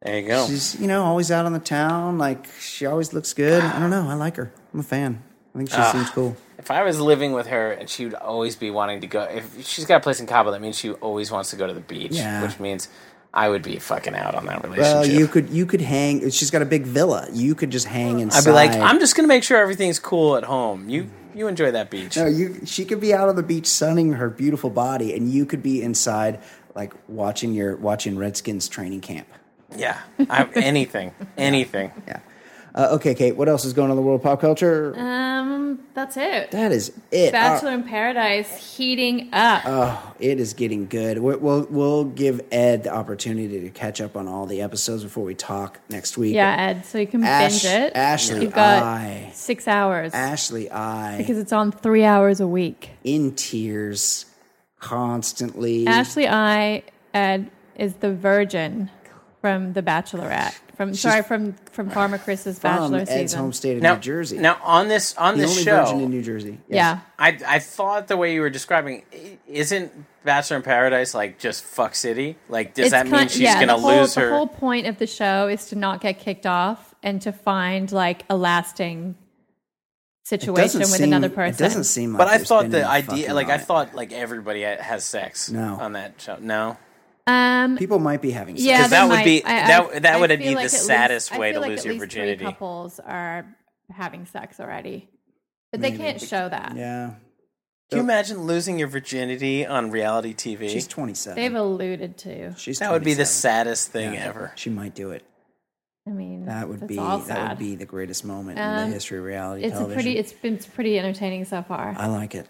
[0.00, 0.46] there you go.
[0.46, 2.18] She's you know always out on the town.
[2.18, 3.62] Like she always looks good.
[3.62, 4.08] I don't know.
[4.08, 4.52] I like her.
[4.74, 5.22] I'm a fan.
[5.54, 5.92] I think she Ah.
[5.92, 6.36] seems cool.
[6.58, 9.66] If I was living with her and she would always be wanting to go, if
[9.66, 11.80] she's got a place in Cabo, that means she always wants to go to the
[11.80, 12.42] beach, Yeah.
[12.42, 12.88] which means
[13.34, 14.94] I would be fucking out on that relationship.
[14.94, 16.28] Well, you could you could hang.
[16.30, 17.26] She's got a big villa.
[17.32, 18.40] You could just hang inside.
[18.40, 20.88] I'd be like, I'm just gonna make sure everything's cool at home.
[20.88, 22.16] You you enjoy that beach.
[22.16, 22.60] No, you.
[22.66, 25.82] She could be out on the beach sunning her beautiful body, and you could be
[25.82, 26.40] inside,
[26.74, 29.26] like watching your watching Redskins training camp.
[29.74, 29.96] Yeah,
[30.28, 31.90] I, anything, anything.
[32.06, 32.18] Yeah.
[32.74, 33.36] Uh, okay, Kate.
[33.36, 34.94] What else is going on in the world of pop culture?
[34.98, 36.50] Um, that's it.
[36.52, 37.30] that is it.
[37.32, 39.62] Bachelor Uh, in Paradise heating up.
[39.66, 41.18] oh, it is getting good.
[41.18, 45.24] We- We'll we'll give Ed the opportunity to catch up on all the episodes before
[45.24, 46.34] we talk next week.
[46.34, 46.86] yeah, Ed.
[46.86, 47.92] So you can Ash- binge it.
[47.94, 52.90] Ashley, You've got I- six hours Ashley, I because it's on three hours a week.
[53.04, 54.24] in tears
[54.80, 55.86] constantly.
[55.86, 58.90] Ashley I Ed is the virgin
[59.40, 60.58] from The Bachelorette.
[60.76, 63.38] From sorry, from from Farmer Chris's from Bachelor Ed's season.
[63.40, 64.38] home state of Now, New Jersey.
[64.38, 66.58] now on this on the this only show, virgin in New Jersey.
[66.68, 66.76] Yes.
[66.76, 67.00] Yeah.
[67.18, 69.02] I I thought the way you were describing
[69.46, 69.92] isn't
[70.24, 72.36] Bachelor in Paradise like just fuck city?
[72.48, 74.30] Like, does It's that mean kind- she's yeah, gonna the whole, lose The her?
[74.30, 78.24] whole point of the show is to not get kicked off and to find like
[78.30, 79.16] a lasting
[80.24, 81.54] situation with seem- another person.
[81.64, 82.18] It doesn't seem like.
[82.18, 83.62] but I thought the idea, like on I it.
[83.62, 85.76] thought, like everybody has sex No.
[85.80, 86.36] on that show.
[86.40, 86.76] No,
[87.26, 88.56] um, people might be having.
[88.56, 88.64] Sex.
[88.66, 89.24] yeah, 'Cause that they would might.
[89.24, 91.52] be- I- that- I- that I would be the like at least- saddest I way
[91.52, 92.36] to like lose at your least virginity.
[92.38, 93.46] Three couples are
[93.90, 95.08] having sex already,
[95.70, 96.72] but they can't show that.
[96.76, 97.14] Yeah,
[97.90, 100.68] Can you imagine losing your virginity on reality TV?
[100.68, 101.36] she's twenty seven.
[101.42, 102.54] They've alluded to.
[102.56, 104.52] She's that would be the saddest thing Yeah, ever.
[104.56, 105.24] She might do it.
[106.04, 108.94] I mean, That would be all that would be the greatest moment in Um, the
[108.94, 109.94] history of reality It's a television.
[110.02, 110.18] pretty.
[110.18, 111.94] It's been it's pretty entertaining so far.
[111.96, 112.48] I like it.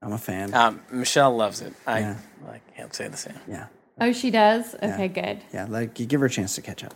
[0.00, 0.54] I'm a fan.
[0.54, 1.72] Um, Michelle loves it.
[1.88, 2.16] I, Yeah.
[2.48, 3.34] I can't say the same.
[3.48, 3.66] yeah,
[4.00, 4.74] oh, she does.
[4.82, 5.42] Okay, good.
[5.52, 5.66] yeah.
[5.68, 6.94] Like you give her a chance to catch up.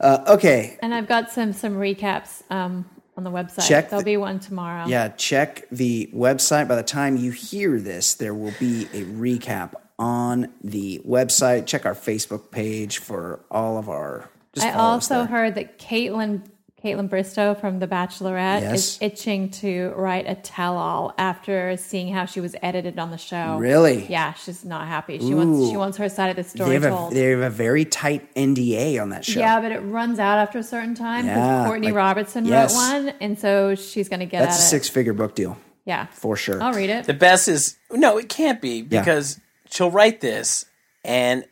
[0.00, 2.84] Uh, okay, And I've got some some recaps um,
[3.16, 3.66] on the website.
[3.68, 4.86] Check There'll the- be one tomorrow.
[4.86, 5.08] yeah.
[5.08, 6.68] Check the website.
[6.68, 11.66] By the time you hear this, there will be a recap on the website.
[11.66, 14.28] Check our Facebook page for all of our.
[14.60, 16.42] I also heard that Kaitlyn
[16.84, 18.74] Kaitlyn Bristowe from The Bachelorette Yes.
[18.74, 23.56] is itching to write a tell-all after seeing how she was edited on the show.
[23.58, 24.04] Really?
[24.06, 25.18] Yeah, she's not happy.
[25.18, 27.12] She wants she wants her side of the They story have, a, told.
[27.14, 29.40] they have a very tight NDA on that show.
[29.40, 32.74] Yeah, but it runs out after a certain time because Yeah, Courtney like- Robertson yes.
[32.74, 34.68] wrote one, and so she's going to get That's a at it.
[34.68, 35.56] six figure book deal
[35.86, 36.62] Yeah, for sure.
[36.62, 37.06] I'll read it.
[37.06, 39.00] The best is no, it can't be Yeah.
[39.00, 39.40] because
[39.70, 40.66] she'll write this
[41.02, 41.46] and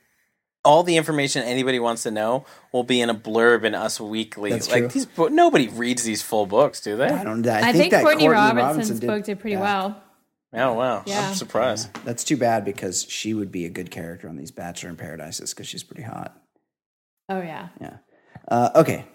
[0.65, 4.51] all the information anybody wants to know will be in a blurb in Us Weekly.
[4.51, 4.89] That's like true.
[4.89, 7.07] these, bo- nobody reads these full books, do they?
[7.09, 7.47] I don't.
[7.47, 9.61] I, I, think, think, that Courtney, Courtney Robinson's did- book did pretty yeah.
[9.61, 10.03] well.
[10.55, 11.29] Oh wow, Yeah.
[11.29, 11.93] I'm surprised.
[12.05, 15.55] That's too bad because she would be a good character on these Bachelor in Paradises
[15.55, 16.37] because she's pretty hot.
[17.31, 17.97] Oh yeah, Yeah.
[18.47, 19.07] Uh, okay.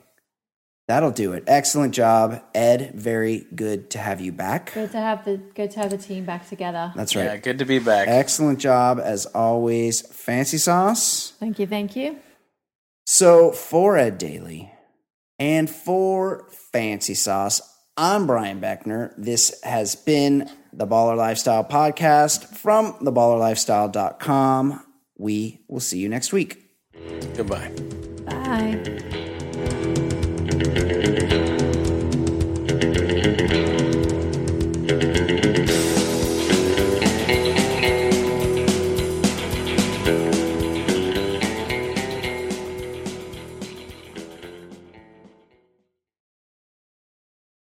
[0.88, 1.44] That'll do it.
[1.48, 2.94] Excellent job, Ed.
[2.96, 4.74] Very good to have you back.
[4.74, 6.94] good to have the good to have the team back together.
[6.96, 7.24] That's right.
[7.24, 7.44] Yeah, right.
[7.44, 8.08] good to be back.
[8.08, 10.02] Excellent job as always.
[10.02, 11.34] Fancy sauce.
[11.40, 12.18] Thank you, thank you.
[13.06, 14.72] So for Ed Daly
[15.40, 17.62] and for Fancy Sauce,
[17.96, 19.14] I'm Brian Beckner.
[19.18, 24.84] This has been the Baller Lifestyle Podcast from theballerlifestyle.com.
[25.18, 26.64] We will see you next week.
[27.36, 27.72] Goodbye.
[28.26, 30.04] Bye.
[30.70, 30.92] Thank
[33.52, 33.67] you.